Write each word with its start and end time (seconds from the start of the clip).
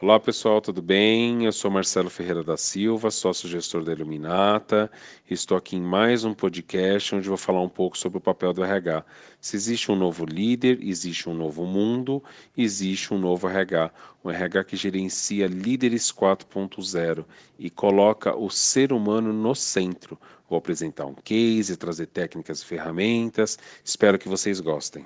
Olá 0.00 0.20
pessoal, 0.20 0.60
tudo 0.60 0.80
bem? 0.80 1.44
Eu 1.44 1.50
sou 1.50 1.68
Marcelo 1.72 2.08
Ferreira 2.08 2.44
da 2.44 2.56
Silva, 2.56 3.10
sócio-gestor 3.10 3.82
da 3.82 3.90
Iluminata. 3.90 4.88
Estou 5.28 5.56
aqui 5.58 5.74
em 5.74 5.80
mais 5.80 6.24
um 6.24 6.32
podcast 6.32 7.16
onde 7.16 7.28
vou 7.28 7.36
falar 7.36 7.60
um 7.62 7.68
pouco 7.68 7.98
sobre 7.98 8.16
o 8.16 8.20
papel 8.20 8.52
do 8.52 8.62
RH. 8.62 9.04
Se 9.40 9.56
existe 9.56 9.90
um 9.90 9.96
novo 9.96 10.24
líder, 10.24 10.78
existe 10.80 11.28
um 11.28 11.34
novo 11.34 11.66
mundo, 11.66 12.22
existe 12.56 13.12
um 13.12 13.18
novo 13.18 13.48
RH. 13.48 13.90
Um 14.24 14.30
RH 14.30 14.62
que 14.62 14.76
gerencia 14.76 15.48
líderes 15.48 16.12
4.0 16.12 17.24
e 17.58 17.68
coloca 17.68 18.36
o 18.36 18.48
ser 18.48 18.92
humano 18.92 19.32
no 19.32 19.52
centro. 19.52 20.16
Vou 20.48 20.60
apresentar 20.60 21.06
um 21.06 21.14
case, 21.14 21.76
trazer 21.76 22.06
técnicas 22.06 22.62
e 22.62 22.66
ferramentas. 22.66 23.58
Espero 23.84 24.16
que 24.16 24.28
vocês 24.28 24.60
gostem. 24.60 25.04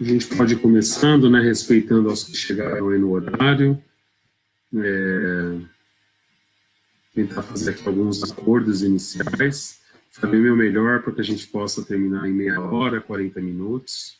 A 0.00 0.04
gente 0.04 0.26
pode 0.26 0.54
ir 0.54 0.58
começando, 0.58 1.30
né, 1.30 1.40
respeitando 1.40 2.08
aos 2.08 2.24
que 2.24 2.36
chegaram 2.36 2.88
aí 2.88 2.98
no 2.98 3.12
horário. 3.12 3.82
É, 4.74 5.58
tentar 7.14 7.42
fazer 7.42 7.70
aqui 7.70 7.86
alguns 7.86 8.22
acordos 8.22 8.82
iniciais. 8.82 9.80
Farei 10.10 10.40
meu 10.40 10.56
melhor 10.56 11.02
para 11.02 11.12
que 11.12 11.20
a 11.20 11.24
gente 11.24 11.46
possa 11.46 11.84
terminar 11.84 12.28
em 12.28 12.32
meia 12.32 12.60
hora, 12.60 13.00
40 13.00 13.40
minutos. 13.40 14.18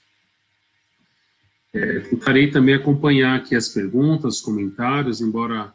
É, 1.73 2.01
tentarei 2.01 2.51
também 2.51 2.75
acompanhar 2.75 3.37
aqui 3.37 3.55
as 3.55 3.69
perguntas, 3.69 4.37
os 4.37 4.41
comentários, 4.41 5.20
embora 5.20 5.73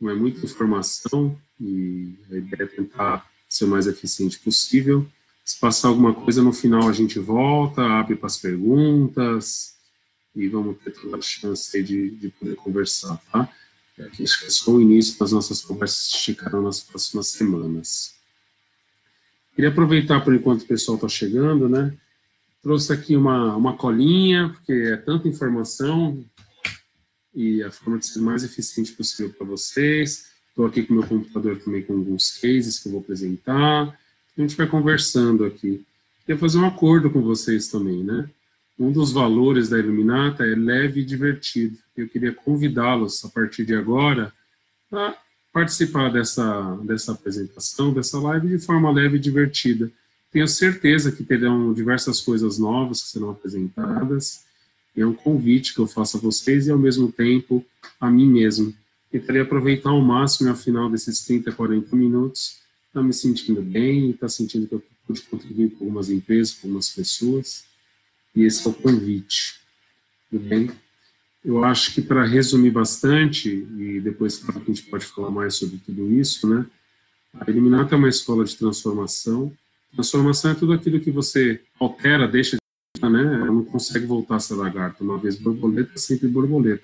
não 0.00 0.10
é 0.10 0.14
muita 0.14 0.44
informação, 0.44 1.38
e 1.60 2.14
a 2.30 2.36
ideia 2.36 2.62
é 2.62 2.66
tentar 2.66 3.30
ser 3.48 3.64
o 3.64 3.68
mais 3.68 3.86
eficiente 3.86 4.38
possível. 4.38 5.06
Se 5.46 5.60
passar 5.60 5.88
alguma 5.88 6.12
coisa, 6.12 6.42
no 6.42 6.52
final 6.52 6.88
a 6.88 6.92
gente 6.92 7.20
volta, 7.20 7.80
abre 7.80 8.16
para 8.16 8.26
as 8.26 8.36
perguntas 8.36 9.76
e 10.34 10.48
vamos 10.48 10.76
ter 10.82 10.90
toda 10.90 11.18
a 11.18 11.20
chance 11.20 11.80
de, 11.84 12.10
de 12.10 12.30
poder 12.30 12.56
conversar, 12.56 13.16
tá? 13.30 13.48
Aqui 14.00 14.24
acho 14.24 14.40
que 14.40 14.46
é 14.46 14.50
só 14.50 14.72
o 14.72 14.82
início 14.82 15.16
das 15.20 15.30
nossas 15.30 15.62
conversas 15.62 16.10
que 16.10 16.16
esticarão 16.16 16.62
nas 16.62 16.80
próximas 16.80 17.28
semanas. 17.28 18.16
Queria 19.54 19.70
aproveitar 19.70 20.20
por 20.24 20.34
enquanto 20.34 20.62
o 20.62 20.66
pessoal 20.66 20.96
está 20.96 21.08
chegando, 21.08 21.68
né? 21.68 21.96
Trouxe 22.60 22.92
aqui 22.92 23.16
uma, 23.16 23.54
uma 23.54 23.76
colinha, 23.76 24.48
porque 24.48 24.72
é 24.72 24.96
tanta 24.96 25.28
informação 25.28 26.24
e 27.32 27.62
a 27.62 27.70
forma 27.70 28.00
de 28.00 28.06
ser 28.06 28.18
mais 28.18 28.42
eficiente 28.42 28.90
possível 28.92 29.32
para 29.32 29.46
vocês. 29.46 30.26
Estou 30.48 30.66
aqui 30.66 30.82
com 30.82 30.92
o 30.92 30.96
meu 30.96 31.06
computador 31.06 31.56
também 31.60 31.84
com 31.84 31.92
alguns 31.92 32.32
cases 32.32 32.80
que 32.80 32.88
eu 32.88 32.92
vou 32.92 33.00
apresentar 33.00 33.96
a 34.36 34.40
gente 34.40 34.56
vai 34.56 34.66
conversando 34.66 35.44
aqui. 35.44 35.84
Queria 36.24 36.38
fazer 36.38 36.58
um 36.58 36.66
acordo 36.66 37.10
com 37.10 37.22
vocês 37.22 37.68
também, 37.68 38.02
né? 38.02 38.28
Um 38.78 38.92
dos 38.92 39.10
valores 39.10 39.68
da 39.70 39.78
Iluminata 39.78 40.44
é 40.44 40.54
leve 40.54 41.00
e 41.00 41.04
divertido. 41.04 41.78
Eu 41.96 42.08
queria 42.08 42.32
convidá-los, 42.32 43.24
a 43.24 43.28
partir 43.28 43.64
de 43.64 43.74
agora, 43.74 44.32
a 44.92 45.16
participar 45.52 46.12
dessa, 46.12 46.76
dessa 46.82 47.12
apresentação, 47.12 47.94
dessa 47.94 48.18
live, 48.18 48.48
de 48.48 48.58
forma 48.58 48.90
leve 48.90 49.16
e 49.16 49.20
divertida. 49.20 49.90
Tenho 50.30 50.46
certeza 50.46 51.10
que 51.10 51.24
terão 51.24 51.72
diversas 51.72 52.20
coisas 52.20 52.58
novas 52.58 53.02
que 53.02 53.08
serão 53.08 53.30
apresentadas. 53.30 54.44
É 54.94 55.06
um 55.06 55.14
convite 55.14 55.72
que 55.72 55.80
eu 55.80 55.86
faço 55.86 56.18
a 56.18 56.20
vocês 56.20 56.66
e, 56.66 56.70
ao 56.70 56.78
mesmo 56.78 57.10
tempo, 57.10 57.64
a 57.98 58.10
mim 58.10 58.28
mesmo. 58.28 58.74
Tentarei 59.10 59.40
aproveitar 59.40 59.90
ao 59.90 60.02
máximo, 60.02 60.50
ao 60.50 60.56
final 60.56 60.90
desses 60.90 61.20
30, 61.20 61.52
40 61.52 61.96
minutos, 61.96 62.58
está 62.96 63.02
me 63.02 63.12
sentindo 63.12 63.60
bem, 63.60 64.10
está 64.10 64.26
sentindo 64.26 64.66
que 64.66 64.74
eu 64.74 64.82
pude 65.06 65.20
contribuir 65.22 65.70
com 65.72 65.84
algumas 65.84 66.08
empresas, 66.08 66.54
com 66.54 66.66
algumas 66.66 66.88
pessoas, 66.88 67.64
e 68.34 68.42
esse 68.42 68.66
é 68.66 68.70
o 68.70 68.72
convite, 68.72 69.60
tudo 70.30 70.48
bem? 70.48 70.70
Eu 71.44 71.62
acho 71.62 71.94
que 71.94 72.00
para 72.00 72.24
resumir 72.24 72.70
bastante, 72.70 73.50
e 73.50 74.00
depois 74.00 74.42
a 74.48 74.58
gente 74.60 74.82
pode 74.84 75.04
falar 75.04 75.30
mais 75.30 75.56
sobre 75.56 75.76
tudo 75.84 76.10
isso, 76.10 76.48
né? 76.48 76.66
A 77.34 77.48
Eliminata 77.50 77.94
é 77.94 77.98
uma 77.98 78.08
escola 78.08 78.44
de 78.44 78.56
transformação. 78.56 79.52
Transformação 79.92 80.52
é 80.52 80.54
tudo 80.54 80.72
aquilo 80.72 80.98
que 80.98 81.10
você 81.10 81.60
altera, 81.78 82.26
deixa 82.26 82.56
de 82.56 83.08
né? 83.08 83.44
Não 83.44 83.62
consegue 83.62 84.06
voltar 84.06 84.36
a 84.36 84.40
ser 84.40 84.54
lagarto. 84.54 85.04
Uma 85.04 85.18
vez 85.18 85.36
borboleta, 85.36 85.98
sempre 85.98 86.26
borboleta. 86.28 86.82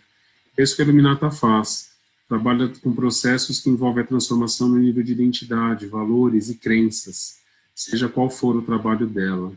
É 0.57 0.63
isso 0.63 0.77
que 0.77 0.83
a 0.83 0.85
Eliminata 0.85 1.31
faz 1.31 1.92
trabalha 2.33 2.73
com 2.83 2.95
processos 2.95 3.61
que 3.61 3.69
envolvem 3.69 4.03
a 4.03 4.07
transformação 4.07 4.67
no 4.67 4.79
nível 4.79 5.03
de 5.03 5.13
identidade, 5.13 5.87
valores 5.87 6.49
e 6.49 6.55
crenças, 6.55 7.37
seja 7.75 8.09
qual 8.09 8.31
for 8.31 8.57
o 8.57 8.63
trabalho 8.63 9.07
dela. 9.07 9.53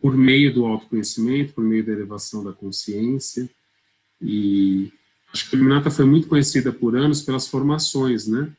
Por 0.00 0.16
meio 0.16 0.54
do 0.54 0.64
autoconhecimento, 0.64 1.52
por 1.52 1.62
meio 1.62 1.84
da 1.84 1.92
elevação 1.92 2.42
da 2.42 2.50
consciência, 2.50 3.46
e 4.22 4.90
acho 5.30 5.50
que 5.50 5.54
a 5.54 5.58
Iluminata 5.58 5.90
foi 5.90 6.06
muito 6.06 6.28
conhecida 6.28 6.72
por 6.72 6.96
anos 6.96 7.20
pelas 7.20 7.46
formações, 7.46 8.26
né? 8.26 8.50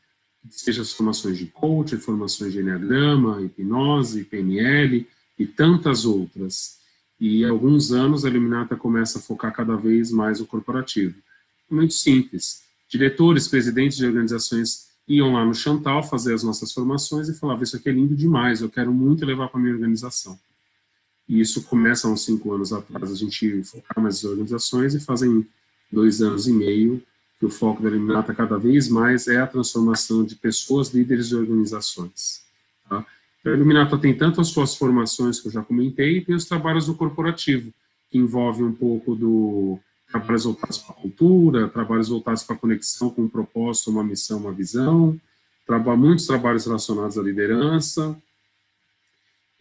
Seja 0.51 0.83
as 0.83 0.94
formações 0.94 1.39
de 1.39 1.47
coach, 1.47 1.97
formações 1.97 2.53
de 2.53 2.59
Enneagrama, 2.59 3.41
hipnose, 3.41 4.25
PNL 4.25 5.07
e 5.39 5.47
tantas 5.47 6.06
outras. 6.06 6.78
E 7.19 7.44
há 7.44 7.50
alguns 7.50 7.91
anos 7.91 8.25
a 8.25 8.29
Iluminata 8.29 8.75
começa 8.75 9.18
a 9.18 9.22
focar 9.22 9.51
cada 9.51 9.75
vez 9.75 10.12
mais 10.12 10.39
o 10.39 10.45
corporativo. 10.45 11.16
Muito 11.68 11.95
simples 11.95 12.69
diretores, 12.91 13.47
presidentes 13.47 13.97
de 13.97 14.06
organizações 14.06 14.91
iam 15.07 15.34
lá 15.34 15.46
no 15.46 15.53
Chantal 15.53 16.03
fazer 16.03 16.34
as 16.34 16.44
nossas 16.44 16.74
formações 16.74 17.29
e 17.29 17.34
falavam, 17.34 17.63
isso 17.63 17.78
aqui 17.78 17.90
é 17.90 17.91
lindo 17.91 18.16
demais, 18.16 18.62
eu 18.62 18.69
quero 18.69 18.94
muito 18.94 19.25
levar 19.25 19.47
para 19.47 19.59
minha 19.59 19.74
organização. 19.74 20.38
E 21.28 21.40
isso 21.40 21.63
começa 21.63 22.07
há 22.07 22.12
uns 22.12 22.25
cinco 22.25 22.53
anos 22.53 22.74
atrás, 22.74 23.09
a 23.09 23.16
gente 23.16 23.63
focar 23.63 24.03
mais 24.03 24.16
as 24.16 24.25
organizações 24.25 24.94
e 24.94 25.00
fazem 25.00 25.47
dois 25.90 26.22
anos 26.22 26.47
e 26.47 26.51
meio 26.51 27.01
que 27.40 27.46
o 27.46 27.50
foco 27.50 27.81
da 27.81 27.90
Eliminata 27.90 28.34
cada 28.35 28.57
vez 28.57 28.90
mais 28.90 29.28
é 29.28 29.38
a 29.38 29.47
transformação 29.47 30.24
de 30.24 30.35
pessoas, 30.35 30.90
líderes 30.90 31.30
de 31.30 31.35
organizações. 31.35 32.41
Tá? 32.88 33.06
Então, 33.40 33.53
a 33.53 33.56
Eliminata 33.56 33.97
tem 33.97 34.16
tanto 34.16 34.41
as 34.41 34.50
suas 34.50 34.75
formações 34.75 35.40
que 35.40 35.47
eu 35.47 35.51
já 35.51 35.63
comentei, 35.63 36.18
e 36.18 36.25
tem 36.25 36.35
os 36.35 36.46
trabalhos 36.46 36.85
do 36.88 36.94
corporativo, 36.94 37.74
que 38.12 38.18
envolve 38.18 38.63
um 38.63 38.74
pouco 38.74 39.16
do 39.16 39.80
trabalhos 40.12 40.44
voltados 40.44 40.78
para 40.78 40.92
a 40.92 41.00
cultura, 41.00 41.70
trabalhos 41.70 42.10
voltados 42.10 42.44
para 42.44 42.56
a 42.56 42.60
conexão 42.60 43.10
com 43.10 43.24
um 43.24 43.30
propósito, 43.30 43.90
uma 43.90 44.04
missão, 44.04 44.40
uma 44.40 44.52
visão, 44.52 45.20
traba 45.66 45.96
muitos 45.96 46.28
trabalhos 46.28 46.66
relacionados 46.66 47.18
à 47.18 47.22
liderança, 47.22 48.16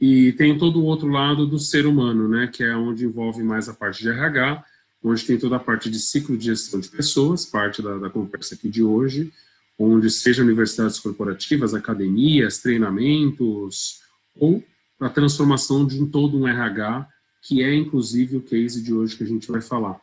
e 0.00 0.32
tem 0.32 0.56
todo 0.56 0.80
o 0.80 0.84
outro 0.84 1.08
lado 1.08 1.46
do 1.46 1.58
ser 1.58 1.86
humano, 1.86 2.26
né, 2.26 2.46
que 2.46 2.64
é 2.64 2.74
onde 2.74 3.04
envolve 3.04 3.42
mais 3.42 3.68
a 3.68 3.74
parte 3.74 4.02
de 4.02 4.08
RH, 4.08 4.64
onde 5.04 5.24
tem 5.24 5.38
toda 5.38 5.56
a 5.56 5.60
parte 5.60 5.90
de 5.90 5.98
ciclo 5.98 6.36
de 6.36 6.46
gestão 6.46 6.80
de 6.80 6.88
pessoas, 6.88 7.44
parte 7.44 7.82
da, 7.82 7.98
da 7.98 8.10
conversa 8.10 8.54
aqui 8.54 8.68
de 8.68 8.82
hoje, 8.82 9.30
onde 9.78 10.10
seja 10.10 10.42
universidades 10.42 10.98
corporativas, 10.98 11.74
academias, 11.74 12.58
treinamentos, 12.58 14.00
ou 14.34 14.62
a 14.98 15.08
transformação 15.08 15.86
de 15.86 16.02
um 16.02 16.06
todo 16.06 16.38
um 16.38 16.48
RH, 16.48 17.06
que 17.42 17.62
é 17.62 17.74
inclusive 17.74 18.36
o 18.36 18.42
case 18.42 18.82
de 18.82 18.92
hoje 18.92 19.16
que 19.16 19.24
a 19.24 19.26
gente 19.26 19.50
vai 19.50 19.60
falar. 19.60 20.00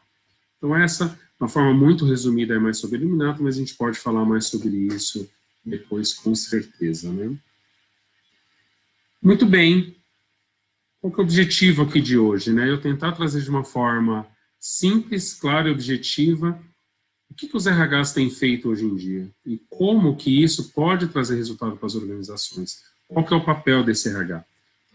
Então 0.57 0.75
essa, 0.75 1.17
uma 1.39 1.47
forma 1.47 1.73
muito 1.73 2.05
resumida, 2.05 2.55
é 2.55 2.59
mais 2.59 2.77
sobre 2.77 2.97
eliminato, 2.97 3.43
mas 3.43 3.55
a 3.55 3.59
gente 3.59 3.75
pode 3.75 3.97
falar 3.97 4.25
mais 4.25 4.45
sobre 4.45 4.69
isso 4.69 5.29
depois, 5.63 6.13
com 6.13 6.33
certeza, 6.33 7.11
né? 7.11 7.35
Muito 9.21 9.45
bem. 9.45 9.95
Qual 11.01 11.13
é 11.13 11.17
o 11.17 11.21
objetivo 11.21 11.83
aqui 11.83 12.01
de 12.01 12.17
hoje, 12.17 12.51
né? 12.51 12.69
Eu 12.69 12.79
tentar 12.79 13.11
trazer 13.11 13.41
de 13.41 13.49
uma 13.49 13.63
forma 13.63 14.25
simples, 14.59 15.33
clara 15.33 15.69
e 15.69 15.71
objetiva 15.71 16.59
o 17.29 17.33
que, 17.33 17.47
que 17.47 17.57
os 17.57 17.67
RHs 17.67 18.13
têm 18.13 18.29
feito 18.29 18.69
hoje 18.69 18.85
em 18.85 18.95
dia 18.95 19.29
e 19.45 19.61
como 19.69 20.15
que 20.15 20.43
isso 20.43 20.71
pode 20.71 21.07
trazer 21.07 21.35
resultado 21.35 21.75
para 21.75 21.85
as 21.85 21.95
organizações. 21.95 22.83
Qual 23.07 23.25
que 23.25 23.33
é 23.33 23.37
o 23.37 23.43
papel 23.43 23.83
desse 23.83 24.09
RH? 24.09 24.43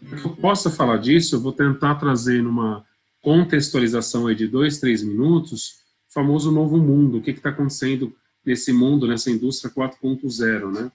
Para 0.09 0.19
que 0.19 0.25
eu 0.25 0.37
possa 0.37 0.71
falar 0.71 0.97
disso, 0.97 1.37
eu 1.37 1.41
vou 1.41 1.53
tentar 1.53 1.95
trazer 1.97 2.43
numa 2.43 2.85
contextualização 3.23 4.27
aí 4.27 4.35
de 4.35 4.47
dois, 4.47 4.79
três 4.79 5.03
minutos, 5.03 5.77
o 6.11 6.13
famoso 6.13 6.51
novo 6.51 6.77
mundo, 6.77 7.19
o 7.19 7.23
que 7.23 7.31
está 7.31 7.51
acontecendo 7.51 8.15
nesse 8.45 8.73
mundo, 8.73 9.07
nessa 9.07 9.31
indústria 9.31 9.73
4.0, 9.73 10.73
né? 10.73 10.91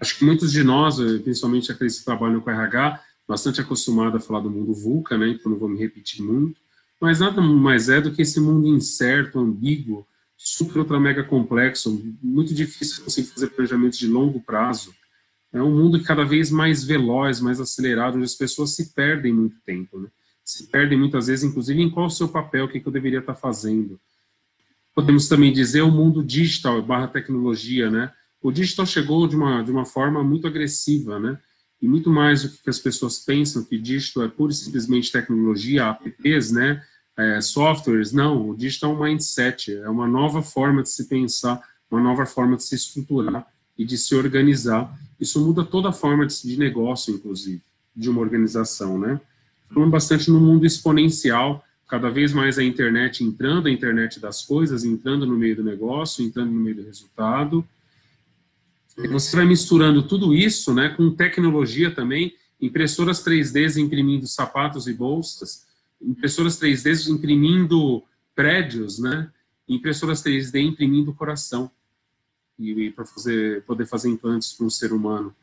Acho 0.00 0.18
que 0.18 0.24
muitos 0.24 0.52
de 0.52 0.62
nós, 0.62 1.00
eh, 1.00 1.18
principalmente 1.18 1.72
aqueles 1.72 1.98
que 1.98 2.04
trabalham 2.04 2.40
com 2.40 2.50
RH, 2.50 3.02
bastante 3.26 3.60
acostumados 3.60 4.22
a 4.22 4.26
falar 4.26 4.40
do 4.40 4.50
mundo 4.50 4.74
VUCA, 4.74 5.16
né? 5.16 5.28
Então 5.30 5.50
não 5.50 5.58
vou 5.58 5.68
me 5.68 5.78
repetir 5.78 6.22
muito, 6.22 6.60
mas 7.00 7.20
nada 7.20 7.40
mais 7.40 7.88
é 7.88 8.00
do 8.00 8.12
que 8.12 8.22
esse 8.22 8.38
mundo 8.38 8.68
incerto, 8.68 9.38
ambíguo, 9.38 10.06
super 10.36 10.80
ultra 10.80 11.00
mega 11.00 11.24
complexo, 11.24 12.02
muito 12.22 12.52
difícil 12.52 13.02
conseguir 13.02 13.28
fazer 13.28 13.46
planejamentos 13.48 13.98
de 13.98 14.06
longo 14.06 14.40
prazo. 14.40 14.94
É 15.52 15.62
um 15.62 15.74
mundo 15.74 16.02
cada 16.02 16.24
vez 16.24 16.50
mais 16.50 16.84
veloz, 16.84 17.40
mais 17.40 17.60
acelerado, 17.60 18.16
onde 18.16 18.24
as 18.24 18.34
pessoas 18.34 18.70
se 18.70 18.92
perdem 18.92 19.32
muito 19.32 19.56
tempo, 19.64 19.98
né? 19.98 20.08
Se 20.44 20.66
perdem 20.66 20.98
muitas 20.98 21.26
vezes, 21.26 21.44
inclusive, 21.44 21.80
em 21.80 21.90
qual 21.90 22.06
é 22.06 22.08
o 22.08 22.10
seu 22.10 22.28
papel, 22.28 22.66
o 22.66 22.68
que, 22.68 22.80
que 22.80 22.86
eu 22.86 22.92
deveria 22.92 23.20
estar 23.20 23.34
fazendo. 23.34 23.98
Podemos 24.94 25.28
também 25.28 25.52
dizer 25.52 25.82
o 25.82 25.90
mundo 25.90 26.22
digital 26.22 26.82
barra 26.82 27.08
tecnologia, 27.08 27.90
né? 27.90 28.12
O 28.42 28.52
digital 28.52 28.86
chegou 28.86 29.26
de 29.26 29.34
uma, 29.34 29.62
de 29.62 29.70
uma 29.70 29.84
forma 29.84 30.22
muito 30.22 30.46
agressiva, 30.46 31.18
né? 31.18 31.38
E 31.80 31.88
muito 31.88 32.10
mais 32.10 32.42
do 32.42 32.50
que 32.50 32.70
as 32.70 32.78
pessoas 32.78 33.18
pensam, 33.18 33.64
que 33.64 33.78
digital 33.78 34.24
é 34.24 34.28
pura 34.28 34.52
e 34.52 34.54
simplesmente 34.54 35.10
tecnologia, 35.10 35.98
apps, 36.04 36.52
né? 36.52 36.82
é, 37.16 37.40
softwares. 37.40 38.12
Não, 38.12 38.50
o 38.50 38.56
digital 38.56 38.96
mindset 38.96 39.72
é 39.72 39.88
uma 39.88 40.06
nova 40.06 40.42
forma 40.42 40.82
de 40.82 40.90
se 40.90 41.04
pensar, 41.04 41.62
uma 41.90 42.00
nova 42.00 42.26
forma 42.26 42.56
de 42.56 42.64
se 42.64 42.74
estruturar 42.74 43.46
e 43.78 43.84
de 43.84 43.96
se 43.96 44.14
organizar. 44.14 44.96
Isso 45.18 45.44
muda 45.44 45.64
toda 45.64 45.88
a 45.88 45.92
forma 45.92 46.26
de, 46.26 46.42
de 46.42 46.56
negócio, 46.56 47.14
inclusive, 47.14 47.62
de 47.94 48.10
uma 48.10 48.20
organização, 48.20 48.98
né? 48.98 49.20
Falando 49.72 49.90
bastante 49.90 50.30
no 50.30 50.40
mundo 50.40 50.66
exponencial, 50.66 51.64
cada 51.88 52.10
vez 52.10 52.32
mais 52.32 52.58
a 52.58 52.64
internet 52.64 53.22
entrando, 53.22 53.68
a 53.68 53.70
internet 53.70 54.18
das 54.18 54.42
coisas, 54.42 54.84
entrando 54.84 55.26
no 55.26 55.36
meio 55.36 55.56
do 55.56 55.64
negócio, 55.64 56.24
entrando 56.24 56.50
no 56.50 56.60
meio 56.60 56.76
do 56.76 56.82
resultado. 56.84 57.66
Você 59.10 59.36
vai 59.36 59.44
misturando 59.44 60.02
tudo 60.02 60.34
isso, 60.34 60.72
né, 60.72 60.88
com 60.90 61.10
tecnologia 61.10 61.90
também, 61.90 62.34
impressoras 62.60 63.24
3D 63.24 63.80
imprimindo 63.80 64.26
sapatos 64.26 64.86
e 64.86 64.92
bolsas, 64.92 65.64
impressoras 66.00 66.58
3D 66.58 67.08
imprimindo 67.10 68.02
prédios, 68.34 68.98
né, 68.98 69.30
impressoras 69.68 70.22
3D 70.22 70.60
imprimindo 70.60 71.12
coração. 71.12 71.70
E, 72.58 72.70
e 72.70 72.90
para 72.90 73.04
poder 73.66 73.86
fazer 73.86 74.08
implantes 74.08 74.52
para 74.52 74.66
um 74.66 74.70
ser 74.70 74.92
humano. 74.92 75.34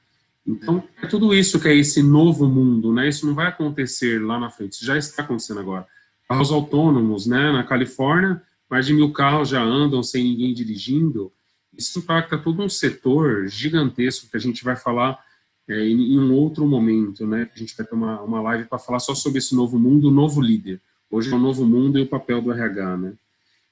Então, 0.46 0.84
é 1.02 1.08
tudo 1.08 1.34
isso 1.34 1.60
que 1.60 1.68
é 1.68 1.76
esse 1.76 2.02
novo 2.02 2.48
mundo, 2.48 2.92
né? 2.92 3.08
Isso 3.08 3.26
não 3.26 3.36
vai 3.36 3.48
acontecer 3.48 4.22
lá 4.22 4.40
na 4.40 4.50
frente, 4.50 4.74
isso 4.74 4.86
já 4.86 4.98
está 4.98 5.22
acontecendo 5.22 5.60
agora. 5.60 5.86
Carros 6.28 6.52
autônomos, 6.52 7.28
né? 7.28 7.52
Na 7.52 7.64
Califórnia, 7.64 8.42
mais 8.70 8.86
de 8.86 8.94
mil 8.94 9.12
carros 9.12 9.50
já 9.50 9.62
andam 9.62 10.02
sem 10.02 10.24
ninguém 10.24 10.54
dirigindo. 10.54 11.32
Isso 11.78 12.00
impacta 12.00 12.38
todo 12.38 12.62
um 12.62 12.70
setor 12.70 13.48
gigantesco 13.48 14.30
que 14.30 14.38
a 14.38 14.40
gente 14.40 14.64
vai 14.64 14.76
falar 14.76 15.20
é, 15.68 15.88
em, 15.88 16.20
um 16.20 16.34
outro 16.34 16.66
momento, 16.66 17.26
né? 17.26 17.50
A 17.56 17.60
gente 17.60 17.76
vai 17.78 17.86
ter 17.86 17.94
uma, 17.94 18.22
uma 18.22 18.42
live 18.42 18.66
para 18.66 18.80
falar 18.80 19.00
só 19.00 19.14
sobre 19.14 19.40
esse 19.40 19.56
novo 19.56 19.78
mundo, 19.78 20.08
o 20.08 20.12
novo 20.12 20.42
líder. 20.42 20.82
Hoje 21.10 21.32
é 21.32 21.36
o 21.36 21.40
novo 21.40 21.66
mundo 21.66 22.00
e 22.00 22.02
o 22.02 22.08
papel 22.08 22.42
do 22.42 22.52
RH, 22.52 22.98
né? 22.98 23.14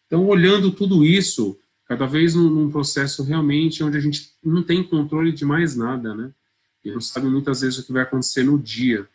Então, 0.06 0.26
olhando 0.28 0.72
tudo 0.72 1.06
isso, 1.06 1.58
cada 1.86 2.06
vez 2.06 2.36
num, 2.36 2.50
num 2.50 2.70
processo 2.70 3.24
realmente 3.24 3.84
onde 3.84 3.98
a 3.98 4.02
gente 4.02 4.32
não 4.44 4.62
tem 4.64 4.84
controle 4.84 5.32
de 5.32 5.46
mais 5.46 5.76
nada, 5.76 6.14
né? 6.14 6.32
E 6.84 6.92
não 6.92 7.02
sabe 7.02 7.28
muitas 7.28 7.62
vezes 7.62 7.80
o 7.80 7.86
que 7.86 7.94
vai 7.94 8.04
acontecer 8.04 8.44
no 8.44 8.58
dia. 8.58 9.08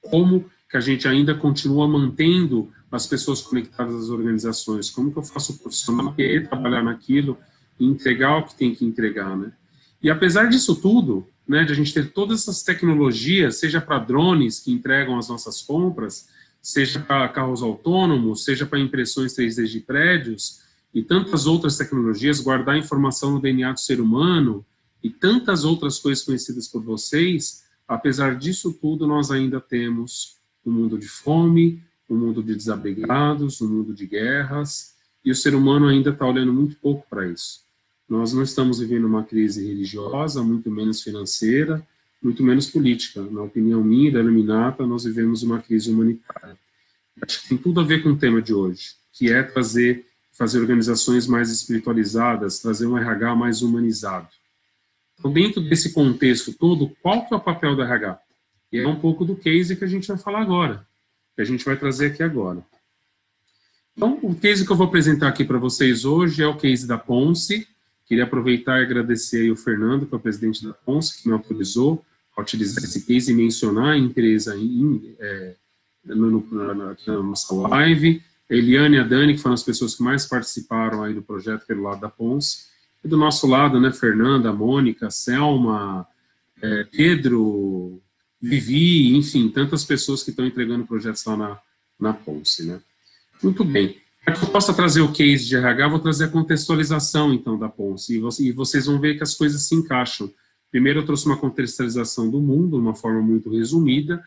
Como 0.00 0.50
que 0.68 0.76
a 0.76 0.80
gente 0.80 1.06
ainda 1.06 1.34
continua 1.34 1.86
mantendo 1.86 2.72
as 2.90 3.06
pessoas 3.06 3.40
conectadas 3.40 3.94
às 3.94 4.08
organizações? 4.08 4.90
Como 4.90 5.12
que 5.12 5.18
eu 5.18 5.22
faço 5.22 5.52
o 5.52 5.58
profissional 5.58 6.12
querer 6.14 6.48
trabalhar 6.48 6.82
naquilo 6.82 7.38
e 7.78 7.86
entregar 7.86 8.38
o 8.38 8.44
que 8.44 8.54
tem 8.54 8.74
que 8.74 8.84
entregar, 8.84 9.36
né? 9.36 9.52
E 10.02 10.10
apesar 10.10 10.48
disso 10.48 10.74
tudo, 10.74 11.26
né, 11.46 11.64
de 11.64 11.72
a 11.72 11.74
gente 11.74 11.94
ter 11.94 12.12
todas 12.12 12.42
essas 12.42 12.62
tecnologias, 12.62 13.56
seja 13.56 13.80
para 13.80 13.98
drones 13.98 14.58
que 14.58 14.72
entregam 14.72 15.18
as 15.18 15.28
nossas 15.28 15.62
compras, 15.62 16.28
seja 16.60 17.00
para 17.00 17.28
carros 17.28 17.62
autônomos, 17.62 18.44
seja 18.44 18.64
para 18.64 18.78
impressões 18.78 19.34
3D 19.34 19.66
de 19.66 19.80
prédios 19.80 20.60
e 20.94 21.02
tantas 21.02 21.46
outras 21.46 21.76
tecnologias, 21.76 22.40
guardar 22.40 22.76
informação 22.76 23.32
no 23.32 23.40
DNA 23.40 23.72
do 23.72 23.80
ser 23.80 24.00
humano, 24.00 24.64
e 25.02 25.10
tantas 25.10 25.64
outras 25.64 25.98
coisas 25.98 26.24
conhecidas 26.24 26.68
por 26.68 26.82
vocês, 26.82 27.64
apesar 27.86 28.36
disso 28.36 28.72
tudo, 28.72 29.06
nós 29.06 29.30
ainda 29.30 29.60
temos 29.60 30.36
um 30.64 30.70
mundo 30.70 30.98
de 30.98 31.08
fome, 31.08 31.82
um 32.08 32.16
mundo 32.16 32.42
de 32.42 32.54
desabrigados, 32.54 33.60
um 33.60 33.68
mundo 33.68 33.94
de 33.94 34.06
guerras, 34.06 34.94
e 35.24 35.30
o 35.30 35.34
ser 35.34 35.54
humano 35.54 35.88
ainda 35.88 36.10
está 36.10 36.26
olhando 36.26 36.52
muito 36.52 36.76
pouco 36.76 37.06
para 37.08 37.26
isso. 37.28 37.62
Nós 38.08 38.32
não 38.32 38.42
estamos 38.42 38.78
vivendo 38.80 39.06
uma 39.06 39.24
crise 39.24 39.66
religiosa, 39.66 40.42
muito 40.42 40.70
menos 40.70 41.02
financeira, 41.02 41.86
muito 42.22 42.42
menos 42.42 42.68
política. 42.68 43.22
Na 43.22 43.42
opinião 43.42 43.82
minha 43.82 44.08
e 44.08 44.12
da 44.12 44.20
Luminata, 44.20 44.86
nós 44.86 45.04
vivemos 45.04 45.42
uma 45.42 45.60
crise 45.60 45.90
humanitária. 45.90 46.56
Acho 47.20 47.42
que 47.42 47.48
tem 47.48 47.58
tudo 47.58 47.80
a 47.80 47.84
ver 47.84 48.02
com 48.02 48.10
o 48.10 48.16
tema 48.16 48.42
de 48.42 48.52
hoje, 48.52 48.94
que 49.12 49.30
é 49.30 49.42
trazer, 49.42 50.06
fazer 50.32 50.60
organizações 50.60 51.26
mais 51.26 51.50
espiritualizadas, 51.50 52.58
trazer 52.58 52.86
um 52.86 52.98
RH 52.98 53.34
mais 53.34 53.62
humanizado. 53.62 54.28
Então, 55.22 55.32
dentro 55.32 55.60
desse 55.60 55.92
contexto 55.92 56.52
todo, 56.52 56.90
qual 57.00 57.24
que 57.24 57.32
é 57.32 57.36
o 57.36 57.40
papel 57.40 57.76
do 57.76 57.82
RH? 57.82 58.18
E 58.72 58.80
é 58.80 58.88
um 58.88 58.98
pouco 58.98 59.24
do 59.24 59.36
case 59.36 59.76
que 59.76 59.84
a 59.84 59.86
gente 59.86 60.08
vai 60.08 60.18
falar 60.18 60.40
agora, 60.40 60.84
que 61.36 61.42
a 61.42 61.44
gente 61.44 61.64
vai 61.64 61.76
trazer 61.76 62.06
aqui 62.06 62.24
agora. 62.24 62.60
Então, 63.96 64.18
o 64.20 64.34
case 64.34 64.66
que 64.66 64.72
eu 64.72 64.76
vou 64.76 64.88
apresentar 64.88 65.28
aqui 65.28 65.44
para 65.44 65.58
vocês 65.58 66.04
hoje 66.04 66.42
é 66.42 66.46
o 66.46 66.56
case 66.56 66.88
da 66.88 66.98
Ponce. 66.98 67.68
Queria 68.04 68.24
aproveitar 68.24 68.80
e 68.80 68.82
agradecer 68.82 69.42
aí 69.42 69.50
o 69.52 69.54
Fernando, 69.54 70.06
que 70.06 70.12
é 70.12 70.16
o 70.16 70.20
presidente 70.20 70.66
da 70.66 70.72
Ponce, 70.72 71.22
que 71.22 71.28
me 71.28 71.34
autorizou 71.34 72.04
a 72.36 72.42
utilizar 72.42 72.82
esse 72.82 73.06
case 73.06 73.30
e 73.30 73.34
mencionar 73.36 73.92
a 73.92 73.98
empresa 73.98 74.56
em, 74.56 75.14
é, 75.20 75.54
no, 76.04 76.30
no, 76.32 76.48
na, 76.50 76.96
na 77.06 77.22
nossa 77.22 77.54
live. 77.54 78.20
A 78.50 78.54
Eliane 78.54 78.96
e 78.96 78.98
a 78.98 79.04
Dani, 79.04 79.34
que 79.34 79.40
foram 79.40 79.54
as 79.54 79.62
pessoas 79.62 79.94
que 79.94 80.02
mais 80.02 80.26
participaram 80.26 81.04
aí 81.04 81.14
do 81.14 81.22
projeto 81.22 81.64
pelo 81.64 81.82
lado 81.82 82.00
da 82.00 82.08
Ponce. 82.08 82.71
E 83.04 83.08
do 83.08 83.16
nosso 83.16 83.46
lado, 83.46 83.80
né, 83.80 83.90
Fernanda, 83.90 84.52
Mônica, 84.52 85.10
Selma, 85.10 86.06
é, 86.60 86.84
Pedro, 86.84 88.00
Vivi, 88.40 89.16
enfim, 89.16 89.48
tantas 89.48 89.84
pessoas 89.84 90.22
que 90.22 90.30
estão 90.30 90.46
entregando 90.46 90.86
projetos 90.86 91.24
lá 91.24 91.36
na, 91.36 91.58
na 91.98 92.12
Ponce, 92.12 92.64
né. 92.64 92.80
Muito 93.42 93.64
bem. 93.64 93.96
Para 94.24 94.34
que 94.34 94.44
eu 94.44 94.48
possa 94.50 94.72
trazer 94.72 95.00
o 95.00 95.12
case 95.12 95.46
de 95.46 95.56
RH, 95.56 95.88
vou 95.88 95.98
trazer 95.98 96.24
a 96.26 96.28
contextualização, 96.28 97.32
então, 97.32 97.58
da 97.58 97.68
Ponce, 97.68 98.22
e 98.40 98.52
vocês 98.52 98.86
vão 98.86 99.00
ver 99.00 99.16
que 99.16 99.22
as 99.22 99.34
coisas 99.34 99.62
se 99.62 99.74
encaixam. 99.74 100.30
Primeiro 100.70 101.00
eu 101.00 101.04
trouxe 101.04 101.26
uma 101.26 101.36
contextualização 101.36 102.30
do 102.30 102.40
mundo, 102.40 102.76
de 102.76 102.82
uma 102.82 102.94
forma 102.94 103.20
muito 103.20 103.50
resumida, 103.50 104.22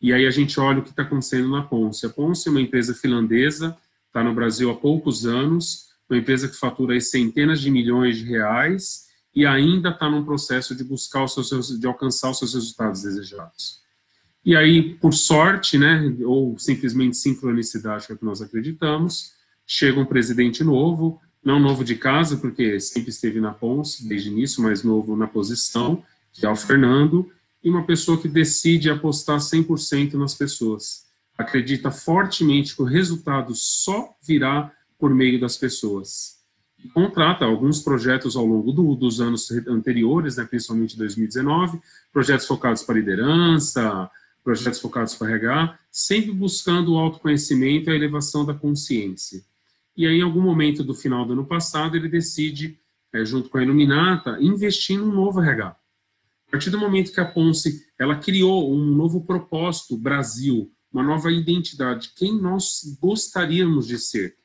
e 0.00 0.12
aí 0.12 0.26
a 0.26 0.30
gente 0.30 0.60
olha 0.60 0.78
o 0.78 0.82
que 0.82 0.90
está 0.90 1.02
acontecendo 1.02 1.48
na 1.48 1.62
Ponce. 1.62 2.06
A 2.06 2.10
Ponce 2.10 2.46
é 2.46 2.50
uma 2.50 2.60
empresa 2.60 2.94
finlandesa, 2.94 3.76
está 4.06 4.22
no 4.22 4.34
Brasil 4.34 4.70
há 4.70 4.74
poucos 4.74 5.26
anos, 5.26 5.87
uma 6.08 6.18
empresa 6.18 6.48
que 6.48 6.56
fatura 6.56 6.98
centenas 7.00 7.60
de 7.60 7.70
milhões 7.70 8.16
de 8.18 8.24
reais 8.24 9.06
e 9.34 9.46
ainda 9.46 9.90
está 9.90 10.10
num 10.10 10.24
processo 10.24 10.74
de 10.74 10.82
buscar 10.82 11.24
os 11.24 11.34
seus, 11.34 11.78
de 11.78 11.86
alcançar 11.86 12.30
os 12.30 12.38
seus 12.38 12.54
resultados 12.54 13.02
desejados. 13.02 13.80
E 14.44 14.56
aí, 14.56 14.94
por 14.94 15.12
sorte, 15.12 15.76
né, 15.76 16.16
ou 16.24 16.58
simplesmente 16.58 17.16
sincronicidade, 17.16 18.06
que 18.06 18.12
é 18.12 18.14
o 18.14 18.18
que 18.18 18.24
nós 18.24 18.40
acreditamos, 18.40 19.32
chega 19.66 20.00
um 20.00 20.06
presidente 20.06 20.64
novo, 20.64 21.20
não 21.44 21.60
novo 21.60 21.84
de 21.84 21.94
casa, 21.94 22.36
porque 22.38 22.80
sempre 22.80 23.10
esteve 23.10 23.40
na 23.40 23.52
Ponce 23.52 24.08
desde 24.08 24.30
início, 24.30 24.62
mas 24.62 24.82
novo 24.82 25.14
na 25.16 25.26
posição, 25.26 26.02
que 26.32 26.46
é 26.46 26.50
o 26.50 26.56
Fernando, 26.56 27.30
e 27.62 27.68
uma 27.68 27.84
pessoa 27.84 28.20
que 28.20 28.28
decide 28.28 28.90
apostar 28.90 29.38
100% 29.38 30.14
nas 30.14 30.34
pessoas. 30.34 31.06
Acredita 31.36 31.90
fortemente 31.90 32.74
que 32.74 32.82
o 32.82 32.86
resultado 32.86 33.54
só 33.54 34.16
virá 34.22 34.72
por 34.98 35.14
meio 35.14 35.40
das 35.40 35.56
pessoas. 35.56 36.38
E 36.82 36.88
contrata 36.88 37.44
alguns 37.44 37.80
projetos 37.80 38.36
ao 38.36 38.46
longo 38.46 38.72
do, 38.72 38.94
dos 38.94 39.20
anos 39.20 39.50
anteriores, 39.66 40.36
né, 40.36 40.44
principalmente 40.44 40.96
2019, 40.96 41.80
projetos 42.12 42.46
focados 42.46 42.82
para 42.82 42.94
liderança, 42.94 44.10
projetos 44.44 44.80
focados 44.80 45.14
para 45.14 45.32
RH, 45.32 45.78
sempre 45.90 46.32
buscando 46.32 46.94
o 46.94 46.98
autoconhecimento 46.98 47.90
e 47.90 47.92
a 47.92 47.96
elevação 47.96 48.46
da 48.46 48.54
consciência. 48.54 49.42
E 49.96 50.06
aí, 50.06 50.18
em 50.18 50.22
algum 50.22 50.40
momento 50.40 50.84
do 50.84 50.94
final 50.94 51.26
do 51.26 51.32
ano 51.32 51.44
passado, 51.44 51.96
ele 51.96 52.08
decide, 52.08 52.78
é, 53.12 53.24
junto 53.24 53.48
com 53.48 53.58
a 53.58 53.62
Iluminata, 53.62 54.38
investir 54.40 54.98
num 54.98 55.12
novo 55.12 55.40
RH. 55.40 55.66
A 55.66 56.50
partir 56.50 56.70
do 56.70 56.78
momento 56.78 57.12
que 57.12 57.20
a 57.20 57.26
Ponce 57.26 57.86
ela 57.98 58.16
criou 58.16 58.72
um 58.72 58.86
novo 58.94 59.22
propósito, 59.22 59.98
Brasil, 59.98 60.72
uma 60.90 61.02
nova 61.02 61.30
identidade, 61.30 62.12
quem 62.16 62.40
nós 62.40 62.96
gostaríamos 62.98 63.86
de 63.86 63.98
ser. 63.98 64.37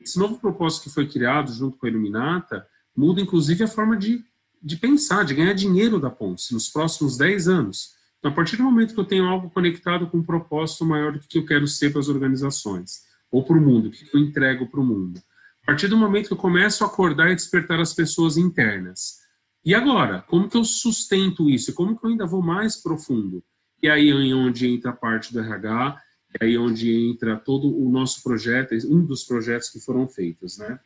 Esse 0.00 0.18
novo 0.18 0.38
propósito 0.38 0.84
que 0.84 0.90
foi 0.90 1.06
criado 1.06 1.52
junto 1.52 1.76
com 1.76 1.86
a 1.86 1.88
Iluminata 1.88 2.66
muda, 2.96 3.20
inclusive, 3.20 3.64
a 3.64 3.68
forma 3.68 3.96
de, 3.96 4.24
de 4.62 4.76
pensar, 4.76 5.24
de 5.24 5.34
ganhar 5.34 5.52
dinheiro 5.52 6.00
da 6.00 6.10
Ponce 6.10 6.54
nos 6.54 6.68
próximos 6.68 7.16
10 7.16 7.48
anos. 7.48 7.90
Então, 8.18 8.30
a 8.30 8.34
partir 8.34 8.56
do 8.56 8.62
momento 8.62 8.94
que 8.94 9.00
eu 9.00 9.04
tenho 9.04 9.26
algo 9.26 9.50
conectado 9.50 10.06
com 10.06 10.18
um 10.18 10.22
propósito 10.22 10.84
maior 10.84 11.12
do 11.12 11.20
que 11.20 11.38
eu 11.38 11.46
quero 11.46 11.66
ser 11.66 11.90
para 11.90 12.00
as 12.00 12.08
organizações, 12.08 13.02
ou 13.30 13.44
para 13.44 13.56
o 13.56 13.60
mundo, 13.60 13.88
o 13.88 13.90
que 13.90 14.08
eu 14.12 14.20
entrego 14.20 14.66
para 14.68 14.80
o 14.80 14.84
mundo. 14.84 15.22
A 15.62 15.66
partir 15.66 15.88
do 15.88 15.96
momento 15.96 16.26
que 16.28 16.32
eu 16.32 16.38
começo 16.38 16.82
a 16.82 16.86
acordar 16.86 17.30
e 17.30 17.34
despertar 17.34 17.80
as 17.80 17.94
pessoas 17.94 18.36
internas. 18.36 19.20
E 19.64 19.74
agora, 19.74 20.22
como 20.22 20.48
que 20.48 20.56
eu 20.56 20.64
sustento 20.64 21.48
isso? 21.48 21.74
Como 21.74 21.98
que 21.98 22.04
eu 22.04 22.10
ainda 22.10 22.26
vou 22.26 22.42
mais 22.42 22.76
profundo? 22.82 23.44
E 23.82 23.88
aí 23.88 24.10
é 24.10 24.34
onde 24.34 24.66
entra 24.66 24.90
a 24.90 24.96
parte 24.96 25.32
do 25.32 25.40
RH, 25.40 25.96
é 26.38 26.44
aí 26.44 26.56
onde 26.56 27.10
entra 27.10 27.36
todo 27.36 27.76
o 27.76 27.90
nosso 27.90 28.22
projeto, 28.22 28.74
um 28.88 29.04
dos 29.04 29.24
projetos 29.24 29.68
que 29.70 29.80
foram 29.80 30.06
feitos, 30.08 30.58
né? 30.58 30.78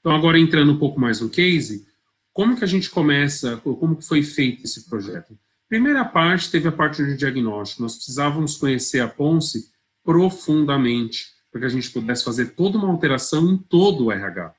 Então, 0.00 0.12
agora 0.12 0.38
entrando 0.38 0.72
um 0.72 0.78
pouco 0.78 0.98
mais 0.98 1.20
no 1.20 1.28
case, 1.28 1.86
como 2.32 2.56
que 2.56 2.64
a 2.64 2.66
gente 2.66 2.90
começa, 2.90 3.58
como 3.58 3.96
que 3.96 4.04
foi 4.04 4.22
feito 4.22 4.64
esse 4.64 4.88
projeto? 4.88 5.38
Primeira 5.68 6.04
parte, 6.04 6.50
teve 6.50 6.68
a 6.68 6.72
parte 6.72 7.04
de 7.04 7.16
diagnóstico. 7.16 7.82
Nós 7.82 7.94
precisávamos 7.94 8.56
conhecer 8.56 9.00
a 9.00 9.08
Ponce 9.08 9.70
profundamente, 10.02 11.28
para 11.50 11.60
que 11.60 11.66
a 11.66 11.70
gente 11.70 11.90
pudesse 11.90 12.24
fazer 12.24 12.54
toda 12.54 12.78
uma 12.78 12.88
alteração 12.88 13.48
em 13.50 13.56
todo 13.56 14.06
o 14.06 14.12
RH. 14.12 14.54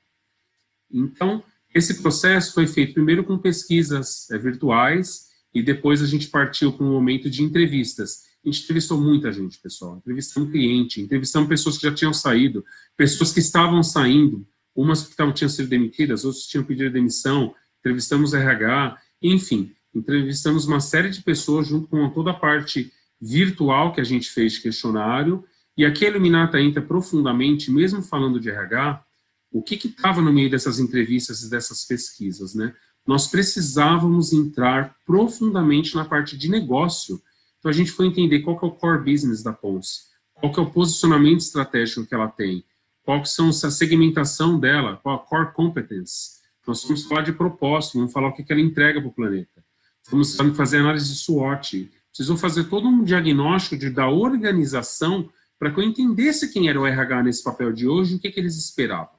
Então, 0.90 1.42
esse 1.74 2.00
processo 2.00 2.54
foi 2.54 2.66
feito 2.66 2.94
primeiro 2.94 3.24
com 3.24 3.36
pesquisas 3.36 4.30
é, 4.30 4.38
virtuais, 4.38 5.28
e 5.52 5.62
depois 5.62 6.02
a 6.02 6.06
gente 6.06 6.28
partiu 6.28 6.72
para 6.72 6.86
um 6.86 6.92
momento 6.92 7.28
de 7.28 7.42
entrevistas. 7.42 8.23
A 8.44 8.50
gente 8.50 8.64
entrevistou 8.64 9.00
muita 9.00 9.32
gente, 9.32 9.58
pessoal. 9.58 9.96
Entrevistamos 9.96 10.50
cliente, 10.50 11.00
entrevistamos 11.00 11.48
pessoas 11.48 11.78
que 11.78 11.84
já 11.84 11.94
tinham 11.94 12.12
saído, 12.12 12.64
pessoas 12.96 13.32
que 13.32 13.40
estavam 13.40 13.82
saindo, 13.82 14.46
umas 14.74 15.02
que 15.02 15.10
estavam, 15.10 15.32
tinham 15.32 15.48
sido 15.48 15.68
demitidas, 15.68 16.24
outras 16.24 16.44
tinham 16.44 16.64
pedido 16.64 16.92
demissão, 16.92 17.54
entrevistamos 17.80 18.34
RH, 18.34 18.98
enfim, 19.22 19.72
entrevistamos 19.94 20.66
uma 20.66 20.80
série 20.80 21.08
de 21.10 21.22
pessoas 21.22 21.68
junto 21.68 21.88
com 21.88 22.10
toda 22.10 22.32
a 22.32 22.34
parte 22.34 22.92
virtual 23.20 23.92
que 23.92 24.00
a 24.00 24.04
gente 24.04 24.28
fez 24.28 24.54
de 24.54 24.60
questionário, 24.60 25.44
e 25.76 25.84
aqui 25.84 26.04
a 26.04 26.10
Iluminata 26.10 26.60
entra 26.60 26.82
profundamente, 26.82 27.70
mesmo 27.70 28.02
falando 28.02 28.38
de 28.38 28.50
RH, 28.50 29.02
o 29.50 29.62
que 29.62 29.74
estava 29.74 30.20
no 30.20 30.32
meio 30.32 30.50
dessas 30.50 30.78
entrevistas 30.78 31.42
e 31.42 31.50
dessas 31.50 31.84
pesquisas, 31.84 32.54
né? 32.54 32.74
Nós 33.06 33.28
precisávamos 33.28 34.32
entrar 34.32 34.96
profundamente 35.06 35.94
na 35.94 36.04
parte 36.04 36.36
de 36.36 36.48
negócio. 36.48 37.22
Então 37.64 37.70
a 37.70 37.74
gente 37.74 37.92
foi 37.92 38.08
entender 38.08 38.40
qual 38.40 38.58
que 38.58 38.64
é 38.66 38.68
o 38.68 38.72
core 38.72 39.10
business 39.10 39.42
da 39.42 39.50
Ponce, 39.50 40.02
qual 40.34 40.52
que 40.52 40.60
é 40.60 40.62
o 40.62 40.70
posicionamento 40.70 41.40
estratégico 41.40 42.04
que 42.04 42.14
ela 42.14 42.28
tem, 42.28 42.62
qual 43.02 43.22
que 43.22 43.28
são 43.30 43.48
a 43.48 43.52
segmentação 43.52 44.60
dela, 44.60 45.00
qual 45.02 45.16
a 45.16 45.18
core 45.18 45.50
competence. 45.54 46.42
Nós 46.66 46.84
vamos 46.84 47.04
falar 47.06 47.22
de 47.22 47.32
propósito, 47.32 47.96
vamos 47.96 48.12
falar 48.12 48.28
o 48.28 48.32
que, 48.34 48.44
que 48.44 48.52
ela 48.52 48.60
entrega 48.60 49.00
para 49.00 49.08
o 49.08 49.14
planeta. 49.14 49.64
Vamos 50.10 50.36
fazer 50.54 50.80
análise 50.80 51.10
de 51.10 51.16
SWOT. 51.16 51.90
Precisou 52.08 52.36
fazer 52.36 52.64
todo 52.64 52.86
um 52.86 53.02
diagnóstico 53.02 53.78
de, 53.78 53.88
da 53.88 54.10
organização 54.10 55.30
para 55.58 55.70
que 55.70 55.80
eu 55.80 55.84
entendesse 55.84 56.52
quem 56.52 56.68
era 56.68 56.78
o 56.78 56.86
RH 56.86 57.22
nesse 57.22 57.42
papel 57.42 57.72
de 57.72 57.88
hoje 57.88 58.12
e 58.12 58.16
o 58.16 58.20
que, 58.20 58.30
que 58.30 58.40
eles 58.40 58.58
esperavam. 58.58 59.16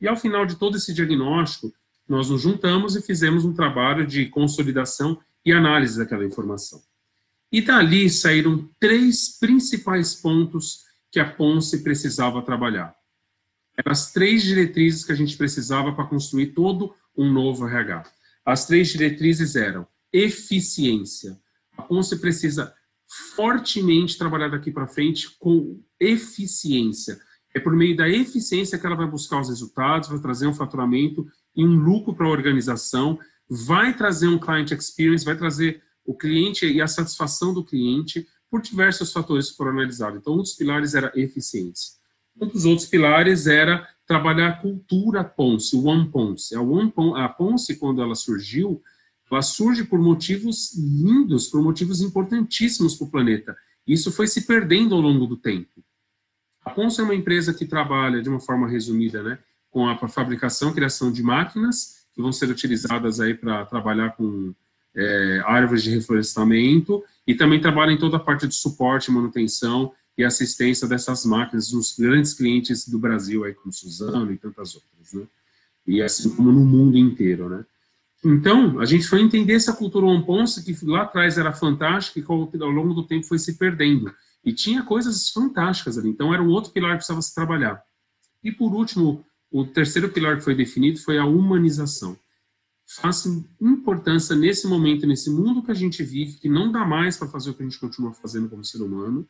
E 0.00 0.08
ao 0.08 0.16
final 0.16 0.46
de 0.46 0.56
todo 0.56 0.78
esse 0.78 0.94
diagnóstico, 0.94 1.70
nós 2.08 2.30
nos 2.30 2.40
juntamos 2.40 2.96
e 2.96 3.02
fizemos 3.02 3.44
um 3.44 3.52
trabalho 3.52 4.06
de 4.06 4.24
consolidação 4.24 5.20
e 5.44 5.52
análise 5.52 5.98
daquela 5.98 6.24
informação. 6.24 6.87
E 7.50 7.62
dali 7.62 8.10
saíram 8.10 8.68
três 8.78 9.38
principais 9.38 10.14
pontos 10.14 10.84
que 11.10 11.18
a 11.18 11.30
Ponce 11.30 11.82
precisava 11.82 12.42
trabalhar. 12.42 12.94
Eram 13.76 13.92
as 13.92 14.12
três 14.12 14.42
diretrizes 14.42 15.04
que 15.04 15.12
a 15.12 15.14
gente 15.14 15.36
precisava 15.36 15.92
para 15.92 16.06
construir 16.06 16.48
todo 16.48 16.94
um 17.16 17.32
novo 17.32 17.66
RH. 17.66 18.04
As 18.44 18.66
três 18.66 18.88
diretrizes 18.88 19.56
eram 19.56 19.86
eficiência. 20.12 21.38
A 21.76 21.82
Ponce 21.82 22.18
precisa 22.18 22.74
fortemente 23.34 24.18
trabalhar 24.18 24.48
daqui 24.48 24.70
para 24.70 24.86
frente 24.86 25.28
com 25.38 25.82
eficiência. 25.98 27.18
É 27.54 27.60
por 27.60 27.74
meio 27.74 27.96
da 27.96 28.08
eficiência 28.08 28.78
que 28.78 28.86
ela 28.86 28.96
vai 28.96 29.06
buscar 29.06 29.40
os 29.40 29.48
resultados, 29.48 30.08
vai 30.08 30.18
trazer 30.18 30.46
um 30.46 30.54
faturamento 30.54 31.26
e 31.56 31.64
um 31.64 31.74
lucro 31.74 32.14
para 32.14 32.26
a 32.26 32.30
organização, 32.30 33.18
vai 33.48 33.96
trazer 33.96 34.28
um 34.28 34.38
client 34.38 34.70
experience, 34.72 35.24
vai 35.24 35.36
trazer 35.36 35.82
o 36.08 36.14
cliente 36.14 36.64
e 36.64 36.80
a 36.80 36.88
satisfação 36.88 37.52
do 37.52 37.62
cliente 37.62 38.26
por 38.50 38.62
diversos 38.62 39.12
fatores 39.12 39.50
que 39.50 39.58
foram 39.58 39.72
analisados. 39.72 40.18
Então, 40.18 40.32
um 40.32 40.38
dos 40.38 40.54
pilares 40.54 40.94
era 40.94 41.12
eficiência. 41.14 41.98
Um 42.40 42.46
dos 42.46 42.64
outros 42.64 42.88
pilares 42.88 43.46
era 43.46 43.86
trabalhar 44.06 44.48
a 44.48 44.56
cultura 44.56 45.22
Ponce, 45.22 45.76
o 45.76 45.84
One 45.84 46.08
Ponce. 46.10 46.54
A, 46.56 46.62
One 46.62 46.90
Ponce, 46.90 47.20
a 47.20 47.28
Ponce, 47.28 47.76
quando 47.76 48.00
ela 48.00 48.14
surgiu, 48.14 48.82
ela 49.30 49.42
surge 49.42 49.84
por 49.84 50.00
motivos 50.00 50.74
lindos, 50.74 51.46
por 51.48 51.62
motivos 51.62 52.00
importantíssimos 52.00 52.96
para 52.96 53.06
o 53.06 53.10
planeta. 53.10 53.54
Isso 53.86 54.10
foi 54.10 54.26
se 54.26 54.46
perdendo 54.46 54.94
ao 54.94 55.02
longo 55.02 55.26
do 55.26 55.36
tempo. 55.36 55.84
A 56.64 56.70
Ponce 56.70 57.02
é 57.02 57.04
uma 57.04 57.14
empresa 57.14 57.52
que 57.52 57.66
trabalha, 57.66 58.22
de 58.22 58.30
uma 58.30 58.40
forma 58.40 58.66
resumida, 58.66 59.22
né, 59.22 59.38
com 59.68 59.86
a 59.86 60.08
fabricação 60.08 60.72
criação 60.72 61.12
de 61.12 61.22
máquinas 61.22 62.06
que 62.14 62.22
vão 62.22 62.32
ser 62.32 62.48
utilizadas 62.48 63.20
aí 63.20 63.34
para 63.34 63.66
trabalhar 63.66 64.16
com 64.16 64.54
é, 64.98 65.42
árvores 65.46 65.84
de 65.84 65.90
reflorestamento 65.90 67.04
e 67.26 67.34
também 67.34 67.60
trabalha 67.60 67.92
em 67.92 67.98
toda 67.98 68.16
a 68.16 68.20
parte 68.20 68.48
de 68.48 68.54
suporte, 68.54 69.10
manutenção 69.12 69.92
e 70.16 70.24
assistência 70.24 70.88
dessas 70.88 71.24
máquinas 71.24 71.72
nos 71.72 71.96
grandes 71.96 72.34
clientes 72.34 72.88
do 72.88 72.98
Brasil, 72.98 73.44
aí, 73.44 73.54
como 73.54 73.72
Suzano 73.72 74.32
e 74.32 74.36
tantas 74.36 74.74
outras, 74.74 75.12
né? 75.12 75.22
E 75.86 76.02
assim 76.02 76.34
como 76.34 76.50
no 76.50 76.64
mundo 76.64 76.98
inteiro, 76.98 77.48
né? 77.48 77.64
Então, 78.24 78.80
a 78.80 78.84
gente 78.84 79.06
foi 79.06 79.20
entender 79.20 79.54
essa 79.54 79.72
cultura 79.72 80.06
Ponce, 80.22 80.64
que 80.64 80.84
lá 80.84 81.02
atrás 81.02 81.38
era 81.38 81.52
fantástica 81.52 82.18
e 82.18 82.24
ao 82.62 82.70
longo 82.70 82.92
do 82.92 83.06
tempo 83.06 83.24
foi 83.24 83.38
se 83.38 83.56
perdendo. 83.56 84.12
E 84.44 84.52
tinha 84.52 84.82
coisas 84.82 85.30
fantásticas 85.30 85.96
ali. 85.96 86.08
Então, 86.08 86.34
era 86.34 86.42
um 86.42 86.48
outro 86.48 86.72
pilar 86.72 86.90
que 86.92 86.96
precisava 86.96 87.22
se 87.22 87.32
trabalhar. 87.32 87.80
E, 88.42 88.50
por 88.50 88.74
último, 88.74 89.24
o 89.50 89.64
terceiro 89.64 90.08
pilar 90.08 90.36
que 90.36 90.44
foi 90.44 90.54
definido 90.54 90.98
foi 90.98 91.16
a 91.16 91.24
humanização. 91.24 92.18
Faça 92.90 93.28
importância 93.60 94.34
nesse 94.34 94.66
momento, 94.66 95.06
nesse 95.06 95.30
mundo 95.30 95.62
que 95.62 95.70
a 95.70 95.74
gente 95.74 96.02
vive, 96.02 96.38
que 96.38 96.48
não 96.48 96.72
dá 96.72 96.86
mais 96.86 97.18
para 97.18 97.28
fazer 97.28 97.50
o 97.50 97.54
que 97.54 97.62
a 97.62 97.66
gente 97.66 97.78
continua 97.78 98.14
fazendo 98.14 98.48
como 98.48 98.64
ser 98.64 98.80
humano, 98.80 99.28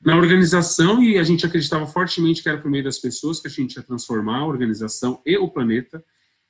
na 0.00 0.16
organização, 0.16 1.02
e 1.02 1.18
a 1.18 1.22
gente 1.22 1.44
acreditava 1.44 1.86
fortemente 1.86 2.42
que 2.42 2.48
era 2.48 2.58
por 2.58 2.70
meio 2.70 2.84
das 2.84 2.98
pessoas 2.98 3.38
que 3.38 3.48
a 3.48 3.50
gente 3.50 3.76
ia 3.76 3.82
transformar 3.82 4.38
a 4.38 4.46
organização 4.46 5.20
e 5.26 5.36
o 5.36 5.46
planeta, 5.46 6.02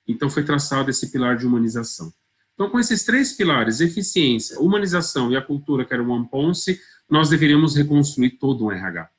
então 0.07 0.31
foi 0.31 0.45
traçado 0.45 0.89
esse 0.89 1.11
pilar 1.11 1.37
de 1.37 1.45
humanização. 1.45 2.13
Então, 2.55 2.71
com 2.71 2.79
esses 2.79 3.05
três 3.05 3.33
pilares, 3.33 3.81
eficiência, 3.81 4.61
humanização 4.61 5.33
e 5.33 5.37
a 5.37 5.43
cultura, 5.43 5.85
que 5.85 5.93
era 5.93 6.03
o 6.03 6.09
One 6.09 6.29
Ponce, 6.29 6.81
nós 7.11 7.29
deveríamos 7.29 7.75
reconstruir 7.75 8.39
todo 8.39 8.67
o 8.67 8.73
RH. 8.73 9.11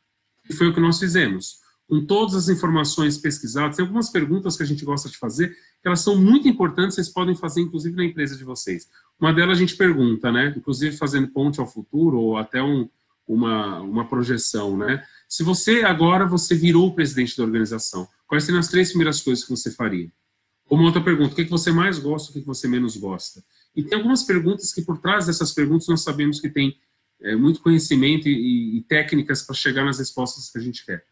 E 0.50 0.53
foi 0.53 0.69
o 0.69 0.74
que 0.74 0.79
nós 0.79 0.98
fizemos 0.98 1.60
com 1.88 2.06
todas 2.06 2.36
as 2.36 2.50
informações 2.50 3.17
pesquisadas. 3.17 3.77
Tem 3.77 3.84
algumas 3.84 4.10
perguntas 4.10 4.58
que 4.58 4.63
a 4.63 4.65
gente 4.65 4.84
gosta 4.84 5.08
de 5.10 5.17
fazer, 5.17 5.50
que 5.50 5.88
elas 5.88 6.01
são 6.01 6.17
muito 6.17 6.48
importantes, 6.48 6.96
vocês 6.96 7.10
podem 7.10 7.36
fazer, 7.36 7.62
inclusive, 7.62 7.96
na 7.96 8.03
empresa 8.03 8.36
de 8.36 8.44
vocês. 8.44 8.88
Uma 9.20 9.34
delas 9.34 9.58
a 9.58 9.60
gente 9.60 9.75
pergunta, 9.75 10.32
né, 10.32 10.53
inclusive 10.56 10.98
fazendo 10.98 11.29
ponte 11.29 11.60
ao 11.60 11.67
futuro, 11.67 12.20
ou 12.20 12.38
até 12.38 12.62
um, 12.62 12.89
uma, 13.25 13.79
uma 13.79 14.08
projeção, 14.08 14.77
né, 14.77 15.03
se 15.27 15.44
você 15.44 15.84
agora, 15.84 16.25
você 16.25 16.56
virou 16.56 16.88
o 16.88 16.96
presidente 16.96 17.38
da 17.38 17.44
organização, 17.44 18.08
quais 18.27 18.46
seriam 18.46 18.60
as 18.60 18.70
três 18.70 18.89
primeiras 18.89 19.22
coisas 19.22 19.44
que 19.44 19.50
você 19.50 19.70
faria? 19.70 20.10
Uma 20.70 20.84
outra 20.84 21.01
pergunta, 21.01 21.34
o 21.34 21.36
que 21.36 21.44
você 21.46 21.72
mais 21.72 22.00
gosta, 22.00 22.29
o 22.29 22.34
que 22.34 22.46
você 22.46 22.67
menos 22.67 22.98
gosta? 22.98 23.44
E 23.75 23.84
tem 23.84 23.98
algumas 23.98 24.24
perguntas 24.24 24.74
que, 24.74 24.82
por 24.82 24.98
trás 24.98 25.27
dessas 25.27 25.53
perguntas, 25.53 25.88
nós 25.88 26.01
sabemos 26.01 26.39
que 26.39 26.50
tem 26.50 26.77
é, 27.22 27.36
muito 27.36 27.62
conhecimento 27.62 28.27
e, 28.27 28.77
e 28.77 28.82
técnicas 28.84 29.41
para 29.41 29.56
chegar 29.56 29.86
nas 29.86 30.00
respostas 30.00 30.50
que 30.50 30.58
a 30.58 30.62
gente 30.62 30.86
quer. 30.86 31.06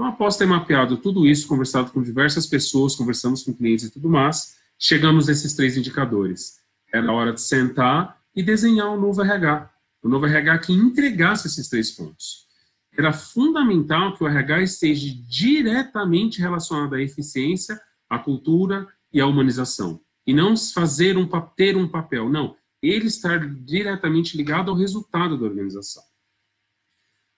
Então, 0.00 0.08
após 0.08 0.38
ter 0.38 0.46
mapeado 0.46 0.96
tudo 0.96 1.26
isso, 1.26 1.46
conversado 1.46 1.92
com 1.92 2.02
diversas 2.02 2.46
pessoas, 2.46 2.96
conversamos 2.96 3.42
com 3.42 3.52
clientes 3.52 3.84
e 3.84 3.90
tudo 3.90 4.08
mais, 4.08 4.56
chegamos 4.78 5.28
a 5.28 5.32
esses 5.32 5.52
três 5.52 5.76
indicadores. 5.76 6.58
Era 6.90 7.12
hora 7.12 7.34
de 7.34 7.42
sentar 7.42 8.18
e 8.34 8.42
desenhar 8.42 8.90
um 8.90 8.98
novo 8.98 9.20
RH. 9.20 9.70
Um 10.02 10.08
novo 10.08 10.24
RH 10.24 10.58
que 10.60 10.72
entregasse 10.72 11.48
esses 11.48 11.68
três 11.68 11.90
pontos. 11.90 12.46
Era 12.96 13.12
fundamental 13.12 14.16
que 14.16 14.24
o 14.24 14.26
RH 14.26 14.62
esteja 14.62 15.14
diretamente 15.28 16.40
relacionado 16.40 16.94
à 16.94 17.02
eficiência, 17.02 17.78
à 18.08 18.18
cultura 18.18 18.88
e 19.12 19.20
à 19.20 19.26
humanização. 19.26 20.00
E 20.26 20.32
não 20.32 20.56
fazer 20.56 21.18
um, 21.18 21.28
ter 21.54 21.76
um 21.76 21.86
papel, 21.86 22.30
não. 22.30 22.56
Ele 22.82 23.08
estar 23.08 23.46
diretamente 23.46 24.34
ligado 24.34 24.70
ao 24.70 24.76
resultado 24.78 25.36
da 25.36 25.44
organização. 25.44 26.02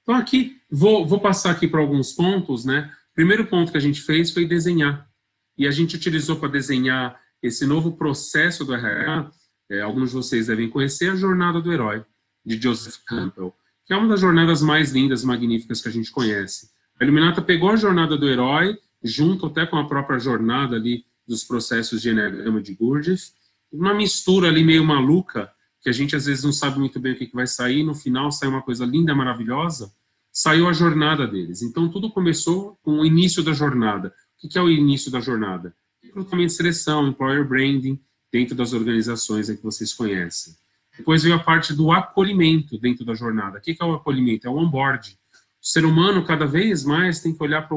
Então, 0.02 0.14
aqui, 0.14 0.60
vou, 0.70 1.06
vou 1.06 1.20
passar 1.20 1.52
aqui 1.52 1.68
para 1.68 1.80
alguns 1.80 2.12
pontos, 2.12 2.64
né? 2.64 2.90
O 3.12 3.14
primeiro 3.14 3.46
ponto 3.46 3.70
que 3.70 3.78
a 3.78 3.80
gente 3.80 4.00
fez 4.00 4.30
foi 4.30 4.44
desenhar. 4.44 5.08
E 5.56 5.66
a 5.66 5.70
gente 5.70 5.96
utilizou 5.96 6.36
para 6.36 6.48
desenhar 6.48 7.20
esse 7.42 7.66
novo 7.66 7.92
processo 7.92 8.64
do 8.64 8.74
RH, 8.74 9.30
é, 9.70 9.80
alguns 9.80 10.10
de 10.10 10.16
vocês 10.16 10.46
devem 10.46 10.68
conhecer, 10.68 11.10
a 11.10 11.16
Jornada 11.16 11.60
do 11.60 11.72
Herói, 11.72 12.04
de 12.44 12.60
Joseph 12.60 12.96
Campbell, 13.06 13.54
que 13.84 13.92
é 13.92 13.96
uma 13.96 14.08
das 14.08 14.20
jornadas 14.20 14.62
mais 14.62 14.92
lindas, 14.92 15.24
magníficas 15.24 15.80
que 15.80 15.88
a 15.88 15.92
gente 15.92 16.10
conhece. 16.10 16.70
A 17.00 17.04
Iluminata 17.04 17.42
pegou 17.42 17.70
a 17.70 17.76
Jornada 17.76 18.16
do 18.16 18.28
Herói, 18.28 18.78
junto 19.02 19.46
até 19.46 19.66
com 19.66 19.76
a 19.76 19.86
própria 19.86 20.18
jornada 20.18 20.76
ali 20.76 21.04
dos 21.26 21.44
processos 21.44 22.00
de 22.00 22.10
Enneagrama 22.10 22.62
de 22.62 22.74
Gurdjieff, 22.74 23.32
uma 23.72 23.94
mistura 23.94 24.48
ali 24.48 24.62
meio 24.62 24.84
maluca, 24.84 25.50
que 25.82 25.90
a 25.90 25.92
gente 25.92 26.14
às 26.14 26.26
vezes 26.26 26.44
não 26.44 26.52
sabe 26.52 26.78
muito 26.78 27.00
bem 27.00 27.12
o 27.12 27.16
que, 27.16 27.26
que 27.26 27.34
vai 27.34 27.46
sair, 27.46 27.82
no 27.82 27.94
final 27.94 28.30
sai 28.30 28.48
uma 28.48 28.62
coisa 28.62 28.84
linda, 28.84 29.14
maravilhosa, 29.14 29.92
saiu 30.32 30.68
a 30.68 30.72
jornada 30.72 31.26
deles. 31.26 31.60
Então 31.60 31.88
tudo 31.88 32.10
começou 32.10 32.78
com 32.82 33.00
o 33.00 33.04
início 33.04 33.42
da 33.42 33.52
jornada. 33.52 34.14
O 34.42 34.48
que 34.48 34.56
é 34.56 34.62
o 34.62 34.70
início 34.70 35.10
da 35.10 35.20
jornada? 35.20 35.74
Recrutamento 36.02 36.52
seleção, 36.52 37.06
employer 37.06 37.46
branding, 37.46 38.00
dentro 38.32 38.54
das 38.54 38.72
organizações 38.72 39.50
que 39.50 39.62
vocês 39.62 39.92
conhecem. 39.92 40.54
Depois 40.96 41.22
veio 41.22 41.34
a 41.34 41.38
parte 41.38 41.74
do 41.74 41.90
acolhimento 41.90 42.78
dentro 42.78 43.04
da 43.04 43.14
jornada. 43.14 43.58
O 43.58 43.60
que 43.60 43.76
é 43.78 43.84
o 43.84 43.94
acolhimento? 43.94 44.46
É 44.46 44.50
o 44.50 44.56
onboard. 44.56 45.18
O 45.60 45.66
ser 45.66 45.84
humano, 45.84 46.24
cada 46.24 46.46
vez 46.46 46.84
mais, 46.84 47.20
tem 47.20 47.34
que 47.34 47.42
olhar 47.42 47.68
para 47.68 47.76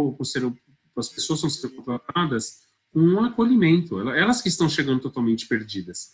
as 0.98 1.10
pessoas 1.10 1.42
que 1.42 1.50
são 1.50 1.70
contratadas 1.72 2.66
com 2.92 3.00
um 3.00 3.24
acolhimento. 3.24 4.00
Elas 4.10 4.42
que 4.42 4.50
estão 4.50 4.70
chegando 4.70 5.02
totalmente 5.02 5.48
perdidas. 5.48 6.12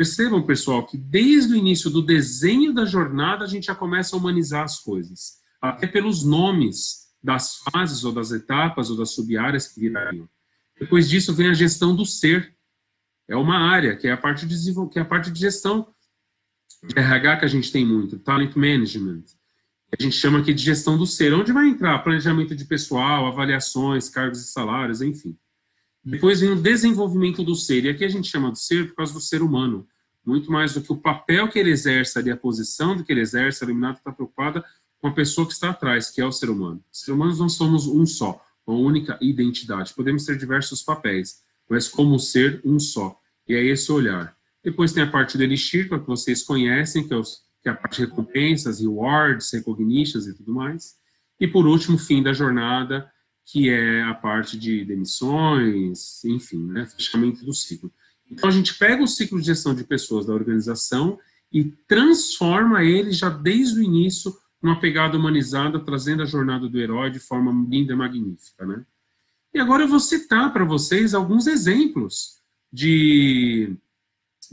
Percebam, 0.00 0.40
pessoal, 0.40 0.86
que 0.86 0.96
desde 0.96 1.52
o 1.52 1.56
início 1.56 1.90
do 1.90 2.00
desenho 2.00 2.72
da 2.72 2.86
jornada 2.86 3.44
a 3.44 3.46
gente 3.46 3.66
já 3.66 3.74
começa 3.74 4.16
a 4.16 4.18
humanizar 4.18 4.64
as 4.64 4.78
coisas, 4.80 5.42
até 5.60 5.86
pelos 5.86 6.24
nomes 6.24 7.10
das 7.22 7.56
fases 7.56 8.02
ou 8.02 8.10
das 8.10 8.30
etapas 8.30 8.88
ou 8.88 8.96
das 8.96 9.10
sub-áreas 9.10 9.68
que 9.68 9.78
virariam. 9.78 10.26
Depois 10.78 11.06
disso 11.06 11.34
vem 11.34 11.50
a 11.50 11.52
gestão 11.52 11.94
do 11.94 12.06
ser. 12.06 12.56
É 13.28 13.36
uma 13.36 13.58
área 13.58 13.94
que 13.94 14.08
é 14.08 14.12
a 14.12 14.16
parte 14.16 14.46
de 14.46 14.56
que 14.90 14.98
é 14.98 15.02
a 15.02 15.04
parte 15.04 15.30
de 15.30 15.38
gestão 15.38 15.92
de 16.82 16.98
RH 16.98 17.36
que 17.36 17.44
a 17.44 17.48
gente 17.48 17.70
tem 17.70 17.84
muito, 17.84 18.18
talent 18.18 18.56
management. 18.56 19.24
A 19.92 20.02
gente 20.02 20.16
chama 20.16 20.38
aqui 20.38 20.54
de 20.54 20.62
gestão 20.62 20.96
do 20.96 21.04
ser, 21.04 21.34
onde 21.34 21.52
vai 21.52 21.68
entrar 21.68 21.98
planejamento 21.98 22.56
de 22.56 22.64
pessoal, 22.64 23.26
avaliações, 23.26 24.08
cargos 24.08 24.40
e 24.40 24.50
salários, 24.50 25.02
enfim. 25.02 25.36
Depois 26.04 26.40
vem 26.40 26.50
o 26.50 26.56
desenvolvimento 26.56 27.44
do 27.44 27.54
ser, 27.54 27.84
e 27.84 27.90
aqui 27.90 28.04
a 28.04 28.08
gente 28.08 28.28
chama 28.28 28.50
do 28.50 28.58
ser 28.58 28.88
por 28.88 28.96
causa 28.96 29.12
do 29.12 29.20
ser 29.20 29.42
humano, 29.42 29.86
muito 30.24 30.50
mais 30.50 30.74
do 30.74 30.80
que 30.80 30.92
o 30.92 30.96
papel 30.96 31.48
que 31.48 31.58
ele 31.58 31.70
exerce 31.70 32.18
ali, 32.18 32.30
a 32.30 32.36
posição 32.36 33.02
que 33.02 33.12
ele 33.12 33.20
exerce, 33.20 33.62
a 33.62 33.66
Iluminata 33.66 33.98
está 33.98 34.12
preocupada 34.12 34.64
com 35.00 35.08
a 35.08 35.12
pessoa 35.12 35.46
que 35.46 35.52
está 35.52 35.70
atrás, 35.70 36.10
que 36.10 36.20
é 36.20 36.26
o 36.26 36.32
ser 36.32 36.50
humano. 36.50 36.82
Os 36.92 37.00
seres 37.00 37.14
humanos 37.14 37.38
não 37.38 37.48
somos 37.48 37.86
um 37.86 38.04
só, 38.04 38.44
uma 38.66 38.78
única 38.78 39.18
identidade. 39.20 39.94
Podemos 39.94 40.24
ter 40.24 40.36
diversos 40.36 40.82
papéis, 40.82 41.42
mas 41.68 41.88
como 41.88 42.18
ser 42.18 42.60
um 42.64 42.78
só. 42.78 43.18
E 43.48 43.54
é 43.54 43.64
esse 43.64 43.90
olhar. 43.90 44.36
Depois 44.62 44.92
tem 44.92 45.02
a 45.02 45.10
parte 45.10 45.38
do 45.38 45.42
Elixir, 45.42 45.88
que 45.88 46.06
vocês 46.06 46.42
conhecem, 46.42 47.06
que 47.06 47.14
é, 47.14 47.16
os, 47.16 47.42
que 47.62 47.68
é 47.68 47.72
a 47.72 47.74
parte 47.74 47.96
de 47.96 48.08
recompensas, 48.08 48.80
rewards, 48.80 49.50
recognitions 49.52 50.26
e 50.26 50.34
tudo 50.34 50.52
mais. 50.52 50.96
E 51.38 51.48
por 51.48 51.66
último, 51.66 51.98
fim 51.98 52.22
da 52.22 52.34
jornada, 52.34 53.10
que 53.50 53.68
é 53.68 54.02
a 54.02 54.14
parte 54.14 54.56
de 54.56 54.84
demissões, 54.84 56.24
enfim, 56.24 56.64
né, 56.66 56.86
fechamento 56.86 57.44
do 57.44 57.52
ciclo. 57.52 57.92
Então 58.30 58.48
a 58.48 58.52
gente 58.52 58.78
pega 58.78 59.02
o 59.02 59.08
ciclo 59.08 59.40
de 59.40 59.46
gestão 59.46 59.74
de 59.74 59.82
pessoas 59.82 60.26
da 60.26 60.32
organização 60.32 61.18
e 61.52 61.64
transforma 61.64 62.84
ele 62.84 63.10
já 63.10 63.28
desde 63.28 63.80
o 63.80 63.82
início 63.82 64.32
numa 64.62 64.78
pegada 64.78 65.16
humanizada, 65.16 65.80
trazendo 65.80 66.22
a 66.22 66.26
jornada 66.26 66.68
do 66.68 66.78
herói 66.78 67.10
de 67.10 67.18
forma 67.18 67.50
linda 67.68 67.92
e 67.92 67.96
magnífica, 67.96 68.64
né? 68.64 68.84
E 69.52 69.58
agora 69.58 69.82
eu 69.82 69.88
vou 69.88 69.98
citar 69.98 70.52
para 70.52 70.64
vocês 70.64 71.12
alguns 71.12 71.48
exemplos 71.48 72.40
de 72.72 73.74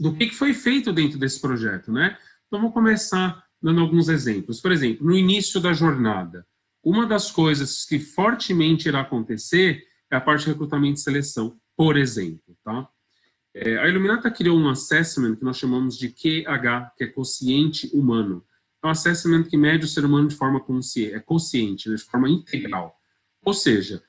do 0.00 0.12
que 0.14 0.30
foi 0.30 0.52
feito 0.54 0.92
dentro 0.92 1.18
desse 1.18 1.40
projeto, 1.40 1.92
né? 1.92 2.18
Então 2.46 2.60
vou 2.60 2.72
começar 2.72 3.44
dando 3.62 3.80
alguns 3.80 4.08
exemplos. 4.08 4.60
Por 4.60 4.72
exemplo, 4.72 5.06
no 5.06 5.16
início 5.16 5.60
da 5.60 5.72
jornada, 5.72 6.44
uma 6.82 7.06
das 7.06 7.30
coisas 7.30 7.84
que 7.84 7.98
fortemente 7.98 8.88
irá 8.88 9.00
acontecer 9.00 9.84
é 10.10 10.16
a 10.16 10.20
parte 10.20 10.44
de 10.44 10.50
recrutamento 10.50 10.98
e 10.98 11.02
seleção, 11.02 11.58
por 11.76 11.96
exemplo, 11.96 12.56
tá? 12.64 12.88
É, 13.54 13.78
a 13.78 13.88
Iluminata 13.88 14.30
criou 14.30 14.56
um 14.56 14.68
assessment 14.68 15.36
que 15.36 15.44
nós 15.44 15.56
chamamos 15.56 15.98
de 15.98 16.10
QH, 16.10 16.92
que 16.96 17.04
é 17.04 17.06
consciente 17.06 17.90
humano. 17.92 18.44
É 18.82 18.86
um 18.86 18.90
assessment 18.90 19.44
que 19.44 19.56
mede 19.56 19.84
o 19.84 19.88
ser 19.88 20.04
humano 20.04 20.28
de 20.28 20.36
forma 20.36 20.60
consciente, 20.60 21.14
é 21.14 21.20
consciente, 21.20 21.88
né, 21.88 21.96
de 21.96 22.04
forma 22.04 22.28
integral. 22.28 22.96
Ou 23.42 23.52
seja, 23.52 24.02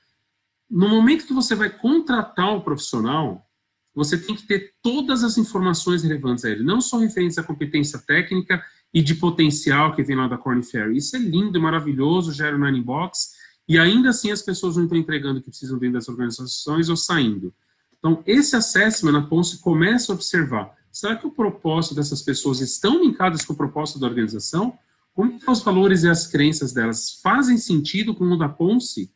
no 0.70 0.88
momento 0.88 1.26
que 1.26 1.32
você 1.32 1.54
vai 1.54 1.68
contratar 1.68 2.54
o 2.54 2.62
profissional, 2.62 3.44
você 3.92 4.16
tem 4.16 4.36
que 4.36 4.46
ter 4.46 4.74
todas 4.80 5.24
as 5.24 5.36
informações 5.36 6.04
relevantes 6.04 6.44
a 6.44 6.50
ele, 6.50 6.62
não 6.62 6.80
só 6.80 6.98
referentes 6.98 7.38
à 7.38 7.42
competência 7.42 7.98
técnica 7.98 8.64
e 8.92 9.02
de 9.02 9.14
potencial 9.14 9.94
que 9.94 10.02
vem 10.02 10.16
lá 10.16 10.26
da 10.26 10.36
Corn 10.36 10.62
Ferry. 10.62 10.96
Isso 10.96 11.16
é 11.16 11.18
lindo, 11.18 11.60
maravilhoso, 11.60 12.32
gera 12.32 12.56
um 12.56 12.60
Nine 12.60 12.82
Box, 12.82 13.30
e 13.68 13.78
ainda 13.78 14.10
assim 14.10 14.30
as 14.30 14.42
pessoas 14.42 14.76
não 14.76 14.84
estão 14.84 14.98
entregando 14.98 15.38
o 15.38 15.42
que 15.42 15.50
precisam 15.50 15.78
dentro 15.78 15.94
das 15.94 16.08
organizações 16.08 16.88
ou 16.88 16.96
saindo. 16.96 17.54
Então, 17.98 18.22
esse 18.26 18.56
assessment, 18.56 19.16
a 19.16 19.22
Ponce 19.22 19.60
começa 19.60 20.10
a 20.10 20.14
observar, 20.14 20.74
será 20.90 21.14
que 21.14 21.26
o 21.26 21.30
propósito 21.30 21.94
dessas 21.94 22.22
pessoas 22.22 22.60
estão 22.60 23.02
linkadas 23.02 23.44
com 23.44 23.52
o 23.52 23.56
propósito 23.56 23.98
da 24.00 24.06
organização? 24.06 24.76
Como 25.14 25.38
que 25.38 25.50
os 25.50 25.62
valores 25.62 26.02
e 26.02 26.08
as 26.08 26.26
crenças 26.26 26.72
delas 26.72 27.20
fazem 27.22 27.58
sentido 27.58 28.14
com 28.14 28.24
o 28.24 28.38
da 28.38 28.48
Ponce? 28.48 29.12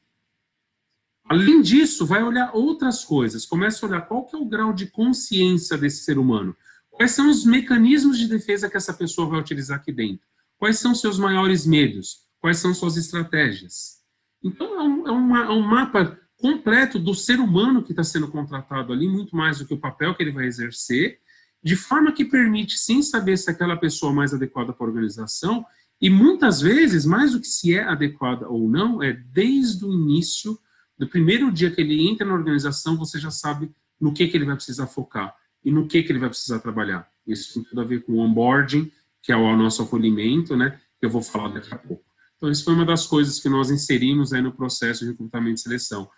Além 1.25 1.63
disso, 1.63 2.05
vai 2.05 2.23
olhar 2.23 2.55
outras 2.55 3.03
coisas, 3.03 3.47
começa 3.47 3.85
a 3.85 3.89
olhar 3.89 4.03
qual 4.03 4.27
que 4.27 4.37
é 4.37 4.39
o 4.39 4.45
grau 4.45 4.73
de 4.73 4.87
consciência 4.87 5.79
desse 5.79 6.05
ser 6.05 6.19
humano. 6.19 6.55
Quais 6.97 7.11
são 7.11 7.29
os 7.29 7.45
mecanismos 7.45 8.19
de 8.19 8.29
defesa 8.29 8.71
que 8.71 8.77
essa 8.77 8.95
pessoa 8.95 9.29
vai 9.29 9.41
utilizar 9.41 9.79
aqui 9.79 9.93
dentro? 9.93 10.27
Quais 10.57 10.79
são 10.79 10.95
seus 10.95 11.19
maiores 11.19 11.67
medos? 11.67 12.25
Quais 12.41 12.59
são 12.59 12.73
suas 12.73 12.97
estratégias? 12.97 13.99
Então, 14.43 14.81
é 14.81 14.83
um, 14.83 15.09
é 15.09 15.11
uma, 15.11 15.45
é 15.45 15.51
um 15.51 15.63
mapa 15.63 16.19
completo 16.37 16.99
do 16.99 17.15
ser 17.15 17.41
humano 17.41 17.83
que 17.83 17.93
está 17.93 18.05
sendo 18.05 18.29
contratado 18.29 18.93
ali, 18.93 19.09
muito 19.09 19.35
mais 19.35 19.59
do 19.59 19.67
que 19.67 19.75
o 19.75 19.81
papel 19.81 20.15
que 20.15 20.23
ele 20.23 20.33
vai 20.33 20.47
exercer, 20.47 21.19
de 21.63 21.75
forma 21.75 22.13
que 22.13 22.25
permite, 22.25 22.79
sim, 22.79 23.03
saber 23.03 23.39
se 23.39 23.51
aquela 23.51 23.77
pessoa 23.77 24.13
é 24.13 24.15
mais 24.15 24.35
adequada 24.35 24.73
para 24.73 24.87
a 24.87 24.89
organização, 24.89 25.65
e 26.01 26.11
muitas 26.11 26.61
vezes, 26.61 27.05
mais 27.07 27.33
do 27.33 27.41
que 27.41 27.47
se 27.47 27.75
é 27.75 27.83
adequada 27.83 28.49
ou 28.49 28.69
não, 28.69 29.03
é 29.03 29.13
desde 29.13 29.85
o 29.85 29.93
início 29.93 30.59
do 30.99 31.09
primeiro 31.09 31.51
dia 31.51 31.71
que 31.71 31.81
ele 31.81 32.07
entra 32.07 32.27
na 32.27 32.35
organização, 32.35 32.97
você 32.97 33.19
já 33.19 33.31
sabe 33.31 33.73
no 33.99 34.13
que, 34.13 34.29
que 34.29 34.37
ele 34.37 34.45
vai 34.45 34.55
precisar 34.55 34.87
focar 34.87 35.35
e 35.65 35.71
no 35.71 35.89
que, 35.89 36.03
que 36.03 36.13
ele 36.13 36.19
vai 36.19 36.29
precisar 36.29 36.59
trabalhar. 36.59 37.09
Isso 37.27 37.55
tem 37.55 37.65
tudo 37.65 37.81
a 37.81 37.85
ver 37.85 38.05
com 38.05 38.13
o 38.13 38.19
onboarding, 38.19 38.91
que 39.23 39.33
é 39.33 39.37
o 39.37 39.57
nosso 39.57 39.83
acolhimento, 39.83 40.57
né, 40.57 40.79
que 41.01 41.07
eu 41.07 41.11
vou 41.11 41.23
falar 41.23 41.49
daqui 41.49 41.73
a 41.73 41.79
pouco. 41.79 42.05
Então, 42.37 42.51
isso 42.51 42.65
foi 42.65 42.75
uma 42.75 42.85
das 42.85 43.07
coisas 43.07 43.41
que 43.41 43.49
nós 43.49 43.71
inserimos 43.71 44.33
aí 44.33 44.43
no 44.43 44.53
processo 44.53 45.05
de 45.05 45.11
recrutamento 45.11 45.61
e 45.61 45.63
seleção. 45.63 46.11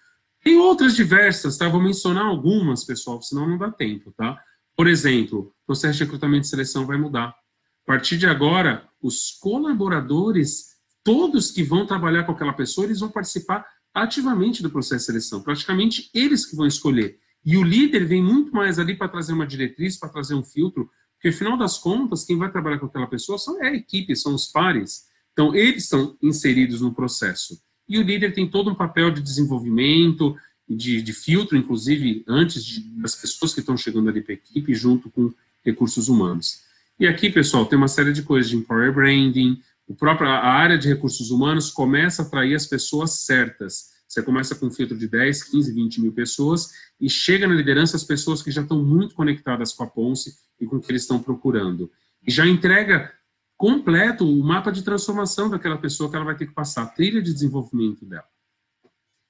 Tem 0.42 0.56
outras 0.56 0.96
diversas, 0.96 1.56
tá? 1.56 1.68
Vou 1.68 1.80
mencionar 1.80 2.26
algumas, 2.26 2.84
pessoal, 2.84 3.22
senão 3.22 3.48
não 3.48 3.58
dá 3.58 3.70
tempo, 3.70 4.12
tá? 4.16 4.40
Por 4.76 4.88
exemplo, 4.88 5.54
o 5.62 5.66
processo 5.66 5.98
de 5.98 6.04
recrutamento 6.04 6.46
e 6.46 6.48
seleção 6.48 6.86
vai 6.86 6.96
mudar. 6.96 7.28
A 7.28 7.86
partir 7.86 8.18
de 8.18 8.26
agora, 8.26 8.88
os 9.00 9.32
colaboradores, 9.40 10.76
todos 11.04 11.50
que 11.50 11.62
vão 11.62 11.86
trabalhar 11.86 12.24
com 12.24 12.32
aquela 12.32 12.52
pessoa, 12.52 12.84
eles 12.84 13.00
vão 13.00 13.08
participar 13.08 13.64
ativamente 13.94 14.62
do 14.62 14.70
processo 14.70 15.02
de 15.02 15.06
seleção. 15.06 15.42
Praticamente 15.42 16.10
eles 16.12 16.44
que 16.44 16.56
vão 16.56 16.66
escolher. 16.66 17.18
E 17.46 17.56
o 17.56 17.62
líder 17.62 18.04
vem 18.04 18.20
muito 18.20 18.52
mais 18.52 18.80
ali 18.80 18.96
para 18.96 19.08
trazer 19.08 19.32
uma 19.32 19.46
diretriz, 19.46 19.96
para 19.96 20.08
trazer 20.08 20.34
um 20.34 20.42
filtro, 20.42 20.90
porque, 21.14 21.28
afinal 21.28 21.56
das 21.56 21.78
contas, 21.78 22.24
quem 22.24 22.36
vai 22.36 22.50
trabalhar 22.50 22.78
com 22.80 22.86
aquela 22.86 23.06
pessoa 23.06 23.38
são, 23.38 23.62
é 23.62 23.68
a 23.68 23.74
equipe, 23.74 24.16
são 24.16 24.34
os 24.34 24.48
pares. 24.48 25.04
Então, 25.32 25.54
eles 25.54 25.84
estão 25.84 26.16
inseridos 26.20 26.80
no 26.80 26.92
processo. 26.92 27.58
E 27.88 27.98
o 27.98 28.02
líder 28.02 28.34
tem 28.34 28.50
todo 28.50 28.68
um 28.68 28.74
papel 28.74 29.12
de 29.12 29.22
desenvolvimento, 29.22 30.36
de, 30.68 31.00
de 31.00 31.12
filtro, 31.12 31.56
inclusive, 31.56 32.24
antes 32.26 32.64
de, 32.64 32.80
das 33.00 33.14
pessoas 33.14 33.54
que 33.54 33.60
estão 33.60 33.76
chegando 33.76 34.10
ali 34.10 34.20
para 34.20 34.32
a 34.32 34.34
equipe, 34.34 34.74
junto 34.74 35.08
com 35.08 35.32
recursos 35.64 36.08
humanos. 36.08 36.62
E 36.98 37.06
aqui, 37.06 37.30
pessoal, 37.30 37.64
tem 37.64 37.78
uma 37.78 37.88
série 37.88 38.12
de 38.12 38.22
coisas 38.22 38.50
de 38.50 38.56
employer 38.56 38.92
branding, 38.92 39.60
o 39.86 39.94
próprio, 39.94 40.28
a 40.28 40.52
área 40.52 40.76
de 40.76 40.88
recursos 40.88 41.30
humanos 41.30 41.70
começa 41.70 42.22
a 42.22 42.26
atrair 42.26 42.56
as 42.56 42.66
pessoas 42.66 43.20
certas. 43.24 43.95
Você 44.16 44.22
começa 44.22 44.54
com 44.54 44.68
um 44.68 44.70
filtro 44.70 44.96
de 44.96 45.06
10, 45.06 45.44
15, 45.44 45.74
20 45.74 46.00
mil 46.00 46.10
pessoas 46.10 46.70
e 46.98 47.06
chega 47.06 47.46
na 47.46 47.54
liderança 47.54 47.98
as 47.98 48.04
pessoas 48.04 48.42
que 48.42 48.50
já 48.50 48.62
estão 48.62 48.82
muito 48.82 49.14
conectadas 49.14 49.74
com 49.74 49.84
a 49.84 49.86
Ponce 49.86 50.38
e 50.58 50.64
com 50.64 50.76
o 50.76 50.80
que 50.80 50.90
eles 50.90 51.02
estão 51.02 51.22
procurando. 51.22 51.92
E 52.26 52.30
já 52.30 52.46
entrega 52.46 53.12
completo 53.58 54.26
o 54.26 54.42
mapa 54.42 54.72
de 54.72 54.82
transformação 54.82 55.50
daquela 55.50 55.76
pessoa 55.76 56.08
que 56.08 56.16
ela 56.16 56.24
vai 56.24 56.34
ter 56.34 56.46
que 56.46 56.54
passar, 56.54 56.84
a 56.84 56.86
trilha 56.86 57.20
de 57.20 57.30
desenvolvimento 57.30 58.06
dela. 58.06 58.24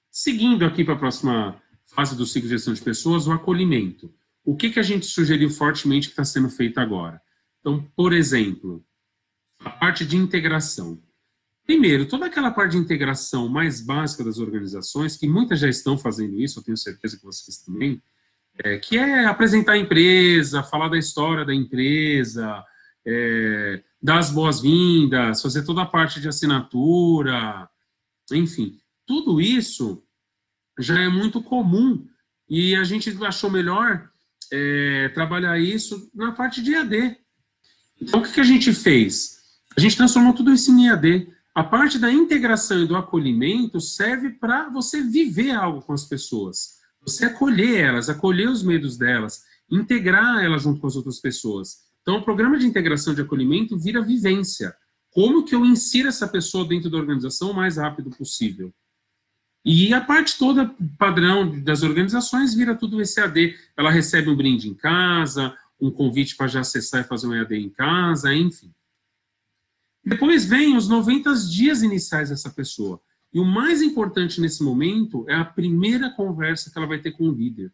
Seguindo 0.09 0.64
aqui 0.64 0.85
para 0.85 0.94
a 0.94 0.99
próxima 0.99 1.61
fase 1.87 2.16
do 2.16 2.25
ciclo 2.25 2.49
de 2.49 2.55
gestão 2.55 2.72
de 2.72 2.81
pessoas, 2.81 3.27
o 3.27 3.33
acolhimento. 3.33 4.14
O 4.44 4.55
que, 4.55 4.70
que 4.70 4.79
a 4.79 4.85
gente 4.85 5.07
sugeriu 5.07 5.51
fortemente 5.51 6.07
que 6.07 6.12
está 6.12 6.25
sendo 6.25 6.49
feito 6.49 6.79
agora? 6.79 7.20
Então, 7.59 7.83
por 7.96 8.12
exemplo, 8.12 8.87
a 9.59 9.68
parte 9.68 10.07
de 10.07 10.16
integração. 10.16 11.03
Primeiro, 11.67 12.07
toda 12.07 12.27
aquela 12.27 12.51
parte 12.51 12.73
de 12.73 12.79
integração 12.79 13.49
mais 13.49 13.81
básica 13.81 14.23
das 14.23 14.39
organizações, 14.39 15.17
que 15.17 15.27
muitas 15.27 15.59
já 15.59 15.69
estão 15.69 15.99
fazendo 15.99 16.41
isso, 16.41 16.61
eu 16.61 16.63
tenho 16.63 16.77
certeza 16.77 17.17
que 17.17 17.25
vocês 17.25 17.59
também, 17.59 18.01
é, 18.63 18.79
que 18.79 18.97
é 18.97 19.27
apresentar 19.27 19.73
a 19.73 19.79
empresa, 19.79 20.63
falar 20.63 20.89
da 20.89 20.97
história 20.97 21.45
da 21.45 21.55
empresa, 21.55 22.65
é, 23.05 23.83
dar 24.01 24.19
as 24.19 24.31
boas-vindas, 24.31 25.43
fazer 25.43 25.65
toda 25.65 25.83
a 25.83 25.87
parte 25.87 26.21
de 26.21 26.29
assinatura, 26.29 27.69
enfim, 28.33 28.79
tudo 29.05 29.41
isso 29.41 30.03
já 30.79 31.01
é 31.01 31.09
muito 31.09 31.43
comum 31.43 32.07
e 32.49 32.77
a 32.77 32.85
gente 32.85 33.11
achou 33.25 33.51
melhor 33.51 34.09
é, 34.53 35.09
trabalhar 35.11 35.59
isso 35.59 36.11
na 36.15 36.31
parte 36.31 36.63
de 36.63 36.75
AD. 36.75 37.17
Então, 38.01 38.21
o 38.21 38.23
que, 38.23 38.33
que 38.33 38.41
a 38.41 38.45
gente 38.45 38.73
fez? 38.73 39.37
A 39.77 39.81
gente 39.81 39.97
transformou 39.97 40.33
tudo 40.33 40.53
isso 40.53 40.71
em 40.71 40.89
EAD. 40.89 41.29
A 41.57 41.64
parte 41.64 41.99
da 41.99 42.12
integração 42.12 42.83
e 42.83 42.87
do 42.87 42.95
acolhimento 42.95 43.81
serve 43.81 44.29
para 44.29 44.69
você 44.69 45.03
viver 45.03 45.53
algo 45.53 45.81
com 45.81 45.95
as 45.95 46.05
pessoas. 46.05 46.75
Você 47.01 47.25
acolher 47.25 47.79
elas, 47.79 48.11
acolher 48.11 48.47
os 48.51 48.62
medos 48.62 48.99
delas, 48.99 49.42
integrar 49.71 50.45
elas 50.45 50.64
junto 50.64 50.79
com 50.83 50.87
as 50.87 50.97
outras 50.97 51.19
pessoas. 51.19 51.79
Então, 52.03 52.19
o 52.19 52.23
programa 52.23 52.59
de 52.59 52.66
integração 52.66 53.14
de 53.14 53.23
acolhimento 53.23 53.79
vira 53.79 54.03
vivência. 54.03 54.77
Como 55.09 55.47
que 55.47 55.55
eu 55.55 55.64
insiro 55.64 56.09
essa 56.09 56.29
pessoa 56.29 56.69
dentro 56.69 56.90
da 56.90 56.99
organização 56.99 57.53
o 57.53 57.55
mais 57.55 57.79
rápido 57.79 58.11
possível? 58.11 58.71
E 59.64 59.95
a 59.95 60.01
parte 60.03 60.37
toda 60.37 60.77
padrão 60.99 61.59
das 61.62 61.83
organizações 61.83 62.53
vira 62.53 62.75
tudo 62.75 63.01
esse 63.01 63.19
EAD. 63.19 63.57
Ela 63.75 63.90
recebe 63.90 64.29
um 64.29 64.37
brinde 64.37 64.69
em 64.69 64.75
casa, 64.75 65.57
um 65.81 65.90
convite 65.90 66.37
para 66.37 66.49
já 66.49 66.61
acessar 66.61 67.01
e 67.01 67.09
fazer 67.09 67.27
um 67.27 67.35
EAD 67.35 67.57
em 67.57 67.71
casa, 67.71 68.35
enfim. 68.35 68.76
Depois 70.07 70.45
vem 70.45 70.77
os 70.77 70.88
90 70.88 71.35
dias 71.51 71.83
iniciais 71.83 72.31
dessa 72.31 72.49
pessoa. 72.49 73.01
E 73.35 73.40
o 73.40 73.45
mais 73.45 73.83
importante 73.83 74.40
nesse 74.40 74.62
momento 74.62 75.29
é 75.29 75.35
a 75.35 75.45
primeira 75.45 76.11
conversa 76.11 76.71
que 76.71 76.79
ela 76.79 76.87
vai 76.87 77.01
ter 77.01 77.11
com 77.11 77.29
o 77.29 77.33
líder. 77.33 77.73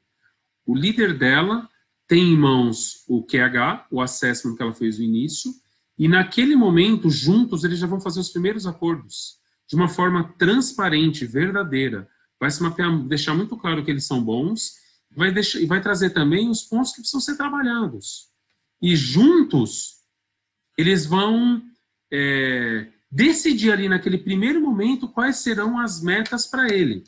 O 0.64 0.74
líder 0.74 1.18
dela 1.18 1.68
tem 2.08 2.32
em 2.32 2.36
mãos 2.36 3.04
o 3.06 3.22
QH, 3.22 3.86
o 3.90 4.00
assessment 4.00 4.56
que 4.56 4.62
ela 4.62 4.72
fez 4.72 4.98
no 4.98 5.04
início, 5.04 5.52
E 5.98 6.08
naquele 6.08 6.56
momento, 6.56 7.10
juntos, 7.10 7.64
eles 7.64 7.78
já 7.78 7.86
vão 7.86 8.00
fazer 8.00 8.18
os 8.18 8.30
primeiros 8.30 8.66
acordos, 8.66 9.36
de 9.68 9.76
uma 9.76 9.88
forma 9.88 10.34
transparente, 10.38 11.26
verdadeira. 11.26 12.08
Vai 12.40 12.50
se 12.50 12.62
mapear, 12.62 12.98
deixar 13.06 13.34
muito 13.34 13.56
claro 13.56 13.84
que 13.84 13.90
eles 13.90 14.04
são 14.04 14.24
bons, 14.24 14.72
vai 15.14 15.30
deixar, 15.30 15.60
e 15.60 15.66
vai 15.66 15.80
trazer 15.80 16.10
também 16.10 16.48
os 16.48 16.62
pontos 16.62 16.92
que 16.92 17.02
precisam 17.02 17.20
ser 17.20 17.36
trabalhados. 17.36 18.28
E 18.80 18.96
juntos, 18.96 19.98
eles 20.76 21.06
vão 21.06 21.62
é, 22.12 22.88
decidir 23.10 23.72
ali 23.72 23.88
naquele 23.88 24.18
primeiro 24.18 24.60
momento 24.60 25.08
quais 25.08 25.36
serão 25.36 25.78
as 25.78 26.02
metas 26.02 26.46
para 26.46 26.72
ele. 26.72 27.02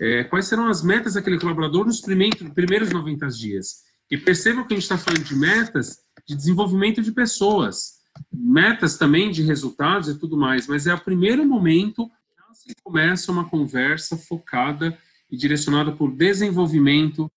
É, 0.00 0.22
quais 0.24 0.46
serão 0.46 0.68
as 0.68 0.82
metas 0.82 1.14
daquele 1.14 1.38
colaborador 1.38 1.84
nos 1.84 2.00
primeiros 2.00 2.90
90 2.90 3.26
dias. 3.28 3.82
E 4.10 4.16
percebam 4.16 4.64
que 4.64 4.72
a 4.72 4.76
gente 4.76 4.84
está 4.84 4.96
falando 4.96 5.24
de 5.24 5.34
metas 5.34 5.98
de 6.26 6.36
desenvolvimento 6.36 7.02
de 7.02 7.10
pessoas, 7.10 7.98
metas 8.32 8.96
também 8.96 9.30
de 9.30 9.42
resultados 9.42 10.08
e 10.08 10.18
tudo 10.18 10.36
mais, 10.36 10.66
mas 10.66 10.86
é 10.86 10.94
o 10.94 11.00
primeiro 11.00 11.44
momento 11.44 12.10
que 12.68 12.74
começa 12.82 13.32
uma 13.32 13.48
conversa 13.48 14.16
focada 14.16 14.96
e 15.30 15.36
direcionada 15.36 15.90
por 15.90 16.14
desenvolvimento. 16.14 17.30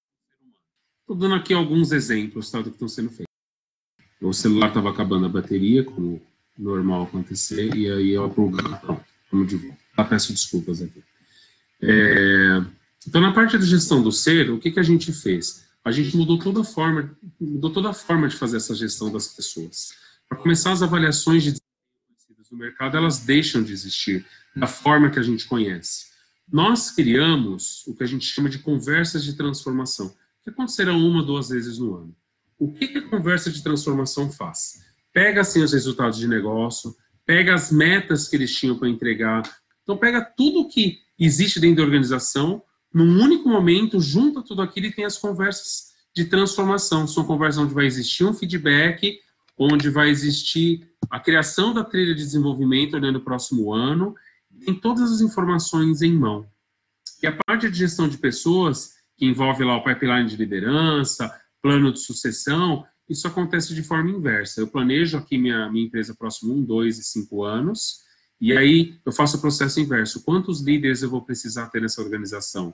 Estou 1.01 1.15
dando 1.15 1.35
aqui 1.35 1.53
alguns 1.53 1.93
exemplos 1.93 2.51
tá, 2.51 2.59
do 2.59 2.65
que 2.65 2.75
estão 2.75 2.89
sendo 2.89 3.09
feitos. 3.09 3.31
O 4.21 4.33
celular 4.33 4.67
estava 4.67 4.89
acabando 4.89 5.25
a 5.25 5.29
bateria, 5.29 5.83
como 5.83 6.21
normal 6.57 7.03
acontecer, 7.03 7.75
e 7.75 7.89
aí 7.89 8.11
eu 8.11 8.29
plugava, 8.29 8.77
pronto, 8.77 9.03
vamos 9.31 9.47
de 9.47 9.55
volta. 9.55 9.77
Ah, 9.97 10.03
peço 10.03 10.33
desculpas 10.33 10.81
aqui. 10.81 11.03
É, 11.81 12.63
então, 13.07 13.19
na 13.19 13.33
parte 13.33 13.57
da 13.57 13.65
gestão 13.65 14.01
do 14.01 14.11
ser, 14.11 14.49
o 14.51 14.59
que, 14.59 14.71
que 14.71 14.79
a 14.79 14.83
gente 14.83 15.11
fez? 15.11 15.65
A 15.83 15.91
gente 15.91 16.15
mudou 16.15 16.37
toda 16.37 16.61
a 16.61 16.63
forma, 16.63 17.17
mudou 17.39 17.71
toda 17.71 17.89
a 17.89 17.93
forma 17.93 18.27
de 18.27 18.35
fazer 18.35 18.57
essa 18.57 18.75
gestão 18.75 19.11
das 19.11 19.27
pessoas. 19.27 19.93
Para 20.29 20.37
começar, 20.37 20.71
as 20.71 20.83
avaliações 20.83 21.43
de 21.43 21.55
no 22.51 22.57
mercado, 22.57 22.97
elas 22.97 23.19
deixam 23.19 23.63
de 23.63 23.71
existir 23.71 24.25
da 24.55 24.67
forma 24.67 25.09
que 25.09 25.17
a 25.17 25.23
gente 25.23 25.47
conhece. 25.47 26.07
Nós 26.51 26.91
criamos 26.91 27.87
o 27.87 27.95
que 27.95 28.03
a 28.03 28.07
gente 28.07 28.25
chama 28.25 28.49
de 28.49 28.59
conversas 28.59 29.23
de 29.23 29.33
transformação, 29.33 30.13
que 30.43 30.49
acontecerão 30.49 30.99
uma, 30.99 31.23
duas 31.23 31.47
vezes 31.47 31.79
no 31.79 31.95
ano. 31.95 32.15
O 32.59 32.73
que, 32.73 32.89
que 32.89 32.97
a 32.97 33.09
conversa 33.09 33.49
de 33.49 33.63
transformação 33.63 34.29
faz? 34.29 34.83
Pega, 35.13 35.41
assim, 35.41 35.61
os 35.61 35.73
resultados 35.73 36.17
de 36.17 36.27
negócio, 36.27 36.95
pega 37.25 37.53
as 37.53 37.71
metas 37.71 38.27
que 38.27 38.35
eles 38.35 38.55
tinham 38.55 38.77
para 38.77 38.89
entregar, 38.89 39.43
então 39.83 39.97
pega 39.97 40.21
tudo 40.21 40.67
que 40.67 40.99
existe 41.19 41.59
dentro 41.59 41.77
da 41.77 41.83
organização, 41.83 42.63
num 42.93 43.21
único 43.21 43.47
momento, 43.47 43.99
junta 43.99 44.41
tudo 44.41 44.61
aquilo 44.61 44.87
e 44.87 44.91
tem 44.91 45.05
as 45.05 45.17
conversas 45.17 45.91
de 46.13 46.25
transformação. 46.25 47.07
São 47.07 47.23
conversas 47.23 47.63
onde 47.63 47.73
vai 47.73 47.85
existir 47.85 48.25
um 48.25 48.33
feedback, 48.33 49.19
onde 49.57 49.89
vai 49.89 50.09
existir 50.09 50.87
a 51.09 51.19
criação 51.19 51.73
da 51.73 51.83
trilha 51.83 52.13
de 52.15 52.23
desenvolvimento 52.23 52.95
olhando 52.95 53.17
o 53.17 53.21
próximo 53.21 53.73
ano, 53.73 54.15
tem 54.65 54.73
todas 54.73 55.11
as 55.11 55.21
informações 55.21 56.01
em 56.01 56.13
mão. 56.13 56.45
E 57.21 57.27
a 57.27 57.31
parte 57.31 57.69
de 57.69 57.77
gestão 57.77 58.07
de 58.07 58.17
pessoas, 58.17 58.95
que 59.17 59.25
envolve 59.25 59.63
lá 59.63 59.77
o 59.77 59.83
pipeline 59.83 60.27
de 60.27 60.35
liderança, 60.35 61.33
plano 61.61 61.91
de 61.91 61.99
sucessão, 61.99 62.85
isso 63.11 63.27
acontece 63.27 63.75
de 63.75 63.83
forma 63.83 64.09
inversa. 64.09 64.61
Eu 64.61 64.67
planejo 64.67 65.17
aqui 65.17 65.37
minha, 65.37 65.69
minha 65.69 65.85
empresa 65.85 66.15
próximo 66.15 66.53
um, 66.53 66.63
dois 66.63 66.97
e 66.97 67.03
cinco 67.03 67.43
anos, 67.43 67.99
e 68.39 68.55
aí 68.57 68.95
eu 69.05 69.11
faço 69.11 69.37
o 69.37 69.41
processo 69.41 69.79
inverso. 69.79 70.23
Quantos 70.23 70.61
líderes 70.61 71.03
eu 71.03 71.09
vou 71.09 71.21
precisar 71.21 71.67
ter 71.67 71.81
nessa 71.81 72.01
organização? 72.01 72.73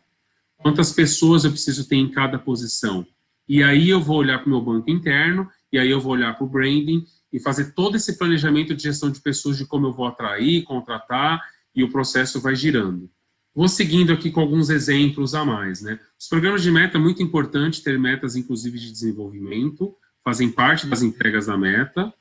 Quantas 0.57 0.91
pessoas 0.91 1.43
eu 1.43 1.51
preciso 1.51 1.87
ter 1.87 1.97
em 1.97 2.09
cada 2.09 2.39
posição? 2.39 3.05
E 3.47 3.63
aí 3.63 3.89
eu 3.89 4.01
vou 4.01 4.17
olhar 4.17 4.39
para 4.39 4.47
o 4.47 4.49
meu 4.49 4.61
banco 4.61 4.89
interno, 4.89 5.49
e 5.71 5.77
aí 5.77 5.89
eu 5.89 5.99
vou 5.99 6.13
olhar 6.13 6.35
para 6.35 6.45
o 6.45 6.49
branding 6.49 7.05
e 7.31 7.39
fazer 7.39 7.73
todo 7.73 7.95
esse 7.95 8.17
planejamento 8.17 8.73
de 8.73 8.83
gestão 8.83 9.11
de 9.11 9.19
pessoas, 9.19 9.57
de 9.57 9.65
como 9.65 9.87
eu 9.87 9.93
vou 9.93 10.05
atrair, 10.05 10.63
contratar, 10.63 11.41
e 11.75 11.83
o 11.83 11.89
processo 11.89 12.39
vai 12.39 12.55
girando. 12.55 13.09
Vou 13.53 13.67
seguindo 13.67 14.13
aqui 14.13 14.29
com 14.31 14.39
alguns 14.39 14.69
exemplos 14.69 15.33
a 15.33 15.43
mais. 15.43 15.81
Né? 15.81 15.99
Os 16.19 16.27
programas 16.27 16.61
de 16.61 16.71
meta 16.71 16.97
é 16.97 17.01
muito 17.01 17.23
importante 17.23 17.83
ter 17.83 17.97
metas, 17.99 18.35
inclusive, 18.35 18.77
de 18.77 18.91
desenvolvimento, 18.91 19.95
fazem 20.27 20.51
parte 20.51 20.85
das 20.87 21.01
entregas 21.01 21.45
da 21.45 21.57
meta. 21.57 22.13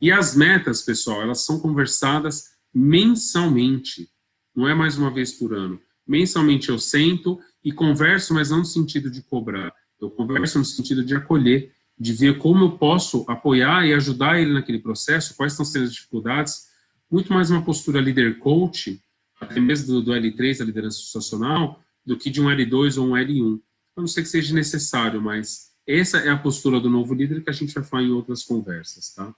E 0.00 0.12
as 0.12 0.36
metas, 0.36 0.80
pessoal, 0.80 1.22
elas 1.22 1.44
são 1.44 1.58
conversadas 1.58 2.52
mensalmente, 2.72 4.08
não 4.54 4.68
é 4.68 4.74
mais 4.76 4.96
uma 4.96 5.10
vez 5.10 5.32
por 5.32 5.52
ano. 5.52 5.80
Mensalmente 6.06 6.68
eu 6.68 6.78
sento 6.78 7.40
e 7.64 7.72
converso, 7.72 8.32
mas 8.32 8.50
não 8.50 8.58
no 8.58 8.64
sentido 8.64 9.10
de 9.10 9.22
cobrar. 9.22 9.74
Eu 10.00 10.08
converso 10.08 10.56
no 10.56 10.64
sentido 10.64 11.04
de 11.04 11.16
acolher, 11.16 11.72
de 11.98 12.12
ver 12.12 12.38
como 12.38 12.64
eu 12.64 12.78
posso 12.78 13.24
apoiar 13.26 13.88
e 13.88 13.92
ajudar 13.92 14.40
ele 14.40 14.52
naquele 14.52 14.78
processo, 14.78 15.34
quais 15.34 15.52
estão 15.52 15.66
sendo 15.66 15.86
as 15.86 15.92
dificuldades. 15.92 16.68
Muito 17.10 17.32
mais 17.32 17.50
uma 17.50 17.64
postura 17.64 18.00
líder 18.00 18.38
coach, 18.38 19.02
até 19.40 19.58
mesmo 19.58 19.88
do, 19.88 20.00
do 20.00 20.12
L3, 20.12 20.58
da 20.58 20.64
liderança 20.64 20.98
situacional, 20.98 21.82
do 22.06 22.16
que 22.16 22.30
de 22.30 22.40
um 22.40 22.44
L2 22.44 23.02
ou 23.02 23.08
um 23.08 23.12
L1. 23.14 23.60
Eu 23.96 24.00
não 24.00 24.06
sei 24.06 24.22
que 24.22 24.28
seja 24.28 24.54
necessário, 24.54 25.20
mas 25.20 25.71
essa 25.86 26.18
é 26.18 26.30
a 26.30 26.38
postura 26.38 26.80
do 26.80 26.90
novo 26.90 27.14
líder 27.14 27.42
que 27.42 27.50
a 27.50 27.52
gente 27.52 27.74
vai 27.74 27.82
falar 27.82 28.02
em 28.02 28.10
outras 28.10 28.42
conversas, 28.42 29.14
tá? 29.14 29.34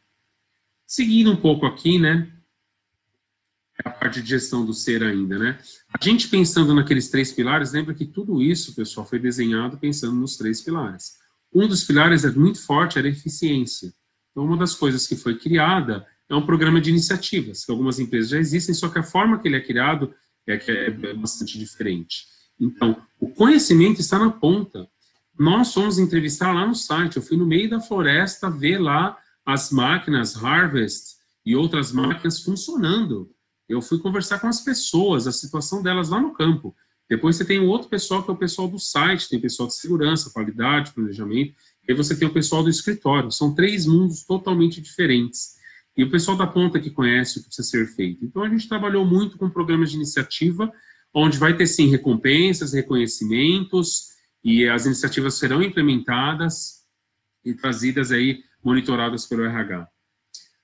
Seguindo 0.87 1.33
um 1.33 1.37
pouco 1.37 1.67
aqui, 1.67 1.99
né? 1.99 2.31
É 3.85 3.89
a 3.89 3.93
parte 3.93 4.23
de 4.23 4.29
gestão 4.29 4.65
do 4.65 4.73
ser 4.73 5.03
ainda, 5.03 5.39
né? 5.39 5.59
A 5.89 6.05
gente 6.05 6.29
pensando 6.29 6.75
naqueles 6.75 7.09
três 7.09 7.33
pilares, 7.33 7.73
lembra 7.73 7.95
que 7.95 8.05
tudo 8.05 8.43
isso, 8.43 8.75
pessoal, 8.75 9.07
foi 9.07 9.19
desenhado 9.19 9.79
pensando 9.79 10.15
nos 10.15 10.37
três 10.37 10.61
pilares. 10.61 11.15
Um 11.53 11.67
dos 11.67 11.85
pilares 11.85 12.25
é 12.25 12.31
muito 12.31 12.61
forte, 12.61 12.99
era 12.99 13.09
eficiência. 13.09 13.93
Então, 14.31 14.45
uma 14.45 14.57
das 14.57 14.75
coisas 14.75 15.07
que 15.07 15.17
foi 15.17 15.39
criada 15.39 16.07
é 16.29 16.35
um 16.35 16.45
programa 16.45 16.81
de 16.81 16.91
iniciativas, 16.91 17.65
que 17.65 17.71
algumas 17.71 17.99
empresas 17.99 18.31
já 18.31 18.39
existem, 18.39 18.75
só 18.75 18.89
que 18.89 18.99
a 18.99 19.03
forma 19.03 19.39
que 19.39 19.49
ele 19.49 19.57
é 19.57 19.61
criado 19.61 20.15
é, 20.47 20.55
é 20.55 21.15
bastante 21.15 21.59
diferente. 21.59 22.27
Então, 22.59 23.01
o 23.21 23.29
conhecimento 23.29 24.01
está 24.01 24.19
na 24.19 24.31
ponta. 24.31 24.89
Nós 25.39 25.73
fomos 25.75 25.99
entrevistar 25.99 26.53
lá 26.53 26.67
no 26.67 26.75
site, 26.75 27.17
eu 27.17 27.23
fui 27.23 27.37
no 27.37 27.47
meio 27.47 27.69
da 27.69 27.81
floresta 27.81 28.49
ver 28.49 28.79
lá 28.79 29.19
as 29.45 29.71
máquinas 29.71 30.43
Harvest 30.43 31.17
e 31.45 31.57
outras 31.57 31.93
máquinas 31.93 32.41
funcionando. 32.41 33.31
Eu 33.69 33.83
fui 33.83 33.99
conversar 33.99 34.39
com 34.39 34.47
as 34.47 34.61
pessoas, 34.61 35.27
a 35.27 35.33
situação 35.33 35.83
delas 35.83 36.09
lá 36.09 36.21
no 36.21 36.33
campo. 36.33 36.75
Depois 37.09 37.37
você 37.37 37.45
tem 37.45 37.61
o 37.61 37.67
outro 37.67 37.89
pessoal 37.89 38.23
que 38.23 38.31
é 38.31 38.33
o 38.33 38.37
pessoal 38.37 38.69
do 38.69 38.79
site, 38.79 39.29
tem 39.29 39.41
pessoal 39.41 39.69
de 39.69 39.75
segurança, 39.75 40.31
qualidade, 40.31 40.93
planejamento, 40.93 41.55
e 41.87 41.93
aí 41.93 41.97
você 41.97 42.17
tem 42.17 42.27
o 42.27 42.33
pessoal 42.33 42.63
do 42.63 42.71
escritório. 42.71 43.31
São 43.31 43.55
três 43.55 43.87
mundos 43.87 44.25
totalmente 44.25 44.81
diferentes. 44.81 45.55
E 45.97 46.03
o 46.03 46.11
pessoal 46.11 46.37
da 46.37 46.47
ponta 46.47 46.81
que 46.81 46.91
conhece 46.91 47.39
o 47.39 47.43
que 47.43 47.49
precisa 47.49 47.69
ser 47.69 47.87
feito. 47.89 48.25
Então 48.25 48.43
a 48.43 48.49
gente 48.49 48.69
trabalhou 48.69 49.05
muito 49.05 49.37
com 49.37 49.51
programas 49.51 49.91
de 49.91 49.97
iniciativa, 49.97 50.73
onde 51.13 51.39
vai 51.39 51.57
ter 51.57 51.67
sim 51.67 51.89
recompensas, 51.89 52.73
reconhecimentos, 52.73 54.14
e 54.45 54.69
as 54.69 54.85
iniciativas 54.85 55.35
serão 55.35 55.63
implementadas 55.63 56.85
e 57.43 57.55
trazidas 57.55 58.13
aí, 58.13 58.45
monitoradas 58.63 59.25
pelo 59.25 59.45
RH. 59.45 59.89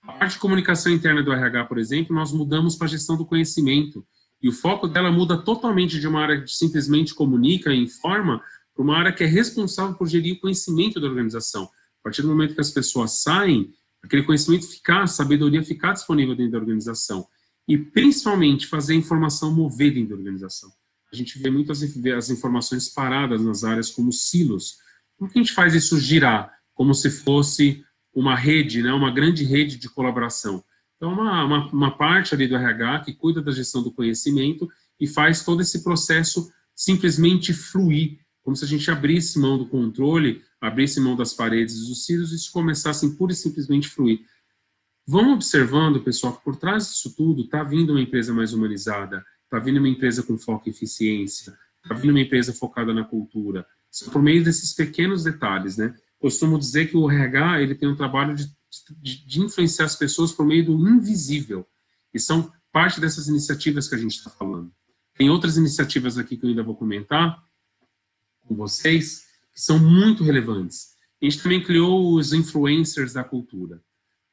A 0.02 0.12
parte 0.12 0.34
de 0.34 0.38
comunicação 0.38 0.92
interna 0.92 1.22
do 1.22 1.32
RH, 1.32 1.64
por 1.64 1.78
exemplo, 1.78 2.14
nós 2.14 2.32
mudamos 2.32 2.76
para 2.76 2.86
a 2.86 2.90
gestão 2.90 3.16
do 3.16 3.24
conhecimento. 3.24 4.06
E 4.42 4.48
o 4.48 4.52
foco 4.52 4.86
dela 4.86 5.10
muda 5.10 5.36
totalmente 5.36 5.98
de 5.98 6.06
uma 6.06 6.20
área 6.20 6.42
que 6.42 6.50
simplesmente 6.50 7.14
comunica 7.14 7.72
e 7.72 7.82
informa 7.82 8.42
para 8.74 8.82
uma 8.82 8.96
área 8.96 9.12
que 9.12 9.24
é 9.24 9.26
responsável 9.26 9.94
por 9.94 10.08
gerir 10.08 10.36
o 10.36 10.40
conhecimento 10.40 11.00
da 11.00 11.06
organização. 11.06 11.64
A 11.64 12.02
partir 12.02 12.22
do 12.22 12.28
momento 12.28 12.54
que 12.54 12.60
as 12.60 12.70
pessoas 12.70 13.22
saem, 13.22 13.72
aquele 14.02 14.22
conhecimento 14.22 14.66
ficar, 14.66 15.02
a 15.02 15.06
sabedoria 15.06 15.62
ficar 15.62 15.92
disponível 15.92 16.34
dentro 16.34 16.52
da 16.52 16.58
organização. 16.58 17.26
E 17.68 17.76
principalmente 17.76 18.66
fazer 18.66 18.94
a 18.94 18.96
informação 18.96 19.54
mover 19.54 19.92
dentro 19.92 20.10
da 20.10 20.16
organização. 20.16 20.70
A 21.12 21.16
gente 21.16 21.38
vê 21.38 21.50
muitas 21.50 21.82
as 21.82 22.30
informações 22.30 22.88
paradas 22.88 23.42
nas 23.42 23.64
áreas 23.64 23.90
como 23.90 24.12
silos. 24.12 24.78
Como 25.18 25.30
que 25.30 25.38
a 25.38 25.42
gente 25.42 25.52
faz 25.52 25.74
isso 25.74 25.98
girar? 25.98 26.52
Como 26.74 26.94
se 26.94 27.10
fosse 27.10 27.84
uma 28.14 28.34
rede, 28.34 28.82
né, 28.82 28.92
uma 28.92 29.10
grande 29.10 29.44
rede 29.44 29.76
de 29.76 29.88
colaboração. 29.88 30.64
Então, 30.96 31.12
uma, 31.12 31.44
uma, 31.44 31.70
uma 31.70 31.96
parte 31.96 32.34
ali 32.34 32.46
do 32.46 32.56
RH 32.56 33.00
que 33.00 33.14
cuida 33.14 33.40
da 33.40 33.52
gestão 33.52 33.82
do 33.82 33.92
conhecimento 33.92 34.68
e 34.98 35.06
faz 35.06 35.42
todo 35.42 35.62
esse 35.62 35.82
processo 35.82 36.52
simplesmente 36.74 37.52
fluir, 37.52 38.18
como 38.42 38.56
se 38.56 38.64
a 38.64 38.68
gente 38.68 38.90
abrisse 38.90 39.38
mão 39.38 39.56
do 39.56 39.66
controle, 39.66 40.42
abrisse 40.60 41.00
mão 41.00 41.16
das 41.16 41.32
paredes 41.32 41.86
dos 41.86 42.04
cílios 42.04 42.32
e 42.32 42.36
isso 42.36 42.52
começasse 42.52 43.16
pura 43.16 43.32
e 43.32 43.36
simplesmente 43.36 43.88
fluir. 43.88 44.20
Vão 45.06 45.32
observando, 45.32 46.02
pessoal, 46.02 46.36
que 46.36 46.44
por 46.44 46.56
trás 46.56 46.88
disso 46.88 47.14
tudo 47.16 47.42
está 47.42 47.64
vindo 47.64 47.90
uma 47.90 48.00
empresa 48.00 48.32
mais 48.32 48.52
humanizada, 48.52 49.24
está 49.50 49.58
vindo 49.58 49.78
uma 49.78 49.88
empresa 49.88 50.22
com 50.22 50.38
foco 50.38 50.68
em 50.68 50.72
eficiência, 50.72 51.56
está 51.82 51.94
vindo 51.94 52.10
uma 52.10 52.20
empresa 52.20 52.52
focada 52.52 52.94
na 52.94 53.04
cultura. 53.04 53.66
São 53.90 54.12
por 54.12 54.22
meio 54.22 54.44
desses 54.44 54.72
pequenos 54.72 55.24
detalhes, 55.24 55.76
né? 55.76 55.94
Costumo 56.18 56.58
dizer 56.58 56.88
que 56.88 56.96
o 56.96 57.10
RH 57.10 57.62
ele 57.62 57.74
tem 57.74 57.88
um 57.88 57.96
trabalho 57.96 58.34
de 58.34 58.48
de, 59.00 59.24
de 59.26 59.40
influenciar 59.40 59.86
as 59.86 59.96
pessoas 59.96 60.32
por 60.32 60.46
meio 60.46 60.64
do 60.64 60.88
invisível. 60.88 61.66
E 62.14 62.18
são 62.18 62.52
parte 62.72 63.00
dessas 63.00 63.28
iniciativas 63.28 63.88
que 63.88 63.94
a 63.94 63.98
gente 63.98 64.16
está 64.16 64.30
falando. 64.30 64.72
Tem 65.14 65.28
outras 65.28 65.56
iniciativas 65.56 66.16
aqui 66.16 66.36
que 66.36 66.44
eu 66.44 66.50
ainda 66.50 66.62
vou 66.62 66.76
comentar 66.76 67.42
com 68.46 68.54
vocês, 68.54 69.26
que 69.52 69.60
são 69.60 69.78
muito 69.78 70.24
relevantes. 70.24 70.94
A 71.20 71.24
gente 71.24 71.42
também 71.42 71.62
criou 71.62 72.14
os 72.14 72.32
influencers 72.32 73.12
da 73.12 73.24
cultura. 73.24 73.82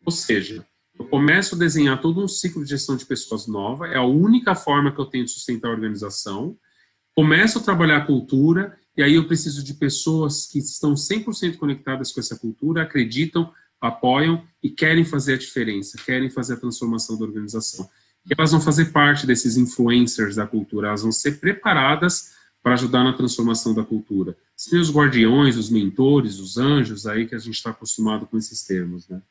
Ou 0.06 0.12
seja, 0.12 0.66
Eu 1.00 1.06
começo 1.06 1.56
a 1.56 1.58
desenhar 1.58 2.02
todo 2.02 2.24
um 2.24 2.28
ciclo 2.28 2.64
de 2.64 2.72
gestão 2.72 2.98
de 2.98 3.06
pessoas 3.06 3.48
nova, 3.48 3.88
é 3.88 3.98
a 3.98 4.04
única 4.04 4.56
forma 4.56 4.92
que 4.92 5.00
eu 5.00 5.06
tenho 5.06 5.26
de 5.26 5.32
sustentar 5.32 5.70
a 5.70 5.74
organização. 5.74 6.58
Começo 7.16 7.60
a 7.60 7.62
trabalhar 7.62 7.98
a 7.98 8.06
cultura, 8.06 8.78
e 8.96 9.04
aí 9.04 9.14
eu 9.14 9.28
preciso 9.28 9.64
de 9.64 9.76
pessoas 9.76 10.48
que 10.48 10.60
estão 10.60 10.94
100% 10.96 11.58
conectadas 11.58 12.12
com 12.12 12.20
essa 12.20 12.38
cultura, 12.38 12.82
acreditam, 12.82 13.52
apoiam 13.80 14.44
e 14.62 14.70
querem 14.70 15.06
fazer 15.06 15.36
a 15.36 15.38
diferença, 15.38 15.98
querem 16.04 16.30
fazer 16.30 16.54
a 16.54 16.58
transformação 16.58 17.18
da 17.18 17.26
organização. 17.26 17.88
E 18.26 18.34
elas 18.38 18.52
vão 18.52 18.60
fazer 18.60 18.86
parte 18.86 19.26
desses 19.26 19.56
influencers 19.56 20.36
da 20.36 20.48
cultura, 20.48 20.88
elas 20.88 21.04
vão 21.04 21.12
ser 21.12 21.40
preparadas 21.40 22.32
para 22.62 22.74
ajudar 22.74 23.04
na 23.04 23.14
transformação 23.14 23.74
da 23.74 23.84
cultura. 23.84 24.36
Sem 24.56 24.80
os 24.80 24.92
guardiões, 24.92 25.56
os 25.56 25.70
mentores, 25.70 26.40
os 26.40 26.58
anjos, 26.58 27.06
aí 27.06 27.26
que 27.26 27.36
a 27.36 27.40
gente 27.40 27.56
está 27.56 27.70
acostumado 27.70 28.26
com 28.26 28.38
esses 28.38 28.64
termos, 28.64 29.08
né? 29.08 29.22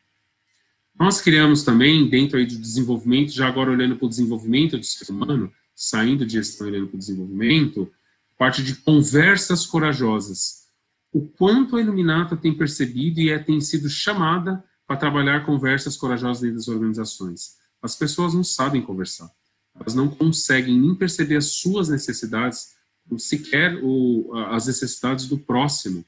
Nós 0.98 1.20
criamos 1.20 1.62
também, 1.62 2.08
dentro 2.08 2.38
aí 2.38 2.46
do 2.46 2.58
desenvolvimento, 2.58 3.30
já 3.30 3.46
agora 3.46 3.70
olhando 3.70 3.96
para 3.96 4.06
o 4.06 4.08
desenvolvimento 4.08 4.78
do 4.78 4.84
ser 4.84 5.10
humano, 5.12 5.52
saindo 5.74 6.24
de 6.24 6.34
gestão 6.34 6.66
olhando 6.66 6.86
para 6.86 6.96
o 6.96 6.98
desenvolvimento, 6.98 7.92
parte 8.38 8.62
de 8.62 8.74
conversas 8.76 9.66
corajosas. 9.66 10.66
O 11.12 11.26
quanto 11.26 11.76
a 11.76 11.80
Iluminata 11.80 12.36
tem 12.36 12.52
percebido 12.52 13.20
e 13.20 13.30
é, 13.30 13.38
tem 13.38 13.60
sido 13.60 13.90
chamada 13.90 14.64
para 14.86 14.96
trabalhar 14.96 15.44
conversas 15.44 15.96
corajosas 15.96 16.40
dentro 16.40 16.56
das 16.56 16.68
organizações. 16.68 17.56
As 17.82 17.94
pessoas 17.94 18.32
não 18.32 18.44
sabem 18.44 18.80
conversar. 18.80 19.30
Elas 19.78 19.94
não 19.94 20.08
conseguem 20.08 20.78
nem 20.78 20.94
perceber 20.94 21.36
as 21.36 21.46
suas 21.46 21.88
necessidades, 21.90 22.74
sequer 23.18 23.78
o, 23.82 24.32
as 24.48 24.66
necessidades 24.66 25.26
do 25.26 25.38
próximo 25.38 26.04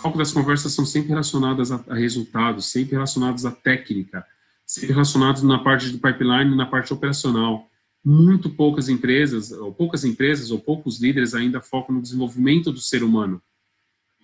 foco 0.00 0.16
das 0.16 0.32
conversas 0.32 0.72
são 0.72 0.86
sempre 0.86 1.10
relacionadas 1.10 1.70
a, 1.70 1.84
a 1.88 1.94
resultados, 1.94 2.66
sempre 2.66 2.92
relacionados 2.92 3.44
à 3.44 3.50
técnica, 3.50 4.24
sempre 4.64 4.92
relacionados 4.92 5.42
na 5.42 5.58
parte 5.58 5.90
do 5.90 5.98
pipeline, 5.98 6.56
na 6.56 6.66
parte 6.66 6.92
operacional. 6.92 7.68
Muito 8.04 8.50
poucas 8.50 8.88
empresas, 8.88 9.52
ou 9.52 9.72
poucas 9.72 10.04
empresas, 10.04 10.50
ou 10.50 10.58
poucos 10.58 11.00
líderes 11.00 11.34
ainda 11.34 11.60
focam 11.60 11.94
no 11.94 12.02
desenvolvimento 12.02 12.72
do 12.72 12.80
ser 12.80 13.02
humano. 13.02 13.40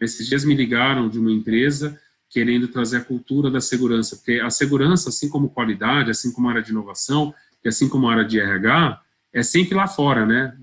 Esses 0.00 0.26
dias 0.26 0.44
me 0.44 0.54
ligaram 0.54 1.08
de 1.08 1.18
uma 1.18 1.30
empresa 1.30 2.00
querendo 2.30 2.68
trazer 2.68 2.98
a 2.98 3.04
cultura 3.04 3.50
da 3.50 3.60
segurança, 3.60 4.16
porque 4.16 4.40
a 4.40 4.50
segurança, 4.50 5.08
assim 5.08 5.28
como 5.28 5.48
qualidade, 5.48 6.10
assim 6.10 6.32
como 6.32 6.48
a 6.48 6.52
área 6.52 6.62
de 6.62 6.70
inovação, 6.70 7.34
e 7.64 7.68
assim 7.68 7.88
como 7.88 8.08
a 8.08 8.12
área 8.12 8.24
de 8.24 8.38
RH, 8.38 9.02
é 9.32 9.42
sempre 9.42 9.74
lá 9.74 9.86
fora, 9.86 10.24
né? 10.24 10.56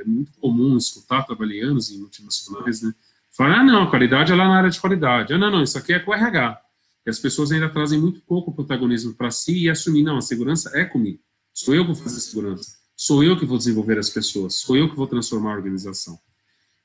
É 0.00 0.04
muito 0.04 0.32
comum 0.38 0.76
escutar 0.76 1.22
trabalhando 1.22 1.80
em 1.90 1.98
multinacionais, 1.98 2.82
né? 2.82 2.92
Fala, 3.40 3.60
ah, 3.60 3.64
não, 3.64 3.84
a 3.84 3.86
qualidade 3.88 4.30
é 4.30 4.36
lá 4.36 4.46
na 4.46 4.58
área 4.58 4.68
de 4.68 4.78
qualidade. 4.78 5.32
Ah, 5.32 5.38
não, 5.38 5.50
não, 5.50 5.62
isso 5.62 5.78
aqui 5.78 5.94
é 5.94 5.98
com 5.98 6.12
RH. 6.12 6.60
E 7.06 7.08
as 7.08 7.18
pessoas 7.18 7.50
ainda 7.50 7.70
trazem 7.70 7.98
muito 7.98 8.20
pouco 8.20 8.54
protagonismo 8.54 9.14
para 9.14 9.30
si 9.30 9.64
e 9.64 9.70
assumir, 9.70 10.02
não, 10.02 10.18
a 10.18 10.20
segurança 10.20 10.70
é 10.74 10.84
comigo. 10.84 11.20
Sou 11.54 11.74
eu 11.74 11.86
que 11.86 11.94
vou 11.94 12.02
fazer 12.02 12.20
segurança. 12.20 12.70
Sou 12.94 13.24
eu 13.24 13.38
que 13.38 13.46
vou 13.46 13.56
desenvolver 13.56 13.98
as 13.98 14.10
pessoas. 14.10 14.56
Sou 14.56 14.76
eu 14.76 14.90
que 14.90 14.94
vou 14.94 15.06
transformar 15.06 15.52
a 15.52 15.56
organização. 15.56 16.18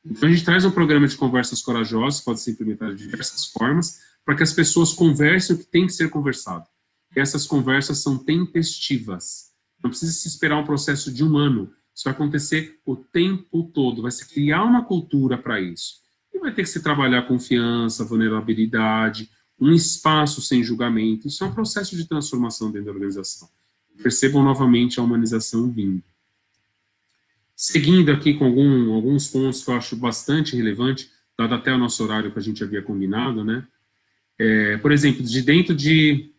Então, 0.06 0.30
a 0.30 0.32
gente 0.32 0.46
traz 0.46 0.64
um 0.64 0.72
programa 0.72 1.06
de 1.10 1.18
conversas 1.18 1.62
corajosas, 1.62 2.22
pode 2.22 2.40
ser 2.40 2.52
implementado 2.52 2.96
de 2.96 3.04
diversas 3.04 3.48
formas, 3.48 4.00
para 4.24 4.38
que 4.38 4.44
as 4.44 4.54
pessoas 4.54 4.94
conversem 4.94 5.58
o 5.58 5.60
que 5.60 5.66
tem 5.66 5.86
que 5.86 5.92
ser 5.92 6.10
conversado. 6.10 6.64
E 7.14 7.20
essas 7.20 7.46
conversas 7.46 7.98
são 7.98 8.18
tempestivas. 8.18 9.48
Não 9.84 9.90
precisa 9.90 10.14
se 10.14 10.30
esperar 10.30 10.58
um 10.58 10.66
processo 10.66 11.12
de 11.12 11.22
um 11.22 11.36
ano. 11.36 11.70
Isso 11.94 12.06
vai 12.06 12.14
acontecer 12.14 12.80
o 12.86 12.96
tempo 12.96 13.70
todo. 13.74 14.04
Vai 14.04 14.12
se 14.12 14.26
criar 14.26 14.64
uma 14.64 14.86
cultura 14.86 15.38
para 15.38 15.60
isso. 15.60 16.05
E 16.36 16.40
vai 16.40 16.54
ter 16.54 16.64
que 16.64 16.70
se 16.70 16.84
trabalhar 16.84 17.22
confiança, 17.24 18.04
vulnerabilidade, 18.04 19.30
um 19.58 19.72
espaço 19.72 20.42
sem 20.42 20.62
julgamento. 20.62 21.28
Isso 21.28 21.44
é 21.46 21.48
um 21.48 21.54
processo 21.54 21.96
de 21.96 22.06
transformação 22.06 22.70
dentro 22.70 22.88
da 22.88 22.92
organização. 22.92 23.50
Percebam 24.04 24.44
novamente 24.44 25.00
a 25.00 25.04
humanização 25.04 25.72
vindo. 25.72 26.04
Seguindo 27.56 28.12
aqui 28.12 28.34
com 28.34 28.46
algum, 28.46 28.94
alguns 28.94 29.30
pontos 29.30 29.64
que 29.64 29.72
eu 29.72 29.76
acho 29.76 29.96
bastante 29.96 30.58
relevante, 30.58 31.10
dado 31.40 31.56
até 31.56 31.74
o 31.74 31.78
nosso 31.78 32.04
horário 32.04 32.32
que 32.32 32.38
a 32.38 32.42
gente 32.42 32.62
havia 32.62 32.82
combinado, 32.82 33.46
né? 33.46 33.66
É, 34.38 34.76
por 34.78 34.92
exemplo, 34.92 35.24
de 35.24 35.42
dentro 35.42 35.74
de 35.74 36.34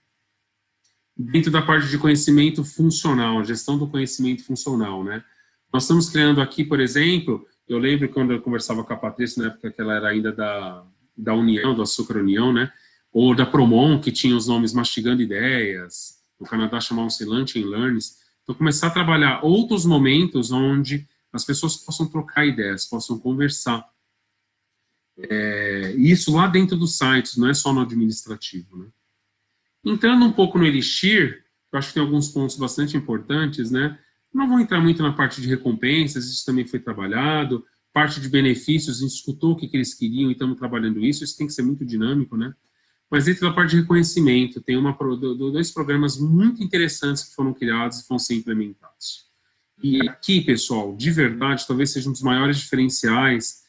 dentro 1.16 1.50
da 1.50 1.62
parte 1.62 1.88
de 1.88 1.96
conhecimento 1.96 2.62
funcional, 2.62 3.42
gestão 3.42 3.78
do 3.78 3.86
conhecimento 3.86 4.44
funcional, 4.44 5.02
né? 5.02 5.24
Nós 5.72 5.84
estamos 5.84 6.10
criando 6.10 6.42
aqui, 6.42 6.62
por 6.62 6.78
exemplo, 6.78 7.46
eu 7.68 7.78
lembro 7.78 8.08
quando 8.08 8.32
eu 8.32 8.40
conversava 8.40 8.84
com 8.84 8.92
a 8.92 8.96
Patrícia, 8.96 9.42
na 9.42 9.48
época 9.50 9.70
que 9.70 9.80
ela 9.80 9.94
era 9.94 10.08
ainda 10.08 10.32
da, 10.32 10.84
da 11.16 11.34
União, 11.34 11.74
do 11.74 11.82
Açúcar 11.82 12.18
União, 12.18 12.52
né? 12.52 12.72
Ou 13.12 13.34
da 13.34 13.46
Promon, 13.46 14.00
que 14.00 14.12
tinha 14.12 14.36
os 14.36 14.46
nomes 14.46 14.72
Mastigando 14.72 15.22
Ideias, 15.22 16.16
no 16.38 16.46
Canadá 16.46 16.80
chamavam-se 16.80 17.24
Lunch 17.24 17.58
and 17.58 17.66
Learns. 17.66 18.18
Então, 18.42 18.54
começar 18.54 18.88
a 18.88 18.90
trabalhar 18.90 19.44
outros 19.44 19.84
momentos 19.84 20.52
onde 20.52 21.08
as 21.32 21.44
pessoas 21.44 21.76
possam 21.76 22.06
trocar 22.06 22.46
ideias, 22.46 22.86
possam 22.86 23.18
conversar. 23.18 23.84
É, 25.18 25.92
isso 25.96 26.34
lá 26.34 26.46
dentro 26.46 26.76
dos 26.76 26.96
sites, 26.96 27.36
não 27.36 27.48
é 27.48 27.54
só 27.54 27.72
no 27.72 27.80
administrativo, 27.80 28.76
né? 28.76 28.86
Entrando 29.84 30.24
um 30.24 30.32
pouco 30.32 30.58
no 30.58 30.66
Elixir, 30.66 31.44
eu 31.72 31.78
acho 31.78 31.88
que 31.88 31.94
tem 31.94 32.02
alguns 32.02 32.28
pontos 32.28 32.56
bastante 32.56 32.96
importantes, 32.96 33.70
né? 33.70 33.98
Não 34.36 34.46
vou 34.46 34.60
entrar 34.60 34.82
muito 34.82 35.02
na 35.02 35.14
parte 35.14 35.40
de 35.40 35.48
recompensas, 35.48 36.26
isso 36.26 36.44
também 36.44 36.66
foi 36.66 36.78
trabalhado, 36.78 37.64
parte 37.90 38.20
de 38.20 38.28
benefícios, 38.28 38.98
a 38.98 39.00
gente 39.00 39.14
escutou 39.14 39.52
o 39.52 39.56
que, 39.56 39.66
que 39.66 39.74
eles 39.74 39.94
queriam 39.94 40.28
e 40.28 40.34
estamos 40.34 40.58
trabalhando 40.58 41.02
isso, 41.02 41.24
isso 41.24 41.38
tem 41.38 41.46
que 41.46 41.54
ser 41.54 41.62
muito 41.62 41.86
dinâmico, 41.86 42.36
né? 42.36 42.52
Mas 43.10 43.24
dentro 43.24 43.48
da 43.48 43.54
parte 43.54 43.70
de 43.70 43.80
reconhecimento, 43.80 44.60
tem 44.60 44.76
uma, 44.76 44.92
dois 44.92 45.70
programas 45.70 46.18
muito 46.18 46.62
interessantes 46.62 47.24
que 47.24 47.34
foram 47.34 47.54
criados 47.54 48.00
e 48.00 48.06
vão 48.06 48.18
ser 48.18 48.34
implementados. 48.34 49.24
E 49.82 50.06
aqui, 50.06 50.42
pessoal, 50.42 50.94
de 50.94 51.10
verdade, 51.10 51.66
talvez 51.66 51.92
seja 51.92 52.10
um 52.10 52.12
dos 52.12 52.20
maiores 52.20 52.58
diferenciais 52.58 53.62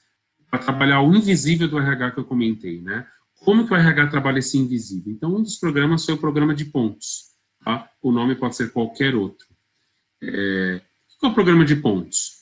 para 0.52 0.60
trabalhar 0.60 1.00
o 1.02 1.16
invisível 1.16 1.70
do 1.70 1.80
RH 1.80 2.12
que 2.12 2.20
eu 2.20 2.26
comentei, 2.26 2.82
né? 2.82 3.08
Como 3.40 3.66
que 3.66 3.74
o 3.74 3.78
RH 3.78 4.08
trabalha 4.08 4.40
esse 4.40 4.58
invisível? 4.58 5.14
Então, 5.14 5.34
um 5.34 5.42
dos 5.42 5.56
programas 5.56 6.04
foi 6.04 6.16
o 6.16 6.18
programa 6.18 6.54
de 6.54 6.66
pontos, 6.66 7.28
tá? 7.64 7.90
O 8.02 8.12
nome 8.12 8.36
pode 8.36 8.58
ser 8.58 8.74
qualquer 8.74 9.16
outro. 9.16 9.47
É, 10.22 10.82
que 11.20 11.26
é 11.26 11.30
o 11.30 11.34
programa 11.34 11.66
de 11.66 11.76
pontos? 11.76 12.38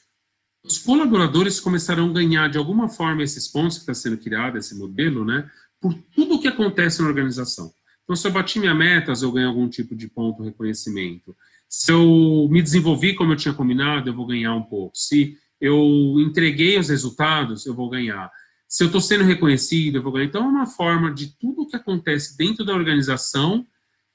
Os 0.64 0.80
colaboradores 0.80 1.60
começarão 1.60 2.10
a 2.10 2.14
ganhar 2.14 2.50
de 2.50 2.58
alguma 2.58 2.90
forma 2.90 3.24
esses 3.24 3.48
pontos 3.48 3.78
que 3.78 3.84
está 3.84 3.94
sendo 3.94 4.18
criado, 4.18 4.58
esse 4.58 4.76
modelo, 4.76 5.24
né, 5.24 5.50
por 5.80 5.94
tudo 6.16 6.36
o 6.36 6.42
que 6.42 6.48
acontece 6.48 7.02
na 7.02 7.08
organização. 7.08 7.72
Então, 8.04 8.16
se 8.16 8.28
eu 8.28 8.32
bati 8.32 8.60
minha 8.60 8.74
metas, 8.74 9.22
eu 9.22 9.32
ganho 9.32 9.48
algum 9.48 9.70
tipo 9.70 9.96
de 9.96 10.08
ponto 10.08 10.44
reconhecimento. 10.44 11.36
Se 11.70 11.92
eu 11.92 12.48
me 12.52 12.62
desenvolvi 12.62 13.16
como 13.16 13.34
eu 13.34 13.38
tinha 13.38 13.54
combinado, 13.54 14.10
eu 14.10 14.14
vou 14.14 14.26
ganhar 14.28 14.54
um 14.54 14.64
pouco. 14.64 14.96
Se 14.96 15.38
eu 15.60 16.16
entreguei 16.20 16.78
os 16.78 16.90
resultados, 16.90 17.66
eu 17.66 17.74
vou 17.74 17.90
ganhar. 17.90 18.32
Se 18.68 18.84
eu 18.84 18.88
estou 18.88 19.02
sendo 19.02 19.24
reconhecido, 19.24 19.98
eu 19.98 20.04
vou 20.04 20.12
ganhar. 20.12 20.26
Então, 20.26 20.44
é 20.44 20.48
uma 20.48 20.66
forma 20.66 21.14
de 21.14 21.36
tudo 21.38 21.64
o 21.64 21.68
que 21.68 21.76
acontece 21.76 22.38
dentro 22.38 22.66
da 22.66 22.74
organização, 22.74 23.66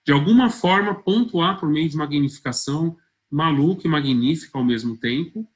de 0.05 0.13
alguma 0.13 0.51
forma, 0.51 1.03
pontuar 1.03 1.59
por 1.59 1.69
meio 1.69 1.89
de 1.89 1.97
magnificação 1.97 2.97
maluca 3.31 3.87
e 3.87 3.91
magnífica 3.91 4.59
ao 4.59 4.65
mesmo 4.65 4.97
tempo, 4.97 5.47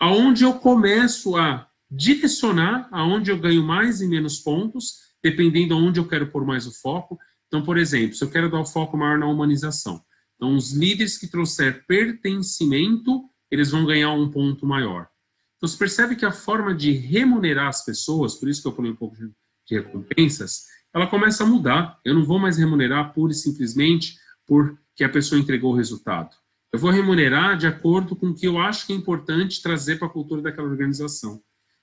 aonde 0.00 0.44
eu 0.44 0.54
começo 0.54 1.36
a 1.36 1.68
direcionar 1.90 2.88
aonde 2.90 3.30
eu 3.30 3.38
ganho 3.38 3.62
mais 3.62 4.00
e 4.00 4.08
menos 4.08 4.38
pontos, 4.38 4.98
dependendo 5.22 5.74
aonde 5.74 6.00
eu 6.00 6.08
quero 6.08 6.26
pôr 6.26 6.44
mais 6.44 6.66
o 6.66 6.72
foco. 6.72 7.18
Então, 7.46 7.62
por 7.62 7.78
exemplo, 7.78 8.16
se 8.16 8.24
eu 8.24 8.30
quero 8.30 8.50
dar 8.50 8.60
o 8.60 8.66
foco 8.66 8.96
maior 8.96 9.18
na 9.18 9.26
humanização, 9.26 10.02
então 10.34 10.56
os 10.56 10.72
líderes 10.72 11.16
que 11.16 11.28
trouxer 11.28 11.84
pertencimento, 11.86 13.24
eles 13.50 13.70
vão 13.70 13.84
ganhar 13.84 14.12
um 14.12 14.30
ponto 14.30 14.66
maior. 14.66 15.08
Então, 15.56 15.68
você 15.68 15.78
percebe 15.78 16.16
que 16.16 16.26
a 16.26 16.32
forma 16.32 16.74
de 16.74 16.90
remunerar 16.90 17.68
as 17.68 17.84
pessoas, 17.84 18.34
por 18.34 18.48
isso 18.48 18.60
que 18.60 18.68
eu 18.68 18.74
falei 18.74 18.90
um 18.90 18.96
pouco 18.96 19.16
de, 19.16 19.30
de 19.66 19.76
recompensas, 19.76 20.64
ela 20.92 21.06
começa 21.06 21.44
a 21.44 21.46
mudar. 21.46 21.98
Eu 22.04 22.14
não 22.14 22.24
vou 22.24 22.38
mais 22.38 22.58
remunerar 22.58 23.12
pura 23.14 23.32
e 23.32 23.36
simplesmente 23.36 24.16
porque 24.46 25.04
a 25.04 25.08
pessoa 25.08 25.40
entregou 25.40 25.72
o 25.72 25.76
resultado. 25.76 26.36
Eu 26.74 26.78
vou 26.78 26.90
remunerar 26.90 27.56
de 27.56 27.68
acordo 27.68 28.16
com 28.16 28.30
o 28.30 28.34
que 28.34 28.48
eu 28.48 28.58
acho 28.58 28.84
que 28.84 28.92
é 28.92 28.96
importante 28.96 29.62
trazer 29.62 29.96
para 29.96 30.08
a 30.08 30.10
cultura 30.10 30.42
daquela 30.42 30.66
organização. 30.66 31.40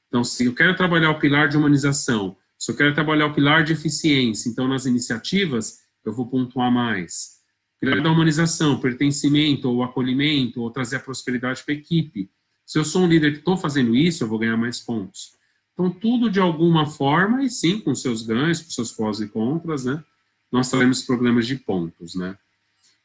Então, 0.09 0.21
se 0.21 0.43
eu 0.43 0.53
quero 0.53 0.75
trabalhar 0.75 1.11
o 1.11 1.17
pilar 1.17 1.47
de 1.47 1.55
humanização, 1.55 2.35
se 2.59 2.69
eu 2.69 2.75
quero 2.75 2.93
trabalhar 2.93 3.27
o 3.27 3.33
pilar 3.33 3.63
de 3.63 3.71
eficiência, 3.71 4.49
então 4.49 4.67
nas 4.67 4.85
iniciativas 4.85 5.79
eu 6.03 6.11
vou 6.11 6.27
pontuar 6.27 6.69
mais. 6.69 7.37
Pilar 7.79 8.01
da 8.01 8.11
humanização, 8.11 8.81
pertencimento 8.81 9.69
ou 9.69 9.81
acolhimento, 9.81 10.59
ou 10.61 10.69
trazer 10.69 10.97
a 10.97 10.99
prosperidade 10.99 11.63
para 11.63 11.73
a 11.73 11.77
equipe. 11.77 12.29
Se 12.65 12.77
eu 12.77 12.83
sou 12.83 13.03
um 13.03 13.07
líder 13.07 13.31
que 13.31 13.39
estou 13.39 13.55
fazendo 13.55 13.95
isso, 13.95 14.25
eu 14.25 14.27
vou 14.27 14.39
ganhar 14.39 14.57
mais 14.57 14.81
pontos. 14.81 15.37
Então, 15.71 15.89
tudo 15.89 16.29
de 16.29 16.41
alguma 16.41 16.85
forma, 16.85 17.45
e 17.45 17.49
sim, 17.49 17.79
com 17.79 17.95
seus 17.95 18.23
ganhos, 18.23 18.61
com 18.61 18.69
seus 18.69 18.91
pós 18.91 19.21
e 19.21 19.29
contras, 19.29 19.85
né? 19.85 20.03
Nós 20.51 20.69
teremos 20.69 21.01
programas 21.03 21.47
de 21.47 21.55
pontos, 21.55 22.13
né? 22.13 22.37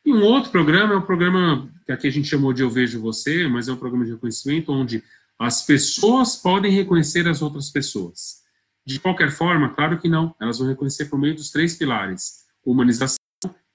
E 0.07 0.13
um 0.13 0.23
outro 0.23 0.53
programa 0.53 0.95
é 0.95 0.97
um 0.97 1.03
programa 1.03 1.69
que 1.85 1.91
aqui 1.91 2.07
a 2.07 2.11
gente 2.11 2.29
chamou 2.29 2.53
de 2.53 2.63
Eu 2.63 2.71
Vejo 2.71 3.01
Você, 3.01 3.49
mas 3.49 3.67
é 3.67 3.73
um 3.73 3.77
programa 3.77 4.05
de 4.05 4.13
reconhecimento 4.13 4.71
onde 4.71 5.03
as 5.37 5.67
pessoas 5.67 6.37
podem 6.37 6.71
reconhecer 6.71 7.27
as 7.27 7.43
outras 7.43 7.71
pessoas. 7.71 8.37
De 8.87 9.01
qualquer 9.01 9.33
forma, 9.33 9.71
claro 9.71 9.99
que 9.99 10.09
não, 10.09 10.33
elas 10.41 10.59
vão 10.59 10.69
reconhecer 10.69 11.07
por 11.07 11.19
meio 11.19 11.35
dos 11.35 11.51
três 11.51 11.75
pilares: 11.75 12.45
humanização, 12.65 13.19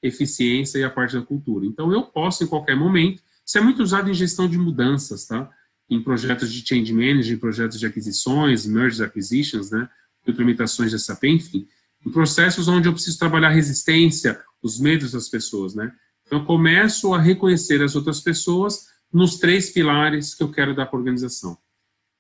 eficiência 0.02 0.80
e 0.80 0.86
a 0.86 0.89
parte 0.89 1.17
da 1.17 1.22
cultura. 1.22 1.65
Então, 1.65 1.91
eu 1.91 2.04
posso, 2.04 2.46
em 2.46 2.48
qualquer 2.48 2.78
momento, 2.78 3.22
isso 3.46 3.58
é 3.58 3.62
muito 3.62 3.84
usado 3.84 4.10
em 4.10 4.13
gestão 4.13 4.48
de 4.48 4.58
mudanças, 4.58 5.26
tá? 5.26 5.52
Em 5.89 6.02
projetos 6.02 6.50
de 6.50 6.65
change 6.65 6.94
management, 6.94 7.36
em 7.36 7.39
projetos 7.39 7.78
de 7.78 7.86
aquisições, 7.86 8.65
mergers 8.65 9.02
acquisitions, 9.02 9.70
né? 9.70 9.89
Implementações 10.26 10.91
de 10.91 10.98
SAP, 10.98 11.26
enfim. 11.26 11.67
Em 12.06 12.10
processos 12.10 12.70
onde 12.70 12.88
eu 12.88 12.94
preciso 12.94 13.20
trabalhar 13.20 13.50
resistência, 13.50 14.41
os 14.63 14.80
medos 14.80 15.12
das 15.12 15.28
pessoas, 15.28 15.76
né? 15.76 15.91
Então, 16.32 16.39
eu 16.39 16.46
começo 16.46 17.13
a 17.13 17.20
reconhecer 17.20 17.84
as 17.84 17.94
outras 17.94 18.22
pessoas 18.22 18.88
nos 19.12 19.38
três 19.38 19.70
pilares 19.70 20.34
que 20.34 20.41
eu 20.41 20.50
quero 20.50 20.74
dar 20.74 20.86
para 20.86 20.98
a 20.98 21.00
organização. 21.00 21.58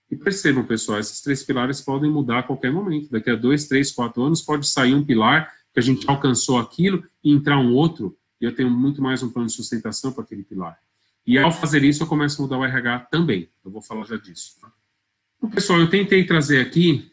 E 0.09 0.17
percebam, 0.17 0.65
pessoal, 0.65 0.99
esses 0.99 1.21
três 1.21 1.41
pilares 1.41 1.79
podem 1.79 2.11
mudar 2.11 2.39
a 2.39 2.43
qualquer 2.43 2.73
momento. 2.73 3.09
Daqui 3.09 3.29
a 3.29 3.35
dois, 3.37 3.69
três, 3.69 3.89
quatro 3.89 4.21
anos 4.21 4.41
pode 4.41 4.67
sair 4.67 4.93
um 4.93 5.05
pilar 5.05 5.49
que 5.73 5.79
a 5.79 5.81
gente 5.81 6.09
alcançou 6.09 6.57
aquilo 6.59 7.01
e 7.23 7.31
entrar 7.31 7.57
um 7.57 7.73
outro, 7.73 8.17
e 8.41 8.43
eu 8.43 8.53
tenho 8.53 8.69
muito 8.69 9.01
mais 9.01 9.23
um 9.23 9.29
plano 9.29 9.47
de 9.47 9.53
sustentação 9.53 10.11
para 10.11 10.25
aquele 10.25 10.43
pilar. 10.43 10.77
E 11.25 11.37
ao 11.37 11.49
fazer 11.49 11.81
isso, 11.81 12.03
eu 12.03 12.07
começo 12.07 12.41
a 12.41 12.43
mudar 12.43 12.57
o 12.57 12.65
RH 12.65 13.07
também. 13.11 13.49
Eu 13.63 13.71
vou 13.71 13.81
falar 13.81 14.03
já 14.03 14.17
disso. 14.17 14.59
Tá? 14.59 14.69
Então, 15.37 15.49
pessoal, 15.51 15.79
eu 15.79 15.89
tentei 15.89 16.25
trazer 16.25 16.59
aqui 16.59 17.09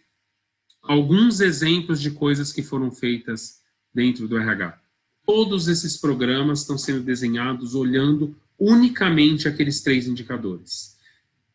alguns 0.82 1.38
exemplos 1.38 2.00
de 2.00 2.11
coisas 2.11 2.52
que 2.52 2.62
foram 2.64 2.90
feitas 2.90 3.61
dentro 3.94 4.26
do 4.26 4.37
RH. 4.37 4.88
Todos 5.28 5.68
esses 5.68 5.96
programas 5.96 6.60
estão 6.60 6.78
sendo 6.78 7.02
desenhados 7.02 7.74
olhando 7.74 8.34
unicamente 8.58 9.46
aqueles 9.46 9.82
três 9.82 10.08
indicadores 10.08 10.98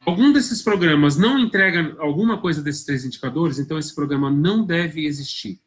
algum 0.05 0.31
desses 0.31 0.61
programas 0.61 1.17
não 1.17 1.39
entrega 1.39 1.95
alguma 1.99 2.37
coisa 2.37 2.61
desses 2.61 2.83
três 2.83 3.05
indicadores, 3.05 3.59
então 3.59 3.77
esse 3.77 3.93
programa 3.93 4.29
não 4.29 4.65
deve 4.65 5.05
existir. 5.05 5.59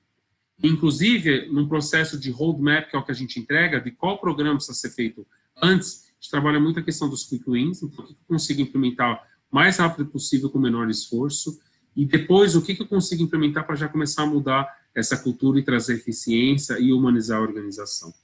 Inclusive, 0.63 1.49
no 1.49 1.69
processo 1.69 2.19
de 2.19 2.31
roadmap, 2.31 2.89
que 2.89 2.97
é 2.97 2.99
o 2.99 3.05
que 3.05 3.13
a 3.13 3.15
gente 3.15 3.39
entrega, 3.39 3.81
de 3.81 3.91
qual 3.91 4.19
programa 4.19 4.57
precisa 4.57 4.77
ser 4.77 4.91
feito 4.91 5.27
antes, 5.63 6.05
a 6.05 6.15
gente 6.21 6.31
trabalha 6.31 6.61
muito 6.61 6.81
a 6.81 6.83
questão 6.83 7.09
dos 7.09 7.25
quick 7.25 7.45
wins, 7.49 7.83
então 7.83 8.05
o 8.05 8.09
que 8.09 8.13
eu 8.13 8.17
consigo 8.27 8.61
implementar 8.61 9.23
o 9.51 9.55
mais 9.55 9.77
rápido 9.79 10.07
possível 10.07 10.51
com 10.51 10.59
menor 10.59 10.89
esforço, 10.89 11.59
e 11.95 12.05
depois 12.05 12.55
o 12.55 12.63
que 12.63 12.77
eu 12.79 12.87
consigo 12.87 13.23
implementar 13.23 13.67
para 13.67 13.77
já 13.77 13.89
começar 13.89 14.23
a 14.23 14.27
mudar 14.27 14.69
essa 14.97 15.19
cultura 15.19 15.59
e 15.59 15.63
trazer 15.63 15.95
eficiência 15.95 16.79
e 16.81 16.91
humanizar 16.91 17.39
a 17.39 17.43
organização. 17.43 18.15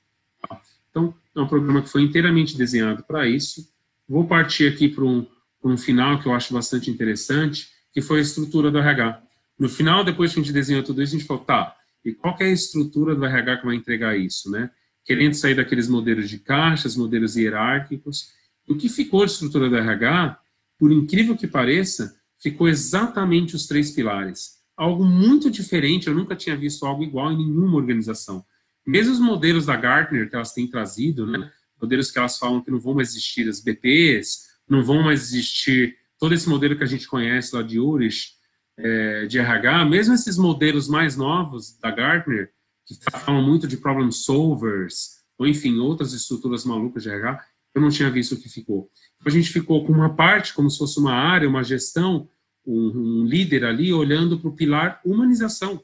Tá? 0.40 0.58
Então, 0.90 1.14
é 1.36 1.40
um 1.40 1.46
programa 1.46 1.82
que 1.82 1.90
foi 1.90 2.00
inteiramente 2.00 2.56
desenhado 2.56 3.04
para 3.04 3.28
isso. 3.28 3.70
Vou 4.08 4.26
partir 4.26 4.72
aqui 4.72 4.88
para 4.88 5.04
um, 5.04 5.26
um 5.62 5.76
final 5.76 6.18
que 6.18 6.26
eu 6.26 6.32
acho 6.32 6.54
bastante 6.54 6.90
interessante, 6.90 7.68
que 7.92 8.00
foi 8.00 8.20
a 8.20 8.22
estrutura 8.22 8.70
do 8.70 8.78
RH. 8.78 9.22
No 9.58 9.68
final, 9.68 10.02
depois 10.02 10.32
que 10.32 10.40
a 10.40 10.42
gente 10.42 10.52
desenhou 10.52 10.82
tudo 10.82 11.02
isso, 11.02 11.14
a 11.14 11.18
gente 11.18 11.28
falou, 11.28 11.44
tá, 11.44 11.76
e 12.02 12.14
qual 12.14 12.34
é 12.40 12.44
a 12.44 12.50
estrutura 12.50 13.14
do 13.14 13.24
RH 13.24 13.58
que 13.58 13.66
vai 13.66 13.76
entregar 13.76 14.16
isso, 14.16 14.50
né? 14.50 14.70
Querendo 15.04 15.34
sair 15.34 15.54
daqueles 15.54 15.88
modelos 15.88 16.28
de 16.28 16.38
caixas, 16.38 16.96
modelos 16.96 17.36
hierárquicos. 17.36 18.30
O 18.66 18.74
que 18.74 18.88
ficou 18.88 19.26
de 19.26 19.32
estrutura 19.32 19.68
do 19.68 19.76
RH, 19.76 20.38
por 20.78 20.90
incrível 20.90 21.36
que 21.36 21.46
pareça, 21.46 22.16
ficou 22.40 22.68
exatamente 22.68 23.54
os 23.54 23.66
três 23.66 23.90
pilares. 23.90 24.61
Algo 24.82 25.04
muito 25.04 25.48
diferente, 25.48 26.08
eu 26.08 26.14
nunca 26.14 26.34
tinha 26.34 26.56
visto 26.56 26.84
algo 26.84 27.04
igual 27.04 27.30
em 27.30 27.36
nenhuma 27.36 27.76
organização. 27.76 28.44
Mesmo 28.84 29.12
os 29.12 29.20
modelos 29.20 29.66
da 29.66 29.76
Gartner 29.76 30.28
que 30.28 30.34
elas 30.34 30.52
têm 30.52 30.66
trazido, 30.66 31.24
né? 31.24 31.52
Modelos 31.80 32.10
que 32.10 32.18
elas 32.18 32.36
falam 32.36 32.60
que 32.60 32.68
não 32.68 32.80
vão 32.80 32.94
mais 32.94 33.10
existir, 33.10 33.48
as 33.48 33.60
BPs, 33.60 34.48
não 34.68 34.82
vão 34.82 35.00
mais 35.00 35.20
existir 35.22 35.96
todo 36.18 36.34
esse 36.34 36.48
modelo 36.48 36.76
que 36.76 36.82
a 36.82 36.86
gente 36.86 37.06
conhece 37.06 37.54
lá 37.54 37.62
de 37.62 37.78
URIS, 37.78 38.32
é, 38.76 39.26
de 39.26 39.38
RH, 39.38 39.84
mesmo 39.84 40.14
esses 40.14 40.36
modelos 40.36 40.88
mais 40.88 41.16
novos 41.16 41.78
da 41.78 41.92
Gartner, 41.92 42.50
que 42.84 42.96
falam 43.20 43.40
muito 43.40 43.68
de 43.68 43.76
problem 43.76 44.10
solvers, 44.10 45.22
ou 45.38 45.46
enfim, 45.46 45.78
outras 45.78 46.12
estruturas 46.12 46.64
malucas 46.64 47.04
de 47.04 47.08
RH, 47.08 47.40
eu 47.72 47.80
não 47.80 47.88
tinha 47.88 48.10
visto 48.10 48.34
o 48.34 48.36
que 48.36 48.48
ficou. 48.48 48.90
Então, 49.14 49.30
a 49.30 49.30
gente 49.30 49.48
ficou 49.48 49.86
com 49.86 49.92
uma 49.92 50.16
parte, 50.16 50.52
como 50.52 50.68
se 50.68 50.78
fosse 50.78 50.98
uma 50.98 51.14
área, 51.14 51.48
uma 51.48 51.62
gestão, 51.62 52.28
um, 52.66 53.22
um 53.22 53.24
líder 53.24 53.64
ali, 53.64 53.92
olhando 53.92 54.38
para 54.38 54.48
o 54.48 54.54
pilar 54.54 55.00
humanização. 55.04 55.82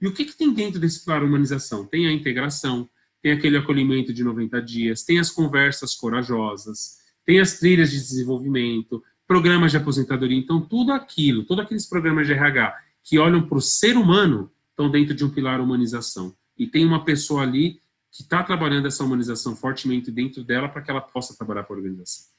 E 0.00 0.06
o 0.06 0.12
que, 0.12 0.24
que 0.24 0.36
tem 0.36 0.52
dentro 0.52 0.78
desse 0.78 1.04
pilar 1.04 1.24
humanização? 1.24 1.84
Tem 1.84 2.06
a 2.06 2.12
integração, 2.12 2.88
tem 3.20 3.32
aquele 3.32 3.56
acolhimento 3.56 4.12
de 4.12 4.22
90 4.22 4.62
dias, 4.62 5.02
tem 5.02 5.18
as 5.18 5.30
conversas 5.30 5.94
corajosas, 5.94 6.98
tem 7.24 7.40
as 7.40 7.58
trilhas 7.58 7.90
de 7.90 7.96
desenvolvimento, 7.96 9.02
programas 9.26 9.72
de 9.72 9.76
aposentadoria. 9.76 10.38
Então, 10.38 10.60
tudo 10.60 10.92
aquilo, 10.92 11.44
todos 11.44 11.64
aqueles 11.64 11.86
programas 11.86 12.26
de 12.26 12.32
RH 12.32 12.76
que 13.02 13.18
olham 13.18 13.46
para 13.46 13.58
o 13.58 13.62
ser 13.62 13.96
humano 13.96 14.50
estão 14.70 14.90
dentro 14.90 15.14
de 15.14 15.24
um 15.24 15.30
pilar 15.30 15.60
humanização. 15.60 16.34
E 16.56 16.66
tem 16.66 16.84
uma 16.84 17.04
pessoa 17.04 17.42
ali 17.42 17.80
que 18.10 18.22
está 18.22 18.42
trabalhando 18.42 18.86
essa 18.86 19.04
humanização 19.04 19.54
fortemente 19.54 20.10
dentro 20.10 20.42
dela 20.44 20.68
para 20.68 20.82
que 20.82 20.90
ela 20.90 21.00
possa 21.00 21.36
trabalhar 21.36 21.64
para 21.64 21.74
a 21.74 21.78
organização. 21.78 22.37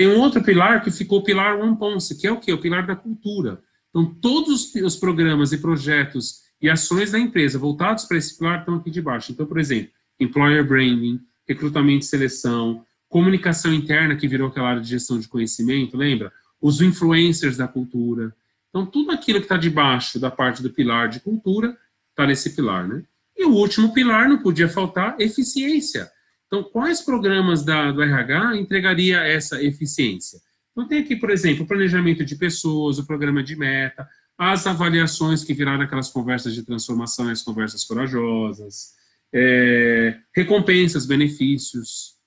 Tem 0.00 0.08
um 0.08 0.18
outro 0.18 0.42
pilar 0.42 0.82
que 0.82 0.90
ficou 0.90 1.18
o 1.18 1.22
pilar 1.22 1.60
One 1.60 1.76
Ponce, 1.76 2.16
que 2.16 2.26
é 2.26 2.32
o 2.32 2.40
quê? 2.40 2.50
O 2.54 2.58
pilar 2.58 2.86
da 2.86 2.96
cultura. 2.96 3.62
Então, 3.90 4.06
todos 4.14 4.74
os 4.74 4.96
programas 4.96 5.52
e 5.52 5.58
projetos 5.58 6.40
e 6.58 6.70
ações 6.70 7.10
da 7.10 7.18
empresa 7.18 7.58
voltados 7.58 8.04
para 8.04 8.16
esse 8.16 8.38
pilar 8.38 8.60
estão 8.60 8.76
aqui 8.76 8.90
de 8.90 9.02
baixo. 9.02 9.30
Então, 9.30 9.44
por 9.44 9.58
exemplo, 9.58 9.90
Employer 10.18 10.66
Branding, 10.66 11.20
recrutamento 11.46 12.06
e 12.06 12.08
seleção, 12.08 12.82
comunicação 13.10 13.74
interna, 13.74 14.16
que 14.16 14.26
virou 14.26 14.48
aquela 14.48 14.70
área 14.70 14.80
de 14.80 14.88
gestão 14.88 15.20
de 15.20 15.28
conhecimento, 15.28 15.98
lembra? 15.98 16.32
Os 16.62 16.80
influencers 16.80 17.58
da 17.58 17.68
cultura. 17.68 18.34
Então, 18.70 18.86
tudo 18.86 19.10
aquilo 19.10 19.38
que 19.38 19.44
está 19.44 19.58
debaixo 19.58 20.18
da 20.18 20.30
parte 20.30 20.62
do 20.62 20.70
pilar 20.70 21.10
de 21.10 21.20
cultura 21.20 21.76
está 22.08 22.26
nesse 22.26 22.56
pilar, 22.56 22.88
né? 22.88 23.04
E 23.36 23.44
o 23.44 23.52
último 23.52 23.92
pilar, 23.92 24.30
não 24.30 24.38
podia 24.38 24.66
faltar, 24.66 25.16
eficiência. 25.20 26.10
Então, 26.50 26.64
quais 26.64 27.00
programas 27.00 27.64
da, 27.64 27.92
do 27.92 28.02
RH 28.02 28.56
entregaria 28.56 29.20
essa 29.20 29.62
eficiência? 29.62 30.40
Então, 30.72 30.88
tem 30.88 30.98
aqui, 31.00 31.14
por 31.14 31.30
exemplo, 31.30 31.64
o 31.64 31.66
planejamento 31.66 32.24
de 32.24 32.34
pessoas, 32.36 32.98
o 32.98 33.06
programa 33.06 33.42
de 33.42 33.54
meta, 33.54 34.08
as 34.36 34.66
avaliações 34.66 35.44
que 35.44 35.54
viraram 35.54 35.82
aquelas 35.82 36.10
conversas 36.10 36.54
de 36.54 36.64
transformação 36.64 37.28
as 37.28 37.42
conversas 37.42 37.84
corajosas, 37.84 38.94
é, 39.32 40.18
recompensas, 40.34 41.06
benefícios, 41.06 42.20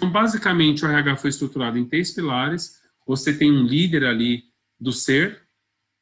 então, 0.00 0.10
basicamente, 0.10 0.82
o 0.82 0.88
RH 0.88 1.16
foi 1.16 1.28
estruturado 1.28 1.76
em 1.76 1.84
três 1.84 2.10
pilares. 2.10 2.80
Você 3.06 3.34
tem 3.34 3.52
um 3.52 3.64
líder 3.64 4.06
ali 4.06 4.44
do 4.80 4.92
ser, 4.92 5.42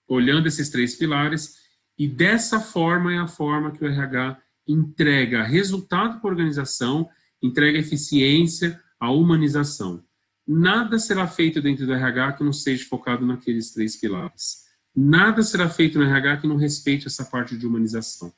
olhando 0.06 0.46
esses 0.46 0.68
três 0.68 0.94
pilares, 0.94 1.56
e 1.98 2.06
dessa 2.06 2.60
forma 2.60 3.12
é 3.12 3.18
a 3.18 3.26
forma 3.26 3.72
que 3.72 3.82
o 3.82 3.88
RH 3.88 4.40
entrega 4.68 5.42
resultado 5.42 6.20
para 6.20 6.30
a 6.30 6.32
organização, 6.32 7.08
entrega 7.42 7.78
eficiência, 7.78 8.80
a 8.98 9.10
humanização. 9.10 10.02
Nada 10.46 10.98
será 10.98 11.26
feito 11.26 11.60
dentro 11.60 11.86
do 11.86 11.92
RH 11.92 12.32
que 12.32 12.44
não 12.44 12.52
seja 12.52 12.84
focado 12.86 13.26
naqueles 13.26 13.70
três 13.70 13.96
pilares. 13.96 14.64
Nada 14.96 15.42
será 15.42 15.68
feito 15.68 15.98
no 15.98 16.04
RH 16.04 16.38
que 16.38 16.46
não 16.46 16.56
respeite 16.56 17.06
essa 17.06 17.24
parte 17.24 17.56
de 17.56 17.66
humanização. 17.66 18.32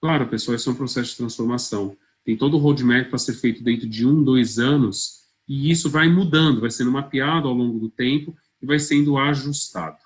Claro, 0.00 0.28
pessoal, 0.28 0.54
isso 0.54 0.68
é 0.68 0.72
um 0.72 0.76
processo 0.76 1.10
de 1.10 1.16
transformação. 1.16 1.96
Tem 2.24 2.36
todo 2.36 2.54
o 2.54 2.60
roadmap 2.60 3.08
para 3.08 3.18
ser 3.18 3.34
feito 3.34 3.64
dentro 3.64 3.88
de 3.88 4.06
um, 4.06 4.22
dois 4.22 4.58
anos, 4.58 5.22
e 5.48 5.70
isso 5.70 5.88
vai 5.88 6.08
mudando, 6.08 6.60
vai 6.60 6.70
sendo 6.70 6.90
mapeado 6.90 7.48
ao 7.48 7.54
longo 7.54 7.78
do 7.78 7.88
tempo 7.88 8.36
e 8.60 8.66
vai 8.66 8.78
sendo 8.78 9.16
ajustado. 9.16 9.98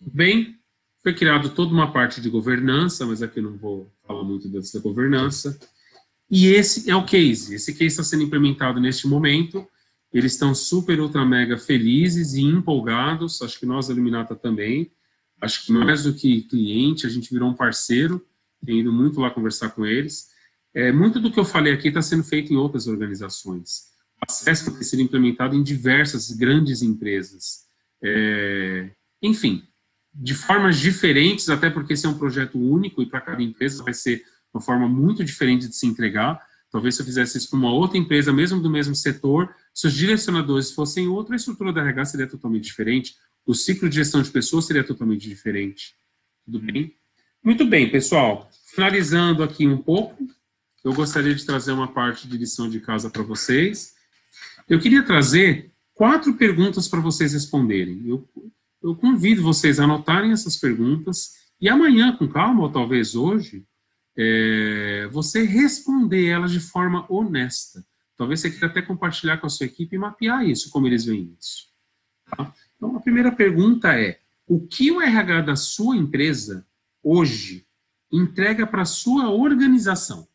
Bem, 0.00 0.58
foi 1.02 1.14
criado 1.14 1.50
toda 1.50 1.72
uma 1.72 1.92
parte 1.92 2.20
de 2.20 2.28
governança, 2.28 3.06
mas 3.06 3.22
aqui 3.22 3.38
eu 3.38 3.44
não 3.44 3.56
vou 3.56 3.92
falar 4.06 4.24
muito 4.24 4.48
dessa 4.48 4.78
governança. 4.80 5.58
E 6.34 6.46
esse 6.46 6.90
é 6.90 6.96
o 6.96 7.04
case. 7.04 7.54
Esse 7.54 7.74
case 7.74 7.88
está 7.88 8.02
sendo 8.02 8.22
implementado 8.22 8.80
neste 8.80 9.06
momento. 9.06 9.68
Eles 10.10 10.32
estão 10.32 10.54
super, 10.54 10.98
ultra, 10.98 11.26
mega 11.26 11.58
felizes 11.58 12.32
e 12.32 12.40
empolgados. 12.40 13.42
Acho 13.42 13.60
que 13.60 13.66
nós, 13.66 13.90
a 13.90 14.34
também. 14.34 14.90
Acho 15.38 15.66
que 15.66 15.72
mais 15.72 16.04
do 16.04 16.14
que 16.14 16.40
cliente, 16.44 17.06
a 17.06 17.10
gente 17.10 17.30
virou 17.30 17.50
um 17.50 17.54
parceiro. 17.54 18.26
Tenho 18.64 18.78
ido 18.78 18.90
muito 18.90 19.20
lá 19.20 19.28
conversar 19.28 19.70
com 19.70 19.84
eles. 19.84 20.30
É, 20.72 20.90
muito 20.90 21.20
do 21.20 21.30
que 21.30 21.38
eu 21.38 21.44
falei 21.44 21.74
aqui 21.74 21.88
está 21.88 22.00
sendo 22.00 22.24
feito 22.24 22.50
em 22.50 22.56
outras 22.56 22.86
organizações. 22.86 23.88
A 24.26 24.32
CESP 24.32 24.70
tem 24.70 24.82
sido 24.84 25.02
implementado 25.02 25.54
em 25.54 25.62
diversas 25.62 26.30
grandes 26.30 26.80
empresas. 26.80 27.66
É, 28.02 28.88
enfim, 29.20 29.64
de 30.14 30.32
formas 30.32 30.78
diferentes, 30.78 31.50
até 31.50 31.68
porque 31.68 31.92
esse 31.92 32.06
é 32.06 32.08
um 32.08 32.16
projeto 32.16 32.58
único 32.58 33.02
e 33.02 33.06
para 33.06 33.20
cada 33.20 33.42
empresa 33.42 33.82
vai 33.82 33.92
ser 33.92 34.24
uma 34.52 34.60
forma 34.60 34.88
muito 34.88 35.24
diferente 35.24 35.68
de 35.68 35.76
se 35.76 35.86
entregar. 35.86 36.40
Talvez 36.70 36.94
se 36.94 37.02
eu 37.02 37.06
fizesse 37.06 37.38
isso 37.38 37.50
para 37.50 37.58
uma 37.58 37.72
outra 37.72 37.98
empresa, 37.98 38.32
mesmo 38.32 38.60
do 38.60 38.70
mesmo 38.70 38.94
setor, 38.94 39.54
se 39.74 39.86
os 39.86 39.94
direcionadores 39.94 40.72
fossem 40.72 41.08
outra, 41.08 41.34
a 41.34 41.36
estrutura 41.36 41.72
da 41.72 41.82
RH 41.82 42.06
seria 42.06 42.26
totalmente 42.26 42.64
diferente, 42.64 43.14
o 43.46 43.54
ciclo 43.54 43.88
de 43.88 43.96
gestão 43.96 44.22
de 44.22 44.30
pessoas 44.30 44.66
seria 44.66 44.84
totalmente 44.84 45.28
diferente. 45.28 45.94
Tudo 46.44 46.60
bem? 46.60 46.94
Muito 47.42 47.64
bem, 47.66 47.90
pessoal. 47.90 48.48
Finalizando 48.74 49.42
aqui 49.42 49.66
um 49.66 49.78
pouco, 49.78 50.26
eu 50.84 50.92
gostaria 50.92 51.34
de 51.34 51.44
trazer 51.44 51.72
uma 51.72 51.88
parte 51.88 52.28
de 52.28 52.36
lição 52.36 52.68
de 52.68 52.80
casa 52.80 53.10
para 53.10 53.22
vocês. 53.22 53.94
Eu 54.68 54.80
queria 54.80 55.02
trazer 55.02 55.72
quatro 55.94 56.34
perguntas 56.34 56.88
para 56.88 57.00
vocês 57.00 57.32
responderem. 57.32 58.02
Eu, 58.06 58.28
eu 58.82 58.94
convido 58.94 59.42
vocês 59.42 59.78
a 59.78 59.84
anotarem 59.84 60.32
essas 60.32 60.56
perguntas 60.56 61.34
e 61.60 61.68
amanhã, 61.68 62.16
com 62.16 62.26
calma, 62.28 62.62
ou 62.62 62.70
talvez 62.70 63.14
hoje, 63.14 63.64
é, 64.16 65.08
você 65.10 65.44
responder 65.44 66.26
elas 66.26 66.50
de 66.50 66.60
forma 66.60 67.06
honesta. 67.08 67.84
Talvez 68.16 68.40
você 68.40 68.50
queira 68.50 68.66
até 68.66 68.82
compartilhar 68.82 69.38
com 69.38 69.46
a 69.46 69.50
sua 69.50 69.66
equipe 69.66 69.96
e 69.96 69.98
mapear 69.98 70.46
isso, 70.46 70.70
como 70.70 70.86
eles 70.86 71.04
veem 71.04 71.36
isso. 71.38 71.68
Tá? 72.36 72.52
Então, 72.76 72.96
a 72.96 73.00
primeira 73.00 73.32
pergunta 73.32 73.98
é: 73.98 74.20
o 74.46 74.66
que 74.66 74.90
o 74.90 75.00
RH 75.00 75.42
da 75.42 75.56
sua 75.56 75.96
empresa, 75.96 76.66
hoje, 77.02 77.66
entrega 78.10 78.66
para 78.66 78.82
a 78.82 78.86
sua 78.86 79.30
organização? 79.30 80.28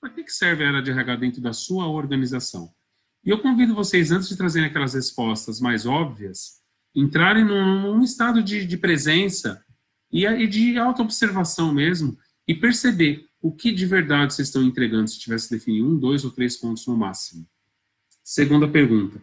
Para 0.00 0.10
que 0.10 0.28
serve 0.30 0.64
a 0.64 0.68
área 0.68 0.82
de 0.82 0.90
RH 0.90 1.16
dentro 1.16 1.40
da 1.40 1.52
sua 1.52 1.88
organização? 1.88 2.72
E 3.24 3.30
eu 3.30 3.40
convido 3.40 3.74
vocês, 3.74 4.12
antes 4.12 4.28
de 4.28 4.36
trazerem 4.36 4.68
aquelas 4.68 4.94
respostas 4.94 5.60
mais 5.60 5.86
óbvias, 5.86 6.62
entrarem 6.94 7.44
num, 7.44 7.82
num 7.82 8.02
estado 8.02 8.42
de, 8.42 8.64
de 8.64 8.76
presença 8.76 9.64
e, 10.10 10.24
e 10.24 10.46
de 10.46 10.78
auto-observação 10.78 11.72
mesmo, 11.72 12.16
e 12.48 12.54
perceber 12.54 13.28
o 13.40 13.52
que 13.52 13.70
de 13.70 13.84
verdade 13.84 14.32
vocês 14.32 14.48
estão 14.48 14.64
entregando, 14.64 15.08
se 15.08 15.20
tivesse 15.20 15.50
definir 15.50 15.82
um, 15.82 15.96
dois 15.96 16.24
ou 16.24 16.30
três 16.30 16.56
pontos 16.56 16.86
no 16.86 16.96
máximo. 16.96 17.46
Segunda 18.24 18.66
pergunta. 18.66 19.22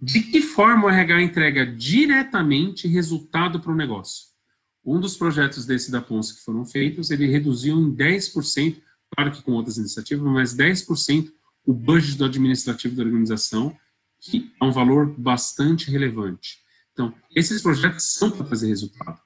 De 0.00 0.20
que 0.20 0.42
forma 0.42 0.86
o 0.86 0.90
RH 0.90 1.22
entrega 1.22 1.64
diretamente 1.64 2.86
resultado 2.86 3.60
para 3.60 3.72
o 3.72 3.76
negócio? 3.76 4.26
Um 4.84 5.00
dos 5.00 5.16
projetos 5.16 5.64
desse 5.64 5.90
da 5.90 6.02
Ponce 6.02 6.34
que 6.34 6.42
foram 6.42 6.66
feitos, 6.66 7.10
ele 7.10 7.26
reduziu 7.26 7.78
em 7.78 7.94
10%, 7.94 8.76
claro 9.14 9.32
que 9.32 9.42
com 9.42 9.52
outras 9.52 9.78
iniciativas, 9.78 10.24
mas 10.24 10.54
10% 10.54 11.32
o 11.64 11.72
budget 11.72 12.16
do 12.16 12.24
administrativo 12.24 12.94
da 12.94 13.02
organização, 13.02 13.76
que 14.20 14.52
é 14.60 14.64
um 14.64 14.70
valor 14.70 15.12
bastante 15.18 15.90
relevante. 15.90 16.60
Então, 16.92 17.12
esses 17.34 17.60
projetos 17.60 18.14
são 18.14 18.30
para 18.30 18.46
fazer 18.46 18.68
resultado. 18.68 19.20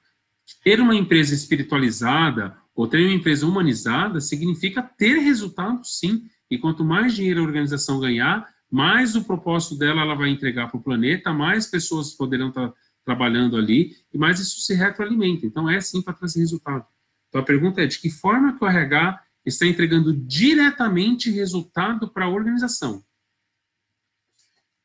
Ter 0.63 0.79
uma 0.79 0.95
empresa 0.95 1.33
espiritualizada 1.33 2.55
ou 2.75 2.87
ter 2.87 3.03
uma 3.05 3.13
empresa 3.13 3.45
humanizada 3.45 4.19
significa 4.19 4.81
ter 4.81 5.17
resultado, 5.19 5.85
sim. 5.85 6.27
E 6.49 6.57
quanto 6.57 6.83
mais 6.83 7.13
dinheiro 7.13 7.41
a 7.41 7.43
organização 7.43 7.99
ganhar, 7.99 8.47
mais 8.69 9.15
o 9.15 9.23
propósito 9.23 9.77
dela 9.77 10.01
ela 10.01 10.15
vai 10.15 10.29
entregar 10.29 10.67
para 10.69 10.79
o 10.79 10.83
planeta, 10.83 11.33
mais 11.33 11.67
pessoas 11.67 12.13
poderão 12.13 12.49
estar 12.49 12.73
trabalhando 13.03 13.57
ali 13.57 13.95
e 14.13 14.17
mais 14.17 14.39
isso 14.39 14.61
se 14.61 14.73
retroalimenta. 14.73 15.45
Então, 15.45 15.69
é 15.69 15.79
sim 15.81 16.01
para 16.01 16.13
trazer 16.13 16.39
resultado. 16.39 16.85
Então, 17.27 17.41
a 17.41 17.45
pergunta 17.45 17.81
é: 17.81 17.87
de 17.87 17.99
que 17.99 18.09
forma 18.09 18.57
que 18.57 18.63
o 18.63 18.67
RH 18.67 19.21
está 19.45 19.65
entregando 19.65 20.13
diretamente 20.13 21.29
resultado 21.31 22.09
para 22.09 22.25
a 22.25 22.29
organização? 22.29 23.03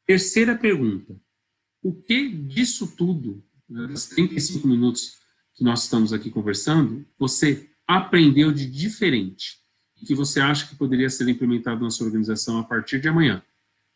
Terceira 0.07 0.57
pergunta: 0.57 1.17
o 1.83 1.95
que 1.95 2.29
disso 2.29 2.95
tudo, 2.97 3.45
nos 3.69 4.07
35 4.07 4.67
minutos 4.67 5.19
que 5.57 5.65
nós 5.65 5.85
estamos 5.85 6.13
aqui 6.13 6.31
conversando, 6.31 7.05
você 7.19 7.69
aprendeu 7.87 8.53
de 8.53 8.67
diferente 8.67 9.59
e 10.01 10.05
que 10.05 10.15
você 10.15 10.39
acha 10.39 10.67
que 10.67 10.77
poderia 10.77 11.09
ser 11.09 11.27
implementado 11.29 11.83
na 11.83 11.91
sua 11.91 12.07
organização 12.07 12.59
a 12.59 12.63
partir 12.63 13.01
de 13.01 13.09
amanhã? 13.09 13.43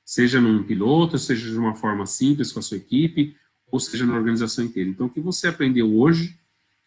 Seja 0.03 0.41
num 0.41 0.65
piloto, 0.65 1.19
seja 1.19 1.51
de 1.51 1.59
uma 1.59 1.75
forma 1.75 2.07
simples 2.07 2.51
com 2.51 2.59
a 2.59 2.63
sua 2.63 2.79
equipe, 2.79 3.37
ou 3.71 3.79
seja 3.79 4.07
na 4.07 4.17
organização 4.17 4.65
inteira. 4.65 4.89
Então, 4.89 5.07
o 5.07 5.11
que 5.11 5.21
você 5.21 5.49
aprendeu 5.49 5.95
hoje, 5.95 6.37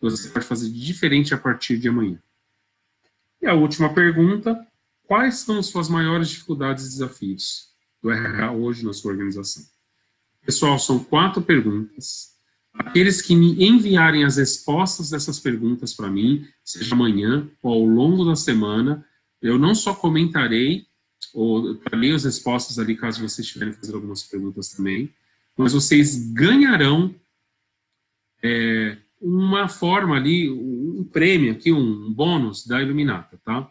você 0.01 0.27
pode 0.29 0.45
fazer 0.45 0.69
de 0.69 0.83
diferente 0.83 1.33
a 1.33 1.37
partir 1.37 1.77
de 1.77 1.87
amanhã? 1.87 2.19
E 3.41 3.47
a 3.47 3.53
última 3.53 3.93
pergunta: 3.93 4.67
quais 5.03 5.35
são 5.35 5.59
as 5.59 5.67
suas 5.67 5.87
maiores 5.87 6.29
dificuldades 6.29 6.85
e 6.85 6.89
desafios 6.89 7.69
do 8.01 8.11
RH 8.11 8.51
hoje 8.51 8.85
na 8.85 8.91
sua 8.91 9.11
organização? 9.11 9.63
Pessoal, 10.41 10.77
são 10.79 11.01
quatro 11.01 11.41
perguntas. 11.41 12.32
Aqueles 12.73 13.21
que 13.21 13.35
me 13.35 13.63
enviarem 13.63 14.23
as 14.23 14.37
respostas 14.37 15.11
dessas 15.11 15.39
perguntas 15.39 15.93
para 15.93 16.09
mim, 16.09 16.47
seja 16.63 16.95
amanhã 16.95 17.49
ou 17.61 17.73
ao 17.73 17.85
longo 17.85 18.25
da 18.25 18.35
semana, 18.35 19.05
eu 19.41 19.59
não 19.59 19.75
só 19.75 19.93
comentarei, 19.93 20.87
ou 21.33 21.75
trarei 21.75 22.13
as 22.13 22.23
respostas 22.23 22.79
ali, 22.79 22.95
caso 22.95 23.27
vocês 23.27 23.47
tiverem 23.47 23.73
fazer 23.73 23.93
algumas 23.93 24.23
perguntas 24.23 24.69
também, 24.69 25.13
mas 25.55 25.73
vocês 25.73 26.31
ganharão 26.33 27.13
é, 28.41 28.97
uma 29.21 29.69
forma 29.69 30.15
ali, 30.15 30.49
um 30.49 31.03
prêmio 31.03 31.51
aqui, 31.51 31.71
um 31.71 32.11
bônus 32.11 32.65
da 32.65 32.81
Iluminata, 32.81 33.39
tá? 33.43 33.69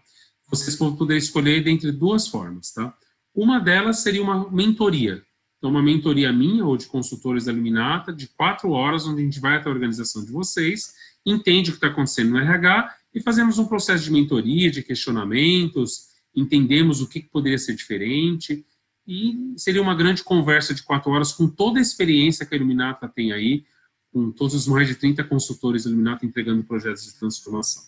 Vocês 0.48 0.76
vão 0.76 0.96
poder 0.96 1.16
escolher 1.16 1.62
dentre 1.62 1.90
duas 1.90 2.28
formas, 2.28 2.72
tá? 2.72 2.96
Uma 3.34 3.58
delas 3.58 4.00
seria 4.00 4.22
uma 4.22 4.50
mentoria. 4.50 5.22
Então, 5.62 5.70
uma 5.70 5.80
mentoria 5.80 6.32
minha 6.32 6.66
ou 6.66 6.76
de 6.76 6.86
consultores 6.86 7.44
da 7.44 7.52
Luminata, 7.52 8.12
de 8.12 8.26
quatro 8.26 8.72
horas, 8.72 9.06
onde 9.06 9.20
a 9.20 9.24
gente 9.24 9.38
vai 9.38 9.58
até 9.58 9.68
a 9.68 9.72
organização 9.72 10.24
de 10.24 10.32
vocês, 10.32 10.92
entende 11.24 11.70
o 11.70 11.74
que 11.74 11.76
está 11.76 11.86
acontecendo 11.86 12.30
no 12.30 12.38
RH 12.38 12.92
e 13.14 13.20
fazemos 13.20 13.60
um 13.60 13.66
processo 13.66 14.02
de 14.02 14.10
mentoria, 14.10 14.72
de 14.72 14.82
questionamentos, 14.82 16.08
entendemos 16.34 17.00
o 17.00 17.06
que, 17.06 17.20
poderia 17.20 17.58
ser 17.58 17.76
diferente, 17.76 18.66
e 19.06 19.54
seria 19.56 19.80
uma 19.80 19.94
grande 19.94 20.24
conversa 20.24 20.74
de 20.74 20.82
quatro 20.82 21.12
horas 21.12 21.30
com 21.30 21.46
toda 21.46 21.78
a 21.78 21.82
experiência 21.82 22.44
que 22.44 22.54
a 22.54 22.56
Iluminata 22.56 23.06
tem 23.06 23.30
aí, 23.30 23.64
com 24.12 24.32
todos 24.32 24.54
os 24.54 24.66
mais 24.66 24.88
de 24.88 24.96
30 24.96 25.22
consultores 25.22 25.84
da 25.84 25.90
Iluminata 25.90 26.26
entregando 26.26 26.64
projetos 26.64 27.04
de 27.04 27.14
transformação. 27.14 27.84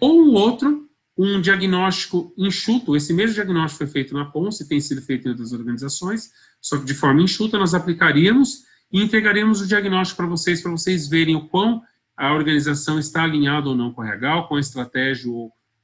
Ou 0.00 0.22
um 0.22 0.32
outro, 0.32 0.85
um 1.16 1.40
diagnóstico 1.40 2.32
enxuto, 2.36 2.94
esse 2.94 3.12
mesmo 3.12 3.34
diagnóstico 3.34 3.78
foi 3.78 3.86
feito 3.86 4.12
na 4.12 4.26
Ponce, 4.26 4.68
tem 4.68 4.80
sido 4.80 5.00
feito 5.00 5.26
em 5.26 5.30
outras 5.30 5.52
organizações, 5.52 6.30
só 6.60 6.78
que 6.78 6.84
de 6.84 6.94
forma 6.94 7.22
enxuta 7.22 7.58
nós 7.58 7.72
aplicaríamos 7.72 8.64
e 8.92 9.02
entregaríamos 9.02 9.62
o 9.62 9.66
diagnóstico 9.66 10.18
para 10.18 10.26
vocês, 10.26 10.60
para 10.60 10.70
vocês 10.70 11.08
verem 11.08 11.34
o 11.34 11.48
quão 11.48 11.82
a 12.16 12.32
organização 12.32 12.98
está 12.98 13.24
alinhada 13.24 13.68
ou 13.68 13.74
não 13.74 13.92
com 13.92 14.02
o 14.02 14.04
RH, 14.04 14.36
o 14.40 14.48
quão 14.48 14.60
estratégia 14.60 15.30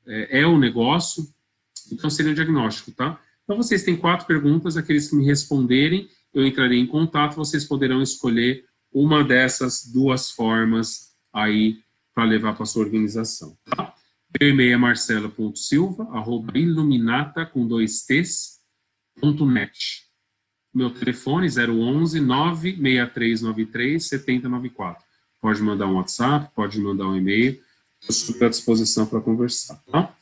é, 0.07 0.41
é 0.41 0.47
o 0.47 0.59
negócio. 0.59 1.27
Então, 1.91 2.09
seria 2.09 2.33
o 2.33 2.35
diagnóstico, 2.35 2.91
tá? 2.93 3.21
Então, 3.45 3.57
vocês 3.57 3.83
têm 3.83 3.97
quatro 3.97 4.27
perguntas, 4.27 4.77
aqueles 4.77 5.09
que 5.09 5.17
me 5.17 5.25
responderem, 5.25 6.09
eu 6.33 6.47
entrarei 6.47 6.79
em 6.79 6.87
contato, 6.87 7.37
vocês 7.37 7.65
poderão 7.65 8.01
escolher 8.01 8.65
uma 8.93 9.23
dessas 9.23 9.85
duas 9.85 10.31
formas 10.31 11.13
aí 11.33 11.79
para 12.15 12.25
levar 12.25 12.55
para 12.55 12.63
a 12.63 12.67
sua 12.67 12.85
organização, 12.85 13.57
tá? 13.65 13.95
Meu 14.41 14.51
e-mail 14.51 14.73
é 14.73 14.77
marcelo.silva, 14.77 16.05
arroba 16.13 16.57
iluminata, 16.59 17.45
com 17.45 17.67
dois 17.67 18.03
t's, 18.07 18.61
ponto 19.21 19.45
net. 19.45 20.05
Meu 20.75 20.91
telefone 20.91 21.49
011 21.49 22.21
96393 22.21 24.03
7094. 24.03 25.05
Pode 25.41 25.61
mandar 25.61 25.87
um 25.87 25.97
WhatsApp, 25.97 26.51
pode 26.55 26.81
mandar 26.81 27.09
um 27.09 27.17
e-mail. 27.17 27.61
Estou 28.09 28.47
à 28.47 28.51
disposição 28.51 29.07
para 29.07 29.21
conversar, 29.21 29.77
tá? 29.91 30.17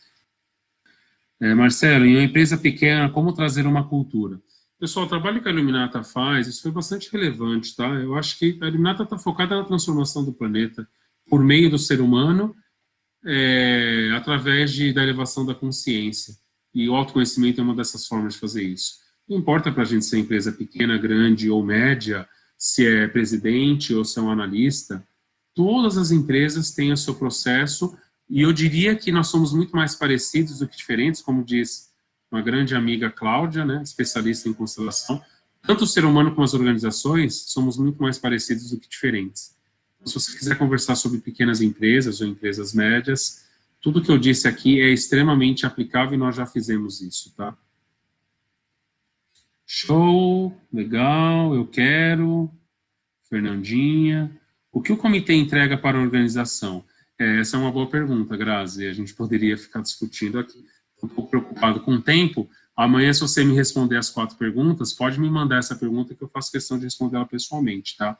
É, 1.40 1.54
Marcelo, 1.54 2.04
em 2.04 2.16
uma 2.16 2.24
empresa 2.24 2.58
pequena, 2.58 3.08
como 3.10 3.32
trazer 3.32 3.66
uma 3.66 3.88
cultura? 3.88 4.40
Pessoal, 4.78 5.06
o 5.06 5.08
trabalho 5.08 5.42
que 5.42 5.48
a 5.48 5.52
Iluminata 5.52 6.02
faz, 6.02 6.46
isso 6.46 6.62
foi 6.62 6.70
bastante 6.70 7.10
relevante, 7.12 7.76
tá? 7.76 7.86
Eu 7.86 8.14
acho 8.14 8.38
que 8.38 8.58
a 8.60 8.66
Iluminata 8.66 9.04
está 9.04 9.18
focada 9.18 9.56
na 9.56 9.64
transformação 9.64 10.24
do 10.24 10.32
planeta 10.32 10.86
por 11.28 11.42
meio 11.44 11.70
do 11.70 11.78
ser 11.78 12.00
humano, 12.00 12.56
é, 13.24 14.12
através 14.14 14.72
de, 14.72 14.92
da 14.92 15.02
elevação 15.02 15.44
da 15.44 15.54
consciência. 15.54 16.34
E 16.74 16.88
o 16.88 16.94
autoconhecimento 16.94 17.60
é 17.60 17.64
uma 17.64 17.74
dessas 17.74 18.06
formas 18.06 18.34
de 18.34 18.40
fazer 18.40 18.62
isso. 18.62 18.94
Não 19.28 19.38
importa 19.38 19.70
para 19.70 19.82
a 19.82 19.86
gente 19.86 20.04
ser 20.04 20.18
empresa 20.18 20.52
pequena, 20.52 20.98
grande 20.98 21.50
ou 21.50 21.64
média, 21.64 22.28
se 22.58 22.86
é 22.86 23.08
presidente 23.08 23.94
ou 23.94 24.04
se 24.04 24.18
é 24.18 24.22
um 24.22 24.30
analista, 24.30 25.06
todas 25.54 25.96
as 25.96 26.10
empresas 26.10 26.72
têm 26.72 26.92
o 26.92 26.96
seu 26.96 27.14
processo 27.14 27.96
e 28.28 28.42
eu 28.42 28.52
diria 28.52 28.94
que 28.94 29.10
nós 29.10 29.28
somos 29.28 29.52
muito 29.52 29.74
mais 29.74 29.94
parecidos 29.94 30.58
do 30.58 30.68
que 30.68 30.76
diferentes, 30.76 31.20
como 31.20 31.44
diz 31.44 31.90
uma 32.30 32.40
grande 32.40 32.74
amiga 32.74 33.10
Cláudia, 33.10 33.64
né, 33.64 33.82
especialista 33.82 34.48
em 34.48 34.52
constelação. 34.52 35.20
Tanto 35.62 35.84
o 35.84 35.86
ser 35.86 36.04
humano 36.04 36.30
como 36.30 36.44
as 36.44 36.54
organizações 36.54 37.50
somos 37.50 37.76
muito 37.76 38.00
mais 38.00 38.18
parecidos 38.18 38.70
do 38.70 38.78
que 38.78 38.88
diferentes. 38.88 39.56
Se 40.04 40.14
você 40.14 40.36
quiser 40.36 40.56
conversar 40.56 40.94
sobre 40.96 41.20
pequenas 41.20 41.60
empresas 41.60 42.20
ou 42.20 42.26
empresas 42.26 42.72
médias, 42.72 43.44
tudo 43.80 44.02
que 44.02 44.10
eu 44.10 44.18
disse 44.18 44.48
aqui 44.48 44.80
é 44.80 44.90
extremamente 44.90 45.66
aplicável 45.66 46.14
e 46.14 46.18
nós 46.18 46.36
já 46.36 46.46
fizemos 46.46 47.00
isso, 47.00 47.34
tá? 47.36 47.56
Show, 49.66 50.56
legal, 50.72 51.54
eu 51.54 51.66
quero. 51.66 52.50
Fernandinha. 53.28 54.36
O 54.72 54.82
que 54.82 54.92
o 54.92 54.96
comitê 54.96 55.34
entrega 55.34 55.78
para 55.78 55.96
a 55.96 56.02
organização? 56.02 56.84
É, 57.18 57.40
essa 57.40 57.56
é 57.56 57.60
uma 57.60 57.70
boa 57.70 57.88
pergunta, 57.88 58.36
Grazi. 58.36 58.86
A 58.86 58.92
gente 58.92 59.14
poderia 59.14 59.56
ficar 59.56 59.80
discutindo 59.80 60.38
aqui. 60.38 60.64
Estou 60.94 61.08
um 61.08 61.14
pouco 61.14 61.30
preocupado 61.30 61.80
com 61.80 61.92
o 61.92 62.02
tempo. 62.02 62.50
Amanhã, 62.76 63.12
se 63.12 63.20
você 63.20 63.44
me 63.44 63.54
responder 63.54 63.96
as 63.96 64.10
quatro 64.10 64.36
perguntas, 64.36 64.92
pode 64.92 65.20
me 65.20 65.30
mandar 65.30 65.58
essa 65.58 65.76
pergunta 65.76 66.14
que 66.14 66.22
eu 66.22 66.28
faço 66.28 66.50
questão 66.50 66.78
de 66.78 66.84
responder 66.84 67.16
ela 67.16 67.26
pessoalmente, 67.26 67.96
tá? 67.96 68.18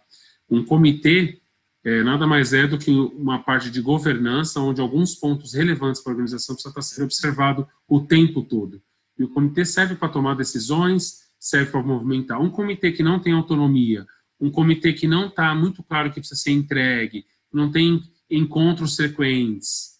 Um 0.49 0.65
comitê 0.65 1.40
é, 1.83 2.03
nada 2.03 2.27
mais 2.27 2.53
é 2.53 2.67
do 2.67 2.79
que 2.79 2.91
uma 2.91 3.39
parte 3.43 3.71
de 3.71 3.81
governança 3.81 4.61
onde 4.61 4.81
alguns 4.81 5.15
pontos 5.15 5.55
relevantes 5.55 6.03
para 6.03 6.13
a 6.13 6.15
organização 6.15 6.55
precisam 6.55 6.71
estar 6.71 6.83
sendo 6.83 7.05
observado 7.05 7.69
o 7.89 8.01
tempo 8.01 8.43
todo. 8.43 8.83
E 9.19 9.25
o 9.25 9.29
comitê 9.29 9.65
serve 9.65 9.95
para 9.95 10.09
tomar 10.09 10.35
decisões, 10.35 11.31
serve 11.39 11.71
para 11.71 11.83
movimentar. 11.83 12.41
Um 12.41 12.51
comitê 12.51 12.93
que 12.93 13.03
não 13.03 13.19
tem 13.19 13.33
autonomia, 13.33 14.07
um 14.41 14.51
comitê 14.51 14.93
que 14.93 15.07
não 15.07 15.27
está 15.29 15.55
muito 15.55 15.83
claro 15.83 16.11
que 16.11 16.21
precisa 16.21 16.41
ser 16.41 16.51
entregue, 16.53 17.25
não 17.53 17.71
tem 17.71 18.03
encontros 18.31 18.97
frequentes, 18.97 19.91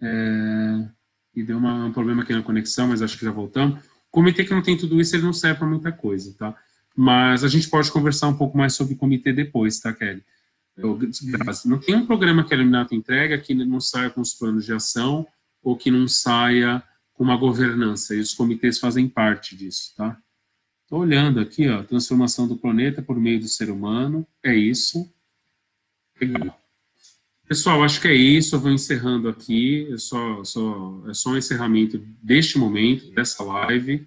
É, 0.00 0.88
e 1.34 1.42
deu 1.42 1.58
uma, 1.58 1.86
um 1.86 1.92
problema 1.92 2.22
aqui 2.22 2.32
na 2.32 2.42
conexão, 2.42 2.88
mas 2.88 3.02
acho 3.02 3.18
que 3.18 3.24
já 3.24 3.32
voltamos. 3.32 3.80
Comitê 4.10 4.44
que 4.44 4.54
não 4.54 4.62
tem 4.62 4.76
tudo 4.76 5.00
isso, 5.00 5.14
ele 5.14 5.24
não 5.24 5.32
serve 5.32 5.58
para 5.58 5.68
muita 5.68 5.90
coisa, 5.92 6.34
tá? 6.38 6.56
Mas 6.96 7.42
a 7.42 7.48
gente 7.48 7.68
pode 7.68 7.90
conversar 7.90 8.28
um 8.28 8.36
pouco 8.36 8.56
mais 8.56 8.74
sobre 8.74 8.94
comitê 8.94 9.32
depois, 9.32 9.80
tá, 9.80 9.92
Kelly? 9.92 10.22
Não 11.66 11.78
tem 11.78 11.96
um 11.96 12.06
programa 12.06 12.44
que 12.44 12.54
a 12.54 12.56
Eliminato 12.56 12.94
entrega 12.94 13.38
que 13.38 13.54
não 13.54 13.80
saia 13.80 14.10
com 14.10 14.20
os 14.20 14.32
planos 14.32 14.64
de 14.64 14.72
ação 14.72 15.26
ou 15.62 15.76
que 15.76 15.90
não 15.90 16.06
saia 16.06 16.82
com 17.14 17.24
uma 17.24 17.36
governança, 17.36 18.14
e 18.14 18.20
os 18.20 18.32
comitês 18.32 18.78
fazem 18.78 19.08
parte 19.08 19.56
disso, 19.56 19.92
tá? 19.96 20.16
Estou 20.84 21.00
olhando 21.00 21.40
aqui, 21.40 21.68
ó, 21.68 21.82
transformação 21.82 22.46
do 22.46 22.56
planeta 22.56 23.02
por 23.02 23.18
meio 23.18 23.40
do 23.40 23.48
ser 23.48 23.70
humano, 23.70 24.26
é 24.42 24.54
isso. 24.54 25.12
Legal. 26.20 26.58
Pessoal, 27.46 27.82
acho 27.82 28.00
que 28.00 28.08
é 28.08 28.14
isso, 28.14 28.54
eu 28.54 28.60
vou 28.60 28.70
encerrando 28.70 29.28
aqui, 29.28 29.88
é 29.92 29.98
só, 29.98 30.44
só, 30.44 31.02
é 31.08 31.14
só 31.14 31.30
um 31.30 31.36
encerramento 31.36 31.98
deste 32.22 32.56
momento, 32.56 33.10
dessa 33.10 33.42
live. 33.42 34.06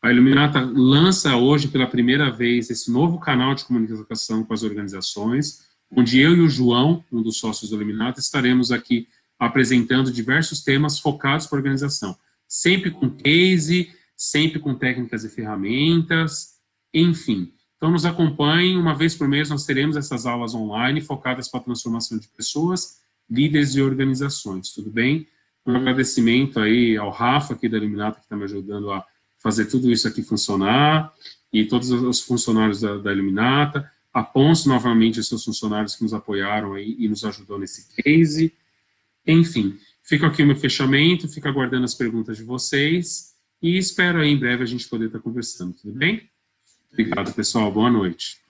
A 0.00 0.12
Iluminata 0.12 0.60
lança 0.60 1.36
hoje 1.36 1.68
pela 1.68 1.86
primeira 1.86 2.30
vez 2.30 2.70
esse 2.70 2.90
novo 2.92 3.18
canal 3.18 3.54
de 3.54 3.64
comunicação 3.64 4.44
com 4.44 4.54
as 4.54 4.62
organizações, 4.62 5.66
onde 5.94 6.18
eu 6.18 6.36
e 6.36 6.40
o 6.40 6.48
João, 6.48 7.04
um 7.12 7.22
dos 7.22 7.38
sócios 7.38 7.70
do 7.70 7.76
Iluminata, 7.76 8.20
estaremos 8.20 8.72
aqui 8.72 9.06
apresentando 9.38 10.12
diversos 10.12 10.62
temas 10.62 10.98
focados 10.98 11.46
para 11.46 11.58
a 11.58 11.60
organização, 11.60 12.16
sempre 12.48 12.90
com 12.90 13.10
case, 13.10 13.90
sempre 14.16 14.58
com 14.58 14.74
técnicas 14.74 15.24
e 15.24 15.28
ferramentas, 15.28 16.54
enfim. 16.94 17.52
Então, 17.76 17.90
nos 17.90 18.06
acompanhem, 18.06 18.78
uma 18.78 18.94
vez 18.94 19.14
por 19.14 19.26
mês 19.26 19.50
nós 19.50 19.66
teremos 19.66 19.96
essas 19.96 20.26
aulas 20.26 20.54
online 20.54 21.00
focadas 21.00 21.48
para 21.48 21.60
a 21.60 21.64
transformação 21.64 22.16
de 22.18 22.28
pessoas, 22.28 23.00
líderes 23.28 23.74
e 23.74 23.82
organizações, 23.82 24.70
tudo 24.70 24.90
bem? 24.90 25.26
Um 25.66 25.76
agradecimento 25.76 26.60
aí 26.60 26.96
ao 26.96 27.10
Rafa 27.10 27.54
aqui 27.54 27.68
da 27.68 27.76
Eliminata, 27.76 28.20
que 28.20 28.26
está 28.26 28.36
me 28.36 28.44
ajudando 28.44 28.92
a 28.92 29.04
fazer 29.38 29.66
tudo 29.66 29.90
isso 29.90 30.06
aqui 30.06 30.22
funcionar, 30.22 31.12
e 31.52 31.64
todos 31.64 31.90
os 31.90 32.20
funcionários 32.20 32.80
da, 32.80 32.96
da 32.98 33.12
Eliminata, 33.12 33.90
a 34.12 34.22
Ponce, 34.22 34.68
novamente, 34.68 35.20
os 35.20 35.28
seus 35.28 35.44
funcionários 35.44 35.96
que 35.96 36.02
nos 36.02 36.12
apoiaram 36.12 36.74
aí 36.74 36.94
e 36.98 37.08
nos 37.08 37.24
ajudou 37.24 37.58
nesse 37.58 37.86
case, 37.96 38.52
enfim. 39.26 39.78
Fica 40.02 40.26
aqui 40.26 40.42
o 40.42 40.46
meu 40.46 40.56
fechamento, 40.56 41.28
fica 41.28 41.48
aguardando 41.48 41.84
as 41.84 41.94
perguntas 41.94 42.36
de 42.36 42.42
vocês, 42.42 43.34
e 43.62 43.78
espero 43.78 44.20
aí 44.20 44.30
em 44.30 44.38
breve 44.38 44.62
a 44.62 44.66
gente 44.66 44.88
poder 44.88 45.06
estar 45.06 45.20
conversando, 45.20 45.74
tudo 45.74 45.94
bem? 45.94 46.28
Obrigado, 46.92 47.32
pessoal. 47.32 47.72
Boa 47.72 47.90
noite. 47.90 48.41